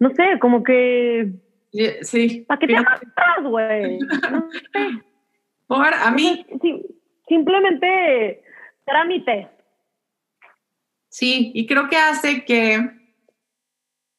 no 0.00 0.10
sé, 0.10 0.38
como 0.40 0.62
que... 0.64 1.30
Sí. 2.02 2.44
¿Para 2.48 2.58
qué 2.58 2.66
te 2.66 2.74
casas, 2.74 3.44
güey? 3.44 3.98
No 3.98 4.48
sé. 4.50 5.09
Por, 5.70 5.94
a 5.94 6.10
mí... 6.10 6.44
Sí, 6.60 6.82
simplemente 7.28 8.42
trámite. 8.84 9.48
Sí, 11.08 11.52
y 11.54 11.64
creo 11.68 11.88
que 11.88 11.96
hace 11.96 12.44
que... 12.44 12.90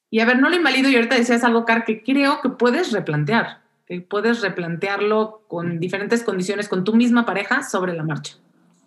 Y 0.09 0.21
a 0.21 0.25
ver, 0.25 0.39
no 0.39 0.49
lo 0.49 0.55
invalido 0.55 0.89
y 0.89 0.95
ahorita 0.95 1.17
decías 1.17 1.43
algo, 1.43 1.65
Car, 1.65 1.83
que 1.83 2.03
creo 2.03 2.39
que 2.41 2.47
puedes 2.47 2.93
replantear, 2.93 3.63
que 3.85 3.99
puedes 3.99 4.41
replantearlo 4.41 5.43
con 5.49 5.81
diferentes 5.81 6.23
condiciones, 6.23 6.69
con 6.69 6.85
tu 6.85 6.93
misma 6.93 7.25
pareja 7.25 7.63
sobre 7.63 7.95
la 7.95 8.03
marcha. 8.03 8.35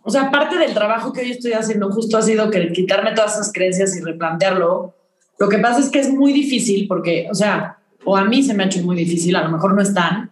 O 0.02 0.10
sea, 0.10 0.30
parte 0.30 0.56
del 0.56 0.72
trabajo 0.72 1.12
que 1.12 1.20
hoy 1.20 1.32
estoy 1.32 1.52
haciendo 1.52 1.90
justo 1.90 2.16
ha 2.16 2.22
sido 2.22 2.50
que 2.50 2.72
quitarme 2.72 3.12
todas 3.12 3.34
esas 3.34 3.52
creencias 3.52 3.94
y 3.94 4.00
replantearlo. 4.00 4.94
Lo 5.38 5.48
que 5.50 5.58
pasa 5.58 5.80
es 5.80 5.90
que 5.90 6.00
es 6.00 6.08
muy 6.08 6.32
difícil 6.32 6.88
porque, 6.88 7.28
o 7.30 7.34
sea, 7.34 7.76
o 8.06 8.16
a 8.16 8.24
mí 8.24 8.42
se 8.42 8.54
me 8.54 8.62
ha 8.62 8.66
hecho 8.66 8.82
muy 8.82 8.96
difícil, 8.96 9.36
a 9.36 9.42
lo 9.42 9.50
mejor 9.50 9.74
no 9.74 9.82
están, 9.82 10.30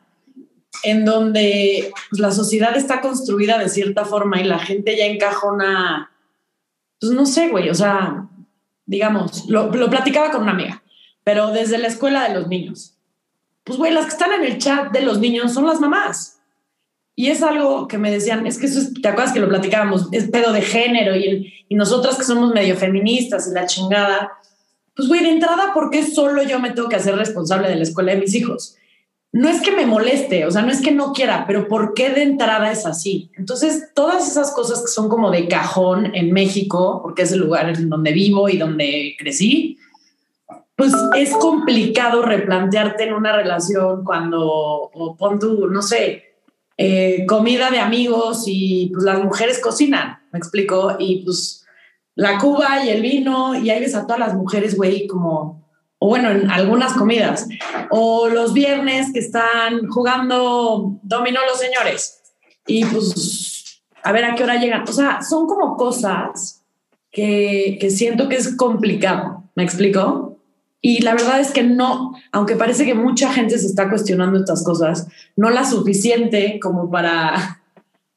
en 0.83 1.05
donde 1.05 1.93
pues, 2.11 2.21
la 2.21 2.31
sociedad 2.31 2.77
está 2.77 3.01
construida 3.01 3.59
de 3.59 3.69
cierta 3.69 4.05
forma 4.05 4.41
y 4.41 4.45
la 4.45 4.59
gente 4.59 4.97
ya 4.97 5.07
encajona 5.07 6.13
pues 7.03 7.13
no 7.13 7.27
sé, 7.27 7.49
güey, 7.49 7.69
o 7.69 7.75
sea, 7.75 8.29
digamos, 8.87 9.47
lo, 9.49 9.73
lo 9.73 9.91
platicaba 9.91 10.31
con 10.31 10.43
una 10.43 10.53
amiga, 10.53 10.85
pero 11.25 11.49
desde 11.49 11.77
la 11.79 11.89
escuela 11.89 12.29
de 12.29 12.35
los 12.35 12.47
niños. 12.47 12.95
Pues, 13.65 13.77
güey, 13.77 13.93
las 13.93 14.05
que 14.05 14.13
están 14.13 14.33
en 14.33 14.45
el 14.45 14.59
chat 14.59 14.93
de 14.93 15.03
los 15.03 15.19
niños 15.19 15.53
son 15.53 15.67
las 15.67 15.81
mamás. 15.81 16.39
Y 17.17 17.31
es 17.31 17.43
algo 17.43 17.89
que 17.89 17.99
me 17.99 18.13
decían, 18.13 18.47
es 18.47 18.57
que 18.57 18.67
eso 18.67 18.79
es, 18.79 18.95
¿te 18.95 19.09
acuerdas 19.09 19.33
que 19.33 19.41
lo 19.41 19.49
platicábamos? 19.49 20.09
Es 20.13 20.31
pedo 20.31 20.53
de 20.53 20.63
género 20.63 21.17
y, 21.17 21.53
y 21.69 21.75
nosotras 21.75 22.17
que 22.17 22.23
somos 22.23 22.55
medio 22.55 22.77
feministas 22.77 23.49
y 23.49 23.55
la 23.55 23.67
chingada. 23.67 24.35
Pues, 24.95 25.09
güey, 25.09 25.25
de 25.25 25.31
entrada, 25.31 25.75
¿por 25.75 25.91
qué 25.91 26.07
solo 26.07 26.45
yo 26.45 26.61
me 26.61 26.71
tengo 26.71 26.89
que 26.89 26.97
hacer 26.97 27.17
responsable 27.17 27.69
de 27.69 27.77
la 27.77 27.83
escuela 27.83 28.13
de 28.13 28.21
mis 28.21 28.35
hijos? 28.37 28.77
No 29.33 29.49
es 29.49 29.63
que 29.63 29.73
me 29.73 29.87
moleste, 29.87 30.45
o 30.45 30.51
sea, 30.51 30.61
no 30.61 30.71
es 30.71 30.83
que 30.83 30.93
no 30.93 31.15
quiera, 31.15 31.47
pero 31.47 31.67
¿por 31.67 31.95
qué 31.95 32.11
de 32.11 32.23
entrada 32.23 32.71
es 32.71 32.85
así? 32.85 33.31
Entonces, 33.35 33.89
todas 33.95 34.29
esas 34.29 34.53
cosas 34.53 34.83
que 34.83 34.89
son 34.89 35.09
como 35.09 35.31
de 35.31 35.49
cajón 35.49 36.15
en 36.15 36.33
México, 36.33 37.01
porque 37.03 37.23
es 37.23 37.33
el 37.33 37.41
lugar 37.41 37.71
en 37.71 37.89
donde 37.89 38.13
vivo 38.13 38.51
y 38.51 38.59
donde 38.59 39.17
crecí, 39.19 39.79
pues 40.77 40.93
es 41.17 41.31
complicado 41.31 42.23
replantearte 42.23 43.05
en 43.05 43.15
una 43.15 43.35
relación 43.35 44.05
cuando, 44.05 44.91
pon 45.19 45.39
tú, 45.39 45.67
no 45.69 45.81
sé, 45.81 46.25
eh, 46.77 47.25
comida 47.27 47.71
de 47.71 47.79
amigos 47.79 48.45
y 48.47 48.91
pues 48.93 49.05
las 49.05 49.23
mujeres 49.23 49.61
cocinan, 49.61 50.19
me 50.31 50.39
explico, 50.39 50.97
y 50.99 51.25
pues 51.25 51.65
la 52.17 52.39
cuba 52.39 52.85
y 52.85 52.91
el 52.91 53.01
vino, 53.01 53.55
y 53.55 53.71
ahí 53.71 53.81
ves 53.81 53.95
a 53.95 54.07
todas 54.07 54.19
las 54.19 54.35
mujeres, 54.35 54.77
güey, 54.77 55.07
como 55.07 55.62
o 56.03 56.09
bueno, 56.09 56.33
en 56.33 56.51
algunas 56.51 56.95
comidas, 56.95 57.47
o 57.89 58.27
los 58.29 58.53
viernes 58.53 59.13
que 59.13 59.21
están 59.21 59.87
jugando 59.87 60.99
dominó 61.05 61.39
los 61.49 61.61
señores, 61.61 62.21
y 62.67 62.85
pues 62.87 63.81
a 64.03 64.11
ver 64.11 64.25
a 64.25 64.35
qué 64.35 64.43
hora 64.43 64.57
llegan. 64.57 64.83
O 64.83 64.93
sea, 64.93 65.23
son 65.23 65.47
como 65.47 65.77
cosas 65.77 66.65
que, 67.13 67.79
que 67.81 67.89
siento 67.91 68.29
que 68.29 68.35
es 68.35 68.57
complicado, 68.57 69.45
¿me 69.55 69.63
explico? 69.63 70.41
Y 70.81 71.03
la 71.03 71.13
verdad 71.13 71.39
es 71.39 71.53
que 71.53 71.63
no, 71.63 72.15
aunque 72.33 72.57
parece 72.57 72.85
que 72.85 72.95
mucha 72.95 73.33
gente 73.33 73.57
se 73.57 73.69
está 73.69 73.89
cuestionando 73.89 74.41
estas 74.41 74.65
cosas, 74.65 75.07
no 75.37 75.51
la 75.51 75.65
suficiente 75.65 76.59
como 76.61 76.91
para 76.91 77.62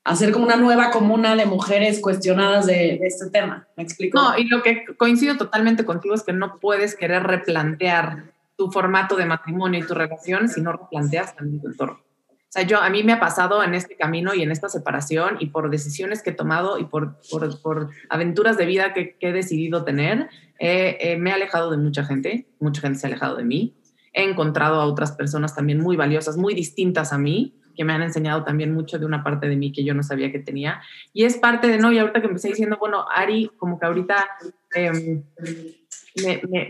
hacer 0.05 0.31
como 0.31 0.45
una 0.45 0.55
nueva 0.55 0.91
comuna 0.91 1.35
de 1.35 1.47
mujeres 1.47 1.99
cuestionadas 1.99 2.67
de, 2.67 2.99
este 3.01 3.29
tema. 3.31 3.67
¿Me 3.75 3.83
explico? 3.83 4.21
No, 4.21 4.37
y 4.37 4.47
lo 4.47 4.61
que 4.61 4.85
coincido 4.97 5.35
totalmente 5.35 5.83
contigo 5.83 6.13
es 6.13 6.23
que 6.23 6.31
no 6.31 6.59
puedes 6.59 6.95
querer 6.95 7.23
replantear 7.23 8.31
tu 8.55 8.71
formato 8.71 9.15
de 9.15 9.25
matrimonio 9.25 9.79
y 9.79 9.87
tu 9.87 9.95
relación 9.95 10.47
si 10.47 10.61
no 10.61 10.71
replanteas 10.71 11.35
también 11.35 11.59
tu 11.59 11.67
entorno. 11.67 11.95
O 11.95 12.51
sea, 12.55 12.61
yo, 12.61 12.79
a 12.79 12.89
mí 12.89 13.03
me 13.03 13.13
ha 13.13 13.19
pasado 13.19 13.63
en 13.63 13.73
este 13.73 13.97
camino 13.97 14.33
y 14.33 14.43
en 14.43 14.51
esta 14.51 14.69
separación 14.69 15.37
y 15.39 15.47
por 15.47 15.69
decisiones 15.71 16.21
que 16.21 16.29
he 16.29 16.33
tomado 16.33 16.77
y 16.77 16.85
por, 16.85 17.17
por, 17.29 17.59
por 17.61 17.89
aventuras 18.07 18.57
de 18.57 18.67
vida 18.67 18.93
que, 18.93 19.17
que 19.17 19.29
he 19.29 19.33
decidido 19.33 19.83
tener, 19.83 20.29
eh, 20.59 21.17
me 21.19 21.31
he 21.31 21.33
alejado 21.33 21.71
de 21.71 21.77
mucha 21.77 22.05
gente, 22.05 22.47
mucha 22.59 22.81
gente 22.81 22.99
se 22.99 23.07
ha 23.07 23.09
alejado 23.09 23.37
de 23.37 23.43
mí. 23.43 23.75
He 24.13 24.23
encontrado 24.23 24.79
a 24.79 24.85
otras 24.85 25.11
personas 25.13 25.55
también 25.55 25.81
muy 25.81 25.97
valiosas, 25.97 26.37
muy 26.37 26.53
distintas 26.53 27.11
a 27.11 27.17
mí, 27.17 27.55
que 27.75 27.83
me 27.83 27.93
han 27.93 28.01
enseñado 28.01 28.43
también 28.43 28.73
mucho 28.73 28.97
de 28.97 29.05
una 29.05 29.23
parte 29.23 29.47
de 29.47 29.55
mí 29.55 29.71
que 29.71 29.83
yo 29.83 29.93
no 29.93 30.03
sabía 30.03 30.31
que 30.31 30.39
tenía. 30.39 30.81
Y 31.13 31.25
es 31.25 31.37
parte 31.37 31.67
de, 31.67 31.77
no, 31.77 31.91
y 31.91 31.99
ahorita 31.99 32.21
que 32.21 32.27
empecé 32.27 32.49
diciendo, 32.49 32.77
bueno, 32.79 33.05
Ari, 33.13 33.51
como 33.57 33.79
que 33.79 33.85
ahorita 33.85 34.27
em, 34.73 35.23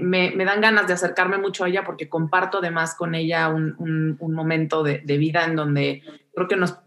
me, 0.01 0.31
me, 0.31 0.45
dan 0.45 0.61
ganas 0.61 0.87
de 0.87 0.93
acercarme 0.93 1.37
mucho 1.37 1.63
a 1.63 1.69
ella 1.69 1.83
porque 1.83 2.09
comparto 2.09 2.57
además 2.57 2.95
con 2.95 3.15
ella 3.15 3.49
un, 3.49 3.75
un, 4.19 4.33
momento 4.33 4.83
de, 4.83 4.99
de, 4.99 5.17
vida 5.17 5.45
en 5.45 5.55
donde 5.55 6.01
creo 6.33 6.47
que 6.47 6.55
nos, 6.55 6.79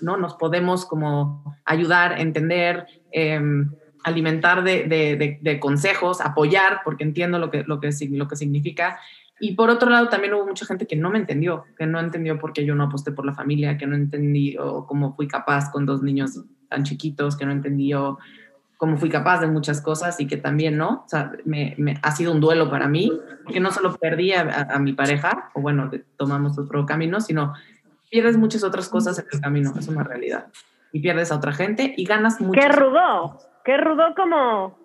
¿no? 0.00 0.16
nos 0.16 0.34
podemos 0.34 0.86
como 0.86 1.56
ayudar, 1.64 2.20
entender. 2.20 2.86
Em, 3.12 3.70
alimentar 4.04 4.62
de, 4.62 4.84
de, 4.84 5.38
de, 5.40 5.60
consejos, 5.60 6.20
apoyar, 6.20 6.80
porque 6.84 7.04
entiendo 7.04 7.38
lo 7.38 7.50
que, 7.50 7.64
lo 7.64 7.80
que, 7.80 7.90
lo 8.10 8.28
que 8.28 8.36
significa, 8.36 8.98
y 9.40 9.54
por 9.54 9.70
otro 9.70 9.88
lado, 9.90 10.08
también 10.08 10.34
hubo 10.34 10.46
mucha 10.46 10.66
gente 10.66 10.86
que 10.86 10.96
no 10.96 11.10
me 11.10 11.18
entendió, 11.18 11.64
que 11.76 11.86
no 11.86 12.00
entendió 12.00 12.38
por 12.38 12.52
qué 12.52 12.64
yo 12.64 12.74
no 12.74 12.84
aposté 12.84 13.12
por 13.12 13.24
la 13.24 13.34
familia, 13.34 13.78
que 13.78 13.86
no 13.86 13.94
entendió 13.94 14.84
cómo 14.86 15.14
fui 15.14 15.28
capaz 15.28 15.70
con 15.70 15.86
dos 15.86 16.02
niños 16.02 16.42
tan 16.68 16.82
chiquitos, 16.82 17.36
que 17.36 17.46
no 17.46 17.52
entendió 17.52 18.18
cómo 18.76 18.96
fui 18.96 19.10
capaz 19.10 19.40
de 19.40 19.46
muchas 19.46 19.80
cosas 19.80 20.20
y 20.20 20.26
que 20.26 20.36
también, 20.36 20.76
¿no? 20.76 21.02
O 21.04 21.08
sea, 21.08 21.32
me, 21.44 21.76
ha 22.02 22.10
sido 22.12 22.32
un 22.32 22.40
duelo 22.40 22.70
para 22.70 22.88
mí, 22.88 23.12
porque 23.44 23.60
no 23.60 23.70
solo 23.70 23.96
perdí 23.96 24.32
a, 24.32 24.78
mi 24.78 24.92
pareja, 24.92 25.50
o 25.54 25.60
bueno, 25.60 25.90
tomamos 26.16 26.58
otro 26.58 26.84
camino, 26.86 27.20
sino 27.20 27.54
pierdes 28.10 28.36
muchas 28.36 28.64
otras 28.64 28.88
cosas 28.88 29.18
en 29.18 29.26
el 29.32 29.40
camino, 29.40 29.72
es 29.78 29.88
una 29.88 30.02
realidad. 30.02 30.46
Y 30.92 31.00
pierdes 31.00 31.30
a 31.30 31.36
otra 31.36 31.52
gente 31.52 31.94
y 31.96 32.04
ganas 32.04 32.40
mucho. 32.40 32.60
Qué 32.60 32.68
rudo, 32.68 33.38
qué 33.64 33.76
rudo 33.76 34.14
como 34.16 34.78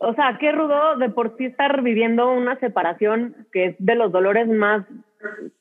o 0.00 0.14
sea, 0.14 0.38
qué 0.38 0.52
rudo 0.52 0.96
de 0.96 1.10
por 1.10 1.36
sí 1.36 1.46
estar 1.46 1.82
viviendo 1.82 2.30
una 2.30 2.58
separación 2.60 3.46
que 3.52 3.66
es 3.66 3.76
de 3.78 3.94
los 3.94 4.12
dolores 4.12 4.48
más 4.48 4.86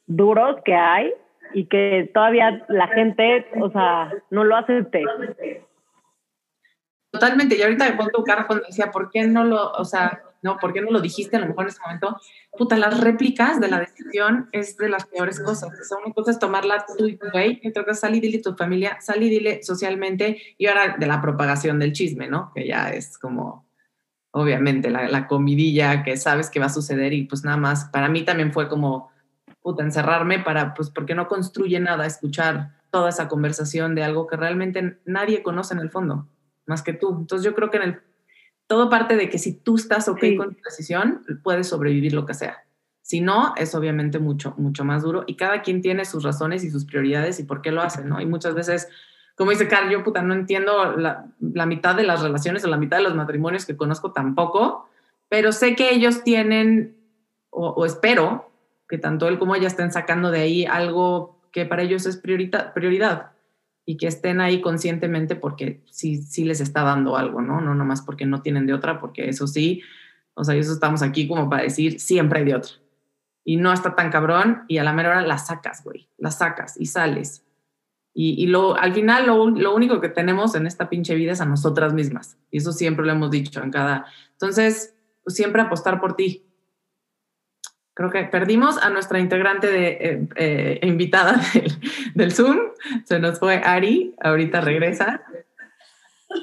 duros 0.06 0.58
que 0.64 0.76
hay 0.76 1.14
y 1.54 1.66
que 1.66 2.10
todavía 2.14 2.66
la 2.68 2.88
gente, 2.88 3.48
o 3.60 3.70
sea, 3.72 4.12
no 4.30 4.44
lo 4.44 4.56
acepte. 4.56 5.04
Totalmente, 7.12 7.58
y 7.58 7.62
ahorita 7.62 7.90
me 7.90 7.96
pongo 7.96 8.24
cara 8.24 8.46
cuando 8.48 8.66
decía, 8.66 8.92
¿por 8.92 9.10
qué 9.10 9.26
no 9.26 9.44
lo, 9.44 9.72
o 9.72 9.86
sea, 9.86 10.22
no, 10.44 10.58
¿por 10.58 10.74
qué 10.74 10.82
no 10.82 10.92
lo 10.92 11.02
dijiste 11.02 11.38
a 11.38 11.40
lo 11.40 11.48
mejor 11.48 11.64
en 11.64 11.70
ese 11.70 11.82
momento? 11.82 12.18
Puta, 12.52 12.78
las 12.78 13.00
réplicas 13.00 13.60
de 13.60 13.70
la 13.70 13.80
decisión 13.80 14.50
es 14.52 14.78
de 14.78 14.90
las 14.90 15.06
peores 15.06 15.40
cosas. 15.40 15.70
O 15.80 15.84
sea, 15.84 15.98
una 16.04 16.14
cosa 16.14 16.32
es 16.32 16.40
tomarla 16.40 16.86
tú 16.86 17.08
y 17.08 17.18
tu 17.18 17.30
güey, 17.32 17.62
otra 17.68 17.84
cosa 17.84 17.94
es 17.94 18.00
salir 18.02 18.24
y 18.24 18.28
dile 18.28 18.44
tu 18.44 18.54
familia, 18.56 18.98
salir 19.02 19.32
y 19.32 19.38
dile 19.38 19.64
socialmente, 19.64 20.40
y 20.58 20.68
ahora 20.68 20.96
de 20.98 21.08
la 21.08 21.22
propagación 21.22 21.80
del 21.80 21.94
chisme, 21.94 22.28
¿no? 22.28 22.52
Que 22.54 22.68
ya 22.68 22.90
es 22.90 23.18
como, 23.18 23.67
obviamente, 24.38 24.90
la, 24.90 25.28
comidilla 25.28 26.04
que 26.04 26.18
sabes 26.18 26.50
que 26.50 26.60
va 26.60 26.68
a 26.68 26.70
suceder 26.70 27.14
y 27.14 27.24
pues 27.24 27.44
nada 27.44 27.58
más, 27.58 27.86
para 27.86 28.10
mí 28.10 28.24
también 28.24 28.54
fue 28.54 28.70
como, 28.70 29.12
puta, 29.62 29.84
encerrarme 29.84 30.40
para, 30.40 30.74
pues, 30.74 30.90
porque 30.90 31.16
no 31.16 31.28
construye 31.28 31.80
nada 31.80 32.06
escuchar 32.06 32.72
toda 32.92 33.10
esa 33.10 33.28
conversación 33.28 33.96
de 33.96 34.04
algo 34.04 34.28
que 34.28 34.38
realmente 34.38 35.00
nadie 35.06 35.44
conoce 35.44 35.74
en 35.74 35.80
el 35.80 35.90
fondo, 35.90 36.28
más 36.66 36.84
que 36.84 36.94
tú. 36.94 37.16
Entonces 37.20 37.44
yo 37.44 37.54
creo 37.54 37.70
que 37.70 37.78
en 37.78 37.84
el, 37.84 38.00
todo 38.68 38.90
parte 38.90 39.16
de 39.16 39.30
que 39.30 39.40
si 39.40 39.54
tú 39.54 39.76
estás 39.76 40.08
ok 40.08 40.20
con 40.38 40.56
tu 40.56 40.62
decisión, 40.64 41.24
puedes 41.44 41.68
sobrevivir 41.68 42.14
lo 42.14 42.26
que 42.26 42.34
sea. 42.34 42.64
Si 43.02 43.22
no, 43.22 43.54
es 43.56 43.74
obviamente 43.74 44.20
mucho, 44.20 44.54
mucho 44.58 44.84
más 44.84 45.02
duro 45.02 45.24
y 45.28 45.38
cada 45.38 45.62
quien 45.62 45.82
tiene 45.82 46.04
sus 46.04 46.24
razones 46.24 46.66
y 46.66 46.70
sus 46.70 46.84
prioridades 46.84 47.40
y 47.40 47.44
por 47.44 47.62
qué 47.62 47.72
lo 47.72 47.82
hace, 47.82 48.04
¿no? 48.04 48.20
Y 48.20 48.26
muchas 48.26 48.54
veces, 48.54 48.90
como 49.38 49.52
dice 49.52 49.68
Carl, 49.68 49.90
yo 49.90 50.04
puta, 50.04 50.24
no 50.24 50.34
entiendo 50.34 50.98
la, 50.98 51.28
la 51.40 51.66
mitad 51.68 51.96
de 51.96 52.02
las 52.02 52.24
relaciones 52.24 52.66
o 52.66 52.68
la 52.68 52.78
mitad 52.78 52.98
de 52.98 53.04
los 53.04 53.16
matrimonios 53.16 53.68
que 53.68 53.78
conozco 53.78 54.12
tampoco, 54.12 54.90
pero 55.30 55.52
sé 55.52 55.76
que 55.76 55.94
ellos 55.94 56.24
tienen, 56.24 56.98
o, 57.52 57.86
espero, 57.86 58.50
que 58.90 58.98
tanto 58.98 59.28
él 59.28 59.38
como 59.38 59.56
ella 59.56 59.68
estén 59.68 59.92
sacando 59.92 60.32
de 60.32 60.40
ahí 60.40 60.66
algo 60.66 61.40
que 61.52 61.66
para 61.66 61.84
ellos 61.84 62.08
es 62.08 62.18
priorita, 62.18 62.74
prioridad 62.74 63.32
y 63.86 63.98
que 63.98 64.08
estén 64.08 64.42
ahí 64.42 64.60
conscientemente 64.60 65.36
porque 65.36 65.82
sí, 65.92 66.18
sí 66.18 66.44
les 66.44 66.60
está 66.60 66.82
dando 66.84 67.16
algo, 67.16 67.42
¿no? 67.42 67.62
No 67.62 67.76
nomás 67.76 68.02
porque 68.02 68.26
no 68.26 68.42
tienen 68.42 68.66
de 68.66 68.74
otra, 68.74 69.00
porque 69.00 69.30
eso 69.30 69.46
sí, 69.46 69.84
o 70.34 70.44
sea, 70.44 70.56
eso 70.56 70.74
estamos 70.74 71.04
aquí 71.04 71.28
como 71.28 71.48
para 71.48 71.64
decir, 71.64 72.00
siempre 72.00 72.40
hay 72.40 72.46
de 72.46 72.56
otra 72.56 72.74
y 73.44 73.58
no 73.58 73.72
está 73.72 73.96
tan 73.96 74.10
cabrón 74.10 74.64
y 74.68 74.80
a 74.80 74.84
la 74.84 74.94
mera 74.94 75.10
hora 75.10 75.22
la 75.22 75.38
sacas, 75.38 75.84
güey, 75.84 76.10
la 76.18 76.32
sacas 76.32 76.76
y 76.80 76.88
sales. 76.88 77.44
Y, 78.20 78.48
lo, 78.48 78.76
al 78.76 78.96
final 78.96 79.28
lo, 79.28 79.48
lo, 79.48 79.76
único 79.76 80.02
que 80.02 80.10
tenemos 80.10 80.56
en 80.56 80.66
esta 80.66 80.90
pinche 80.90 81.14
vida 81.14 81.34
es 81.34 81.42
a 81.42 81.46
nosotras 81.46 81.94
mismas. 81.94 82.36
Y 82.50 82.58
eso 82.58 82.72
siempre 82.72 83.06
lo 83.06 83.12
hemos 83.12 83.30
dicho 83.30 83.62
en 83.62 83.70
cada... 83.70 84.08
Entonces, 84.32 84.96
pues 85.24 85.36
siempre 85.36 85.62
apostar 85.62 86.02
por 86.02 86.16
ti. 86.16 86.44
Creo 87.94 88.10
que 88.10 88.24
perdimos 88.24 88.80
a 88.80 88.90
nuestra 88.90 89.20
integrante 89.20 89.68
de, 89.68 89.88
eh, 90.02 90.28
eh, 90.36 90.80
invitada 90.82 91.40
del, 91.54 91.72
del, 92.16 92.32
Zoom. 92.34 92.58
Se 93.06 93.20
nos 93.20 93.38
fue 93.38 93.58
Ari, 93.58 94.16
ahorita 94.20 94.62
regresa. 94.62 95.22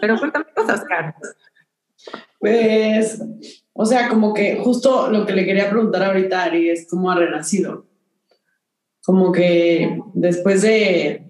Pero 0.00 0.16
cuéntame 0.16 0.46
cosas, 0.54 0.84
Carlos. 0.84 1.34
Pues 2.38 3.20
o 3.76 3.84
sea, 3.84 4.08
como 4.08 4.32
que 4.32 4.56
justo 4.58 5.10
lo 5.10 5.26
que 5.26 5.32
le 5.32 5.44
quería 5.44 5.68
preguntar 5.68 6.04
ahorita 6.04 6.40
a 6.40 6.44
Ari 6.44 6.70
es 6.70 6.86
cómo 6.88 7.10
ha 7.10 7.16
renacido. 7.16 7.86
Como 9.02 9.32
que 9.32 10.00
después 10.14 10.62
de... 10.62 11.23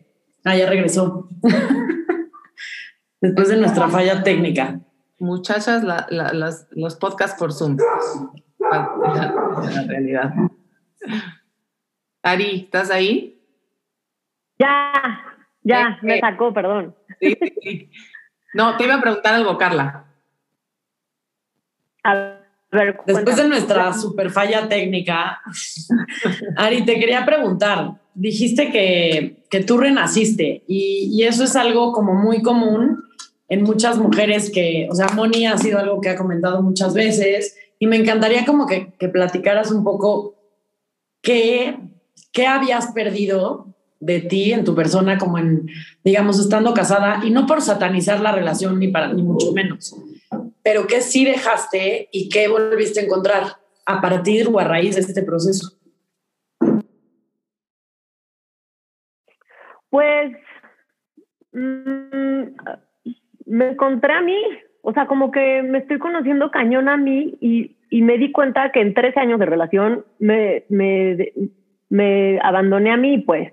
Ah, 0.44 0.56
ya 0.56 0.68
regresó. 0.68 1.28
después 3.20 3.48
de 3.48 3.56
nuestra 3.56 3.88
falla 3.88 4.22
técnica. 4.22 4.80
Muchachas, 5.18 5.82
la, 5.82 6.06
la, 6.10 6.32
las, 6.32 6.68
los 6.72 6.96
podcasts 6.96 7.38
por 7.38 7.52
Zoom. 7.52 7.78
La, 8.58 8.90
la 9.74 9.84
realidad. 9.88 10.32
Ari, 12.22 12.64
¿estás 12.64 12.90
ahí? 12.90 13.40
Ya, 14.58 14.92
ya, 15.62 15.98
me 16.02 16.20
sacó, 16.20 16.52
perdón. 16.52 16.94
Sí, 17.20 17.36
sí. 17.62 17.90
No, 18.52 18.76
te 18.76 18.84
iba 18.84 18.94
a 18.94 19.00
preguntar 19.00 19.34
algo, 19.34 19.58
Carla. 19.58 20.06
A 22.04 22.43
Después 23.06 23.36
de 23.36 23.48
nuestra 23.48 23.92
super 23.92 24.30
falla 24.30 24.68
técnica, 24.68 25.40
Ari, 26.56 26.84
te 26.84 26.98
quería 26.98 27.24
preguntar, 27.24 27.92
dijiste 28.14 28.70
que, 28.70 29.44
que 29.50 29.62
tú 29.62 29.78
renaciste 29.78 30.64
y, 30.66 31.10
y, 31.12 31.24
eso 31.24 31.44
es 31.44 31.56
algo 31.56 31.92
como 31.92 32.14
muy 32.14 32.42
común 32.42 33.04
en 33.48 33.62
muchas 33.62 33.98
mujeres 33.98 34.50
que, 34.50 34.88
o 34.90 34.94
sea, 34.94 35.08
Moni 35.14 35.46
ha 35.46 35.58
sido 35.58 35.78
algo 35.78 36.00
que 36.00 36.08
ha 36.08 36.16
comentado 36.16 36.62
muchas 36.62 36.94
veces 36.94 37.56
y 37.78 37.86
me 37.86 37.96
encantaría 37.96 38.44
como 38.44 38.66
que, 38.66 38.92
que 38.98 39.08
platicaras 39.08 39.70
un 39.70 39.84
poco 39.84 40.34
qué, 41.20 41.76
qué 42.32 42.46
habías 42.46 42.92
perdido 42.92 43.74
de 44.00 44.20
ti 44.20 44.52
en 44.52 44.64
tu 44.64 44.74
persona 44.74 45.18
como 45.18 45.38
en, 45.38 45.66
digamos, 46.04 46.38
estando 46.38 46.74
casada 46.74 47.22
y 47.24 47.30
no 47.30 47.46
por 47.46 47.62
satanizar 47.62 48.20
la 48.20 48.32
relación 48.32 48.78
ni 48.78 48.88
para 48.88 49.12
ni 49.12 49.22
mucho 49.22 49.52
menos, 49.52 49.96
pero 50.64 50.86
qué 50.86 51.02
sí 51.02 51.26
dejaste 51.26 52.08
y 52.10 52.30
qué 52.30 52.48
volviste 52.48 53.00
a 53.00 53.04
encontrar 53.04 53.42
a 53.84 54.00
partir 54.00 54.48
o 54.48 54.58
a 54.58 54.64
raíz 54.64 54.94
de 54.94 55.02
este 55.02 55.22
proceso. 55.22 55.76
Pues 59.90 60.32
mmm, 61.52 62.44
me 63.46 63.68
encontré 63.68 64.14
a 64.14 64.22
mí, 64.22 64.38
o 64.80 64.94
sea, 64.94 65.06
como 65.06 65.30
que 65.30 65.62
me 65.62 65.78
estoy 65.78 65.98
conociendo 65.98 66.50
cañón 66.50 66.88
a 66.88 66.96
mí 66.96 67.36
y, 67.40 67.76
me 68.02 68.18
di 68.18 68.32
cuenta 68.32 68.72
que 68.72 68.80
en 68.80 68.92
13 68.92 69.20
años 69.20 69.38
de 69.38 69.46
relación 69.46 70.04
me, 70.18 70.64
abandoné 72.42 72.90
a 72.90 72.96
mí, 72.96 73.18
pues. 73.18 73.52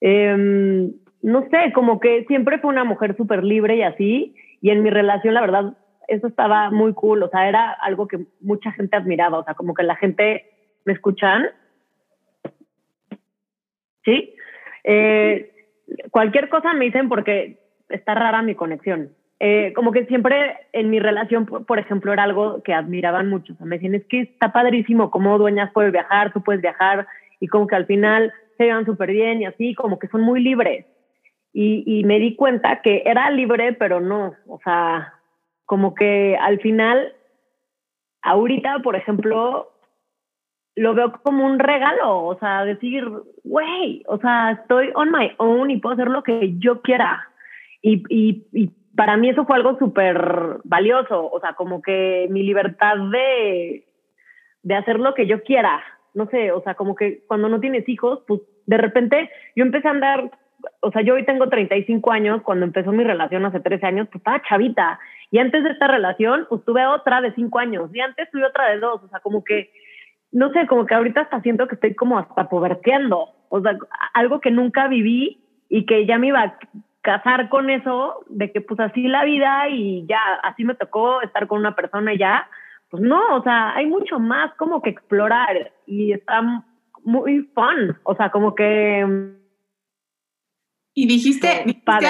Eh, 0.00 0.90
no 1.22 1.48
sé, 1.48 1.72
como 1.72 2.00
que 2.00 2.24
siempre 2.24 2.58
fue 2.58 2.70
una 2.70 2.82
mujer 2.82 3.16
súper 3.16 3.44
libre 3.44 3.76
y 3.76 3.82
así, 3.82 4.34
y 4.60 4.70
en 4.70 4.82
mi 4.82 4.90
relación, 4.90 5.34
la 5.34 5.42
verdad, 5.42 5.76
eso 6.08 6.26
estaba 6.26 6.70
muy 6.70 6.94
cool, 6.94 7.22
o 7.22 7.28
sea, 7.28 7.48
era 7.48 7.72
algo 7.72 8.08
que 8.08 8.26
mucha 8.40 8.72
gente 8.72 8.96
admiraba, 8.96 9.38
o 9.38 9.44
sea, 9.44 9.54
como 9.54 9.74
que 9.74 9.82
la 9.82 9.96
gente 9.96 10.44
me 10.84 10.92
escuchan. 10.92 11.46
¿Sí? 14.04 14.34
Eh, 14.84 15.52
cualquier 16.10 16.48
cosa 16.48 16.72
me 16.72 16.86
dicen 16.86 17.08
porque 17.08 17.58
está 17.88 18.14
rara 18.14 18.42
mi 18.42 18.54
conexión. 18.54 19.10
Eh, 19.38 19.72
como 19.74 19.92
que 19.92 20.06
siempre 20.06 20.56
en 20.72 20.88
mi 20.88 20.98
relación, 20.98 21.44
por, 21.44 21.66
por, 21.66 21.78
ejemplo, 21.78 22.12
era 22.12 22.22
algo 22.22 22.62
que 22.62 22.72
admiraban 22.72 23.28
mucho. 23.28 23.52
O 23.52 23.56
sea, 23.56 23.66
me 23.66 23.76
decían, 23.76 23.94
es 23.94 24.06
que 24.06 24.20
está 24.20 24.52
padrísimo 24.52 25.10
cómo 25.10 25.36
dueñas 25.38 25.70
puedes 25.74 25.92
viajar, 25.92 26.32
tú 26.32 26.42
puedes 26.42 26.62
viajar, 26.62 27.06
y 27.40 27.48
como 27.48 27.66
que 27.66 27.76
al 27.76 27.86
final 27.86 28.32
se 28.56 28.64
llevan 28.64 28.86
súper 28.86 29.10
bien 29.10 29.42
y 29.42 29.46
así, 29.46 29.74
como 29.74 29.98
que 29.98 30.08
son 30.08 30.22
muy 30.22 30.40
libres. 30.42 30.86
Y, 31.52 31.82
y 31.86 32.04
me 32.04 32.18
di 32.18 32.36
cuenta 32.36 32.80
que 32.82 33.02
era 33.04 33.30
libre, 33.30 33.72
pero 33.72 34.00
no, 34.00 34.34
o 34.46 34.60
sea, 34.62 35.14
como 35.66 35.94
que 35.94 36.36
al 36.40 36.60
final, 36.60 37.12
ahorita, 38.22 38.78
por 38.82 38.96
ejemplo, 38.96 39.70
lo 40.76 40.94
veo 40.94 41.12
como 41.22 41.44
un 41.44 41.58
regalo, 41.58 42.24
o 42.24 42.38
sea, 42.38 42.64
decir, 42.64 43.04
güey, 43.44 44.02
o 44.06 44.18
sea, 44.18 44.52
estoy 44.52 44.90
on 44.94 45.10
my 45.10 45.32
own 45.38 45.70
y 45.70 45.78
puedo 45.78 45.94
hacer 45.94 46.08
lo 46.08 46.22
que 46.22 46.54
yo 46.58 46.82
quiera. 46.82 47.28
Y, 47.82 48.02
y, 48.08 48.70
para 48.94 49.18
mí 49.18 49.28
eso 49.28 49.44
fue 49.44 49.56
algo 49.56 49.78
súper 49.78 50.58
valioso, 50.64 51.30
o 51.30 51.38
sea, 51.40 51.52
como 51.52 51.82
que 51.82 52.28
mi 52.30 52.42
libertad 52.42 52.96
de, 53.12 53.84
de 54.62 54.74
hacer 54.74 54.98
lo 54.98 55.12
que 55.12 55.26
yo 55.26 55.42
quiera, 55.42 55.82
no 56.14 56.26
sé, 56.30 56.50
o 56.50 56.62
sea, 56.62 56.76
como 56.76 56.94
que 56.96 57.22
cuando 57.26 57.50
no 57.50 57.60
tienes 57.60 57.86
hijos, 57.90 58.20
pues 58.26 58.40
de 58.64 58.78
repente 58.78 59.30
yo 59.54 59.64
empecé 59.64 59.88
a 59.88 59.90
andar, 59.90 60.30
o 60.80 60.90
sea, 60.92 61.02
yo 61.02 61.12
hoy 61.12 61.26
tengo 61.26 61.46
35 61.50 62.10
años, 62.10 62.40
cuando 62.40 62.64
empezó 62.64 62.90
mi 62.90 63.04
relación 63.04 63.44
hace 63.44 63.60
13 63.60 63.84
años, 63.84 64.08
pues 64.08 64.20
estaba 64.20 64.42
chavita, 64.48 64.98
y 65.30 65.38
antes 65.38 65.64
de 65.64 65.70
esta 65.70 65.88
relación, 65.88 66.46
pues 66.48 66.64
tuve 66.64 66.86
otra 66.86 67.20
de 67.20 67.34
5 67.34 67.58
años, 67.58 67.90
y 67.94 68.00
antes 68.00 68.30
tuve 68.30 68.46
otra 68.46 68.70
de 68.70 68.78
2, 68.78 69.02
o 69.02 69.08
sea, 69.08 69.20
como 69.20 69.44
que, 69.44 69.70
no 70.32 70.52
sé, 70.52 70.66
como 70.66 70.86
que 70.86 70.94
ahorita 70.94 71.22
hasta 71.22 71.40
siento 71.42 71.66
que 71.66 71.74
estoy 71.74 71.94
como 71.94 72.18
hasta 72.18 72.48
poverteando, 72.48 73.30
o 73.48 73.60
sea, 73.60 73.78
algo 74.14 74.40
que 74.40 74.50
nunca 74.50 74.88
viví 74.88 75.42
y 75.68 75.86
que 75.86 76.06
ya 76.06 76.18
me 76.18 76.28
iba 76.28 76.42
a 76.42 76.58
casar 77.00 77.48
con 77.48 77.70
eso, 77.70 78.24
de 78.28 78.50
que 78.50 78.60
pues 78.60 78.80
así 78.80 79.06
la 79.06 79.24
vida 79.24 79.68
y 79.68 80.06
ya, 80.06 80.20
así 80.42 80.64
me 80.64 80.74
tocó 80.74 81.22
estar 81.22 81.46
con 81.46 81.60
una 81.60 81.74
persona 81.76 82.12
y 82.14 82.18
ya, 82.18 82.48
pues 82.90 83.02
no, 83.02 83.36
o 83.36 83.42
sea, 83.42 83.74
hay 83.74 83.86
mucho 83.86 84.18
más 84.18 84.54
como 84.54 84.82
que 84.82 84.90
explorar 84.90 85.72
y 85.86 86.12
está 86.12 86.64
muy 87.04 87.42
fun, 87.54 87.96
o 88.02 88.14
sea, 88.16 88.30
como 88.30 88.54
que... 88.54 89.06
Y 90.94 91.06
dijiste, 91.06 91.62
dijiste 91.64 91.84
padre, 91.84 92.08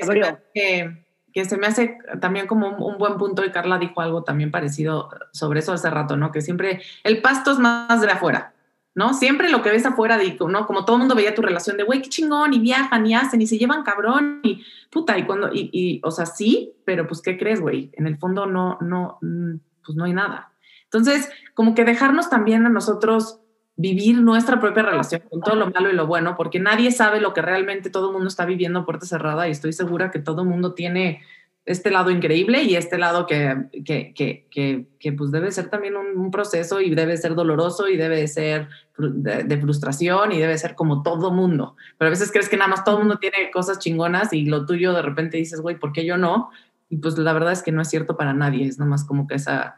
algo 0.00 0.38
que, 0.54 1.03
que, 1.34 1.44
se 1.44 1.56
me 1.58 1.66
hace 1.66 1.98
también 2.20 2.46
como 2.46 2.68
un, 2.68 2.96
buen 2.96 3.16
punto 3.18 3.44
y 3.44 3.50
Carla 3.50 3.78
dijo 3.78 4.00
algo 4.00 4.22
también 4.22 4.50
parecido 4.50 5.10
sobre 5.32 5.60
eso 5.60 5.72
hace 5.72 5.90
rato, 5.90 6.16
¿no? 6.16 6.32
Que 6.32 6.40
siempre 6.40 6.80
el 7.02 7.20
pasto 7.20 7.50
es 7.50 7.58
más 7.58 8.00
de 8.00 8.10
afuera, 8.10 8.54
¿no? 8.94 9.12
Siempre 9.12 9.50
lo 9.50 9.60
que 9.60 9.70
ves 9.70 9.84
afuera, 9.84 10.16
de, 10.16 10.36
¿no? 10.48 10.66
Como 10.66 10.84
todo 10.84 10.96
mundo 10.96 11.14
veía 11.14 11.34
tu 11.34 11.42
relación 11.42 11.76
de, 11.76 11.82
güey, 11.82 12.00
qué 12.00 12.08
chingón, 12.08 12.54
y 12.54 12.60
viajan, 12.60 13.06
y 13.06 13.14
hacen, 13.14 13.42
y 13.42 13.46
se 13.46 13.58
llevan 13.58 13.82
cabrón, 13.82 14.40
y 14.44 14.64
puta, 14.90 15.18
y 15.18 15.26
cuando, 15.26 15.50
y, 15.52 15.70
y 15.72 16.00
o 16.04 16.10
sea, 16.10 16.26
sí, 16.26 16.72
pero 16.84 17.06
pues, 17.06 17.20
¿qué 17.20 17.36
crees, 17.36 17.60
güey? 17.60 17.90
En 17.94 18.06
el 18.06 18.16
fondo 18.16 18.46
no, 18.46 18.78
no, 18.80 19.18
pues 19.20 19.96
no 19.96 20.04
hay 20.04 20.12
nada. 20.12 20.52
Entonces, 20.84 21.28
como 21.54 21.74
que 21.74 21.84
dejarnos 21.84 22.30
también 22.30 22.64
a 22.66 22.68
nosotros 22.68 23.40
vivir 23.76 24.20
nuestra 24.20 24.60
propia 24.60 24.84
relación 24.84 25.22
con 25.28 25.40
todo 25.40 25.56
lo 25.56 25.70
malo 25.70 25.90
y 25.90 25.94
lo 25.94 26.06
bueno, 26.06 26.36
porque 26.36 26.60
nadie 26.60 26.92
sabe 26.92 27.20
lo 27.20 27.34
que 27.34 27.42
realmente 27.42 27.90
todo 27.90 28.08
el 28.08 28.12
mundo 28.12 28.28
está 28.28 28.44
viviendo 28.44 28.80
a 28.80 28.84
puerta 28.84 29.06
cerrada 29.06 29.48
y 29.48 29.50
estoy 29.50 29.72
segura 29.72 30.10
que 30.10 30.20
todo 30.20 30.42
el 30.42 30.48
mundo 30.48 30.74
tiene 30.74 31.22
este 31.66 31.90
lado 31.90 32.10
increíble 32.10 32.62
y 32.62 32.76
este 32.76 32.98
lado 32.98 33.26
que, 33.26 33.56
que, 33.84 34.12
que, 34.14 34.46
que, 34.50 34.86
que 35.00 35.12
pues 35.12 35.30
debe 35.30 35.50
ser 35.50 35.70
también 35.70 35.96
un, 35.96 36.18
un, 36.18 36.30
proceso 36.30 36.80
y 36.80 36.94
debe 36.94 37.16
ser 37.16 37.34
doloroso 37.34 37.88
y 37.88 37.96
debe 37.96 38.28
ser 38.28 38.68
de, 38.98 39.44
de, 39.44 39.58
frustración 39.58 40.32
y 40.32 40.38
debe 40.38 40.58
ser 40.58 40.74
como 40.74 41.02
todo 41.02 41.32
mundo. 41.32 41.74
Pero 41.96 42.08
a 42.08 42.10
veces 42.10 42.30
crees 42.30 42.50
que 42.50 42.58
nada 42.58 42.68
más 42.68 42.84
todo 42.84 42.98
mundo 42.98 43.16
tiene 43.16 43.50
cosas 43.50 43.78
chingonas 43.78 44.34
y 44.34 44.44
lo 44.44 44.66
tuyo 44.66 44.92
de 44.92 45.00
repente 45.00 45.38
dices, 45.38 45.62
güey, 45.62 45.78
¿por 45.78 45.92
qué 45.92 46.04
yo 46.04 46.18
no? 46.18 46.50
Y 46.90 46.98
pues 46.98 47.16
la 47.16 47.32
verdad 47.32 47.52
es 47.52 47.62
que 47.62 47.72
no 47.72 47.80
es 47.80 47.88
cierto 47.88 48.18
para 48.18 48.34
nadie, 48.34 48.66
es 48.66 48.78
nada 48.78 48.90
más 48.90 49.04
como 49.04 49.26
que 49.26 49.36
esa, 49.36 49.76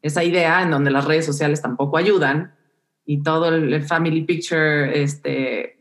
esa 0.00 0.24
idea 0.24 0.62
en 0.62 0.70
donde 0.70 0.90
las 0.90 1.04
redes 1.04 1.26
sociales 1.26 1.60
tampoco 1.60 1.98
ayudan 1.98 2.55
y 3.06 3.22
todo 3.22 3.48
el, 3.48 3.82
family 3.82 4.22
picture, 4.22 5.00
este, 5.00 5.78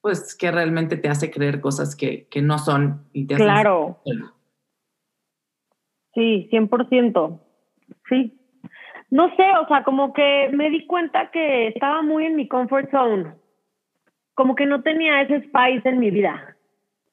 pues 0.00 0.36
que 0.36 0.50
realmente 0.50 0.96
te 0.96 1.08
hace 1.08 1.30
creer 1.30 1.60
cosas 1.60 1.96
que, 1.96 2.26
que 2.28 2.42
no 2.42 2.58
son 2.58 3.06
y 3.12 3.26
te 3.26 3.36
Claro. 3.36 4.00
Sí, 6.14 6.48
100%. 6.50 7.40
Sí. 8.08 8.38
No 9.10 9.28
sé, 9.36 9.44
o 9.62 9.68
sea, 9.68 9.84
como 9.84 10.12
que 10.12 10.50
me 10.52 10.70
di 10.70 10.86
cuenta 10.86 11.30
que 11.30 11.68
estaba 11.68 12.02
muy 12.02 12.26
en 12.26 12.36
mi 12.36 12.48
comfort 12.48 12.90
zone. 12.90 13.32
Como 14.34 14.56
que 14.56 14.66
no 14.66 14.82
tenía 14.82 15.22
ese 15.22 15.42
spice 15.42 15.88
en 15.88 16.00
mi 16.00 16.10
vida. 16.10 16.56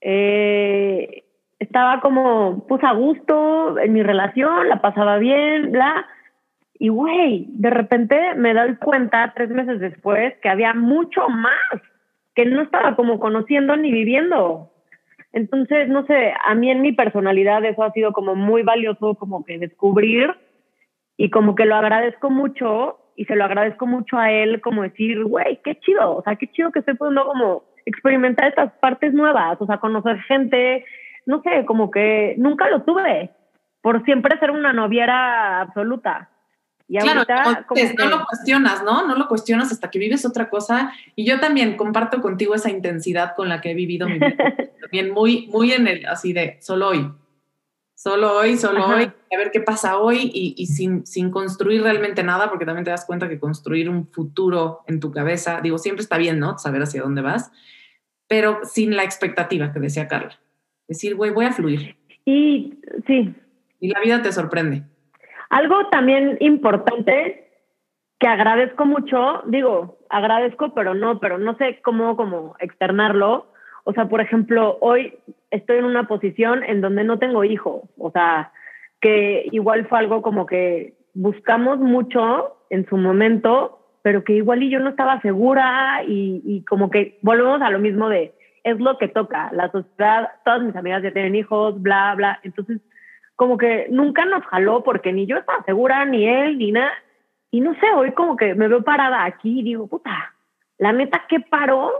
Eh, 0.01 1.23
estaba 1.59 2.01
como, 2.01 2.65
pues 2.67 2.83
a 2.83 2.93
gusto 2.93 3.77
en 3.77 3.93
mi 3.93 4.01
relación, 4.01 4.67
la 4.67 4.81
pasaba 4.81 5.19
bien, 5.19 5.71
bla. 5.71 6.07
Y 6.81 6.89
güey, 6.89 7.45
de 7.49 7.69
repente 7.69 8.33
me 8.33 8.55
doy 8.55 8.75
cuenta 8.77 9.33
tres 9.35 9.51
meses 9.51 9.79
después 9.79 10.33
que 10.41 10.49
había 10.49 10.73
mucho 10.73 11.29
más 11.29 11.79
que 12.33 12.43
no 12.45 12.63
estaba 12.63 12.95
como 12.95 13.19
conociendo 13.19 13.77
ni 13.77 13.91
viviendo. 13.91 14.71
Entonces, 15.31 15.89
no 15.89 16.07
sé, 16.07 16.33
a 16.43 16.55
mí 16.55 16.71
en 16.71 16.81
mi 16.81 16.91
personalidad 16.91 17.63
eso 17.65 17.83
ha 17.83 17.91
sido 17.91 18.13
como 18.13 18.33
muy 18.33 18.63
valioso 18.63 19.13
como 19.13 19.45
que 19.45 19.59
descubrir 19.59 20.33
y 21.17 21.29
como 21.29 21.53
que 21.53 21.65
lo 21.65 21.75
agradezco 21.75 22.31
mucho 22.31 22.97
y 23.15 23.25
se 23.25 23.35
lo 23.35 23.45
agradezco 23.45 23.85
mucho 23.85 24.17
a 24.17 24.31
él 24.31 24.59
como 24.59 24.81
decir, 24.81 25.23
güey, 25.23 25.59
qué 25.63 25.79
chido, 25.81 26.15
o 26.15 26.23
sea, 26.23 26.35
qué 26.35 26.47
chido 26.47 26.71
que 26.71 26.79
estoy 26.79 26.95
pudiendo 26.95 27.25
como 27.27 27.63
experimentar 27.85 28.47
estas 28.47 28.71
partes 28.79 29.13
nuevas, 29.13 29.55
o 29.61 29.67
sea, 29.67 29.77
conocer 29.77 30.19
gente, 30.23 30.83
no 31.27 31.43
sé, 31.43 31.63
como 31.65 31.91
que 31.91 32.33
nunca 32.39 32.71
lo 32.71 32.81
tuve, 32.81 33.29
por 33.83 34.03
siempre 34.03 34.39
ser 34.39 34.49
una 34.49 34.73
noviera 34.73 35.61
absoluta. 35.61 36.31
Y 36.91 36.97
claro, 36.97 37.23
no 37.97 38.09
lo 38.09 38.25
cuestionas, 38.25 38.83
¿no? 38.83 39.07
No 39.07 39.15
lo 39.15 39.29
cuestionas 39.29 39.71
hasta 39.71 39.89
que 39.89 39.97
vives 39.97 40.25
otra 40.25 40.49
cosa. 40.49 40.91
Y 41.15 41.23
yo 41.23 41.39
también 41.39 41.77
comparto 41.77 42.21
contigo 42.21 42.53
esa 42.53 42.69
intensidad 42.69 43.33
con 43.33 43.47
la 43.47 43.61
que 43.61 43.71
he 43.71 43.73
vivido 43.73 44.09
mi 44.09 44.19
vida. 44.19 44.35
también 44.81 45.11
muy, 45.11 45.47
muy 45.47 45.71
en 45.71 45.87
el, 45.87 46.05
así 46.05 46.33
de, 46.33 46.57
solo 46.59 46.89
hoy. 46.89 47.09
Solo 47.95 48.35
hoy, 48.35 48.57
solo 48.57 48.85
hoy, 48.87 49.03
a 49.03 49.37
ver 49.37 49.51
qué 49.51 49.61
pasa 49.61 49.99
hoy 49.99 50.31
y, 50.33 50.53
y, 50.57 50.65
sin, 50.65 51.05
sin 51.05 51.31
construir 51.31 51.81
realmente 51.81 52.23
nada, 52.23 52.49
porque 52.49 52.65
también 52.65 52.83
te 52.83 52.91
das 52.91 53.05
cuenta 53.05 53.29
que 53.29 53.39
construir 53.39 53.89
un 53.89 54.11
futuro 54.11 54.81
en 54.87 54.99
tu 54.99 55.11
cabeza, 55.11 55.61
digo, 55.61 55.77
siempre 55.77 56.01
está 56.01 56.17
bien, 56.17 56.39
¿no? 56.39 56.57
Saber 56.57 56.81
hacia 56.81 57.03
dónde 57.03 57.21
vas, 57.21 57.51
pero 58.27 58.59
sin 58.65 58.97
la 58.97 59.05
expectativa 59.05 59.71
que 59.71 59.79
decía 59.79 60.09
Carla. 60.09 60.37
Decir, 60.89 61.15
güey, 61.15 61.31
voy 61.31 61.45
a 61.45 61.53
fluir. 61.53 61.95
Y 62.25 62.73
sí. 63.07 63.33
Y 63.79 63.87
la 63.87 64.01
vida 64.01 64.21
te 64.21 64.33
sorprende. 64.33 64.83
Algo 65.51 65.87
también 65.87 66.37
importante 66.39 67.49
que 68.17 68.27
agradezco 68.27 68.85
mucho, 68.85 69.43
digo, 69.47 69.97
agradezco, 70.09 70.73
pero 70.73 70.93
no, 70.93 71.19
pero 71.19 71.37
no 71.37 71.57
sé 71.57 71.81
cómo 71.83 72.15
como 72.15 72.55
externarlo. 72.59 73.47
O 73.83 73.91
sea, 73.91 74.07
por 74.07 74.21
ejemplo, 74.21 74.77
hoy 74.79 75.19
estoy 75.49 75.79
en 75.79 75.85
una 75.85 76.07
posición 76.07 76.63
en 76.63 76.79
donde 76.79 77.03
no 77.03 77.19
tengo 77.19 77.43
hijos. 77.43 77.81
O 77.97 78.11
sea, 78.11 78.53
que 79.01 79.49
igual 79.51 79.87
fue 79.87 79.99
algo 79.99 80.21
como 80.21 80.45
que 80.45 80.93
buscamos 81.13 81.79
mucho 81.79 82.55
en 82.69 82.87
su 82.87 82.95
momento, 82.95 83.89
pero 84.03 84.23
que 84.23 84.33
igual 84.33 84.63
y 84.63 84.69
yo 84.69 84.79
no 84.79 84.91
estaba 84.91 85.19
segura 85.19 86.01
y, 86.07 86.41
y 86.45 86.63
como 86.63 86.89
que 86.89 87.19
volvemos 87.23 87.61
a 87.61 87.71
lo 87.71 87.79
mismo 87.79 88.07
de, 88.07 88.33
es 88.63 88.79
lo 88.79 88.97
que 88.97 89.09
toca, 89.09 89.49
la 89.51 89.69
sociedad, 89.69 90.29
todas 90.45 90.61
mis 90.61 90.77
amigas 90.77 91.03
ya 91.03 91.11
tienen 91.11 91.35
hijos, 91.35 91.81
bla, 91.81 92.15
bla. 92.15 92.39
Entonces, 92.43 92.79
como 93.41 93.57
que 93.57 93.87
nunca 93.89 94.23
nos 94.23 94.45
jaló 94.45 94.83
porque 94.83 95.11
ni 95.11 95.25
yo 95.25 95.35
estaba 95.37 95.63
segura, 95.63 96.05
ni 96.05 96.27
él, 96.27 96.59
ni 96.59 96.71
nada. 96.71 96.91
Y 97.49 97.59
no 97.59 97.73
sé, 97.73 97.87
hoy 97.95 98.11
como 98.11 98.37
que 98.37 98.53
me 98.53 98.67
veo 98.67 98.83
parada 98.83 99.25
aquí 99.25 99.61
y 99.61 99.63
digo, 99.63 99.87
puta, 99.87 100.35
la 100.77 100.93
neta, 100.93 101.25
¿qué 101.27 101.39
paró? 101.39 101.91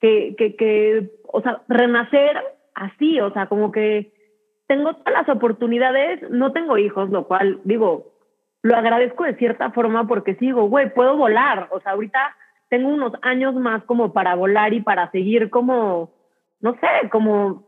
Que, 0.00 0.34
que, 0.38 0.56
que, 0.56 1.10
o 1.26 1.42
sea, 1.42 1.60
renacer 1.68 2.42
así, 2.74 3.20
o 3.20 3.30
sea, 3.30 3.44
como 3.44 3.70
que 3.72 4.10
tengo 4.68 4.94
todas 4.94 5.12
las 5.12 5.28
oportunidades, 5.28 6.22
no 6.30 6.52
tengo 6.52 6.78
hijos, 6.78 7.10
lo 7.10 7.28
cual, 7.28 7.60
digo, 7.64 8.14
lo 8.62 8.74
agradezco 8.74 9.24
de 9.24 9.36
cierta 9.36 9.72
forma 9.72 10.06
porque 10.06 10.36
sigo, 10.36 10.62
güey, 10.70 10.94
puedo 10.94 11.14
volar, 11.14 11.68
o 11.72 11.80
sea, 11.80 11.92
ahorita 11.92 12.34
tengo 12.70 12.88
unos 12.88 13.12
años 13.20 13.54
más 13.54 13.84
como 13.84 14.14
para 14.14 14.34
volar 14.34 14.72
y 14.72 14.80
para 14.80 15.10
seguir 15.10 15.50
como, 15.50 16.10
no 16.60 16.72
sé, 16.76 17.10
como 17.10 17.66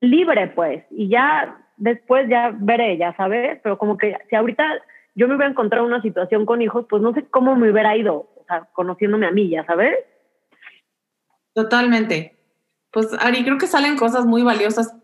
libre, 0.00 0.46
pues, 0.46 0.82
y 0.90 1.10
ya 1.10 1.60
después 1.76 2.28
ya 2.28 2.54
veré, 2.54 2.96
ya 2.96 3.14
sabes, 3.16 3.60
pero 3.62 3.78
como 3.78 3.96
que 3.96 4.16
si 4.28 4.36
ahorita 4.36 4.64
yo 5.14 5.28
me 5.28 5.36
hubiera 5.36 5.50
encontrado 5.50 5.86
una 5.86 6.02
situación 6.02 6.46
con 6.46 6.62
hijos, 6.62 6.86
pues 6.88 7.02
no 7.02 7.12
sé 7.12 7.24
cómo 7.30 7.56
me 7.56 7.70
hubiera 7.70 7.96
ido, 7.96 8.14
o 8.14 8.44
sea, 8.46 8.68
conociéndome 8.72 9.26
a 9.26 9.30
mí, 9.30 9.48
ya 9.48 9.64
sabes. 9.64 9.96
Totalmente. 11.54 12.36
Pues 12.90 13.08
Ari, 13.20 13.44
creo 13.44 13.58
que 13.58 13.66
salen 13.66 13.96
cosas 13.96 14.26
muy 14.26 14.42
valiosas 14.42 14.94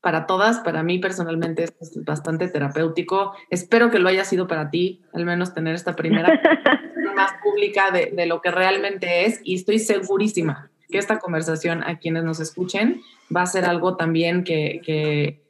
para 0.00 0.26
todas. 0.26 0.60
Para 0.60 0.82
mí 0.82 0.98
personalmente 0.98 1.64
es 1.64 2.04
bastante 2.04 2.48
terapéutico. 2.48 3.34
Espero 3.50 3.90
que 3.90 3.98
lo 3.98 4.08
haya 4.08 4.24
sido 4.24 4.46
para 4.46 4.70
ti, 4.70 5.02
al 5.12 5.24
menos 5.24 5.52
tener 5.52 5.74
esta 5.74 5.96
primera 5.96 6.28
más 7.16 7.32
pública 7.42 7.90
de, 7.90 8.12
de 8.14 8.26
lo 8.26 8.40
que 8.40 8.50
realmente 8.50 9.24
es. 9.24 9.40
Y 9.42 9.56
estoy 9.56 9.78
segurísima 9.78 10.70
que 10.88 10.98
esta 10.98 11.18
conversación 11.18 11.82
a 11.82 11.98
quienes 11.98 12.24
nos 12.24 12.40
escuchen 12.40 13.00
va 13.34 13.42
a 13.42 13.46
ser 13.46 13.64
algo 13.64 13.96
también 13.96 14.44
que, 14.44 14.80
que 14.84 15.45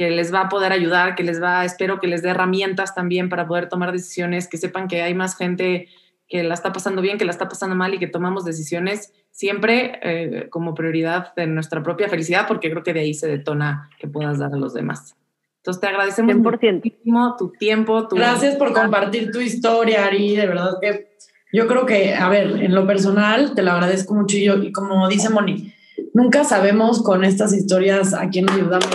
que 0.00 0.08
les 0.08 0.32
va 0.32 0.40
a 0.40 0.48
poder 0.48 0.72
ayudar, 0.72 1.14
que 1.14 1.22
les 1.22 1.42
va, 1.42 1.62
espero 1.62 2.00
que 2.00 2.06
les 2.06 2.22
dé 2.22 2.30
herramientas 2.30 2.94
también 2.94 3.28
para 3.28 3.46
poder 3.46 3.68
tomar 3.68 3.92
decisiones, 3.92 4.48
que 4.48 4.56
sepan 4.56 4.88
que 4.88 5.02
hay 5.02 5.12
más 5.12 5.36
gente 5.36 5.88
que 6.26 6.42
la 6.42 6.54
está 6.54 6.72
pasando 6.72 7.02
bien, 7.02 7.18
que 7.18 7.26
la 7.26 7.32
está 7.32 7.50
pasando 7.50 7.76
mal 7.76 7.92
y 7.92 7.98
que 7.98 8.06
tomamos 8.06 8.46
decisiones 8.46 9.12
siempre 9.30 10.00
eh, 10.02 10.48
como 10.48 10.74
prioridad 10.74 11.34
de 11.34 11.46
nuestra 11.46 11.82
propia 11.82 12.08
felicidad, 12.08 12.46
porque 12.48 12.70
creo 12.70 12.82
que 12.82 12.94
de 12.94 13.00
ahí 13.00 13.12
se 13.12 13.28
detona 13.28 13.90
que 13.98 14.08
puedas 14.08 14.38
dar 14.38 14.54
a 14.54 14.56
los 14.56 14.72
demás. 14.72 15.16
Entonces 15.58 15.82
te 15.82 15.88
agradecemos 15.88 16.34
muchísimo 16.34 17.36
tu 17.36 17.52
tiempo. 17.52 18.08
Tu 18.08 18.16
Gracias 18.16 18.56
por 18.56 18.72
compartir 18.72 19.30
tu 19.30 19.40
historia, 19.40 20.06
Ari, 20.06 20.34
de 20.34 20.46
verdad 20.46 20.78
que 20.80 21.10
yo 21.52 21.66
creo 21.66 21.84
que, 21.84 22.14
a 22.14 22.30
ver, 22.30 22.62
en 22.62 22.74
lo 22.74 22.86
personal 22.86 23.54
te 23.54 23.60
lo 23.60 23.72
agradezco 23.72 24.14
mucho 24.14 24.38
y, 24.38 24.44
yo, 24.44 24.62
y 24.62 24.72
como 24.72 25.06
dice 25.10 25.28
Moni, 25.28 25.74
nunca 26.14 26.44
sabemos 26.44 27.02
con 27.02 27.24
estas 27.24 27.52
historias 27.52 28.14
a 28.14 28.28
quién 28.28 28.48
ayudamos, 28.48 28.88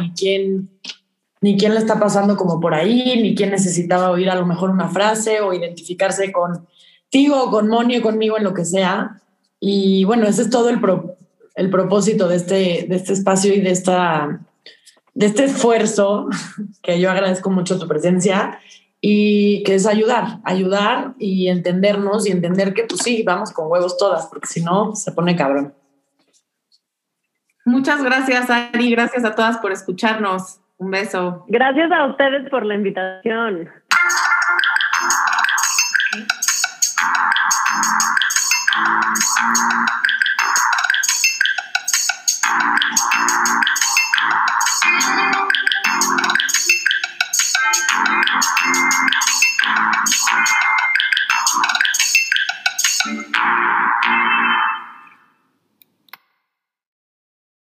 ni 0.00 0.12
quién, 0.12 0.70
ni 1.40 1.56
quién 1.56 1.74
le 1.74 1.80
está 1.80 1.98
pasando 1.98 2.36
como 2.36 2.60
por 2.60 2.74
ahí, 2.74 3.20
ni 3.22 3.34
quién 3.34 3.50
necesitaba 3.50 4.10
oír 4.10 4.30
a 4.30 4.34
lo 4.34 4.46
mejor 4.46 4.70
una 4.70 4.88
frase 4.88 5.40
o 5.40 5.52
identificarse 5.52 6.32
contigo, 6.32 7.50
con 7.50 7.68
Moni 7.68 7.98
o 7.98 8.02
conmigo 8.02 8.36
en 8.36 8.44
lo 8.44 8.54
que 8.54 8.64
sea. 8.64 9.20
Y 9.58 10.04
bueno, 10.04 10.26
ese 10.26 10.42
es 10.42 10.50
todo 10.50 10.70
el, 10.70 10.80
el 11.54 11.70
propósito 11.70 12.28
de 12.28 12.36
este, 12.36 12.86
de 12.88 12.96
este 12.96 13.12
espacio 13.12 13.52
y 13.54 13.60
de, 13.60 13.70
esta, 13.70 14.40
de 15.14 15.26
este 15.26 15.44
esfuerzo, 15.44 16.28
que 16.82 17.00
yo 17.00 17.10
agradezco 17.10 17.50
mucho 17.50 17.78
tu 17.78 17.86
presencia 17.86 18.58
y 19.00 19.62
que 19.62 19.74
es 19.74 19.86
ayudar, 19.86 20.40
ayudar 20.44 21.14
y 21.18 21.48
entendernos 21.48 22.26
y 22.26 22.32
entender 22.32 22.74
que 22.74 22.84
pues 22.84 23.00
sí, 23.02 23.22
vamos 23.22 23.50
con 23.52 23.70
huevos 23.70 23.96
todas, 23.96 24.26
porque 24.26 24.46
si 24.46 24.60
no, 24.62 24.94
se 24.94 25.12
pone 25.12 25.36
cabrón. 25.36 25.74
Muchas 27.64 28.02
gracias, 28.02 28.50
Ari. 28.50 28.90
Gracias 28.90 29.24
a 29.24 29.34
todas 29.34 29.58
por 29.58 29.72
escucharnos. 29.72 30.60
Un 30.78 30.90
beso. 30.90 31.44
Gracias 31.48 31.92
a 31.92 32.06
ustedes 32.06 32.48
por 32.48 32.64
la 32.64 32.74
invitación. 32.74 33.68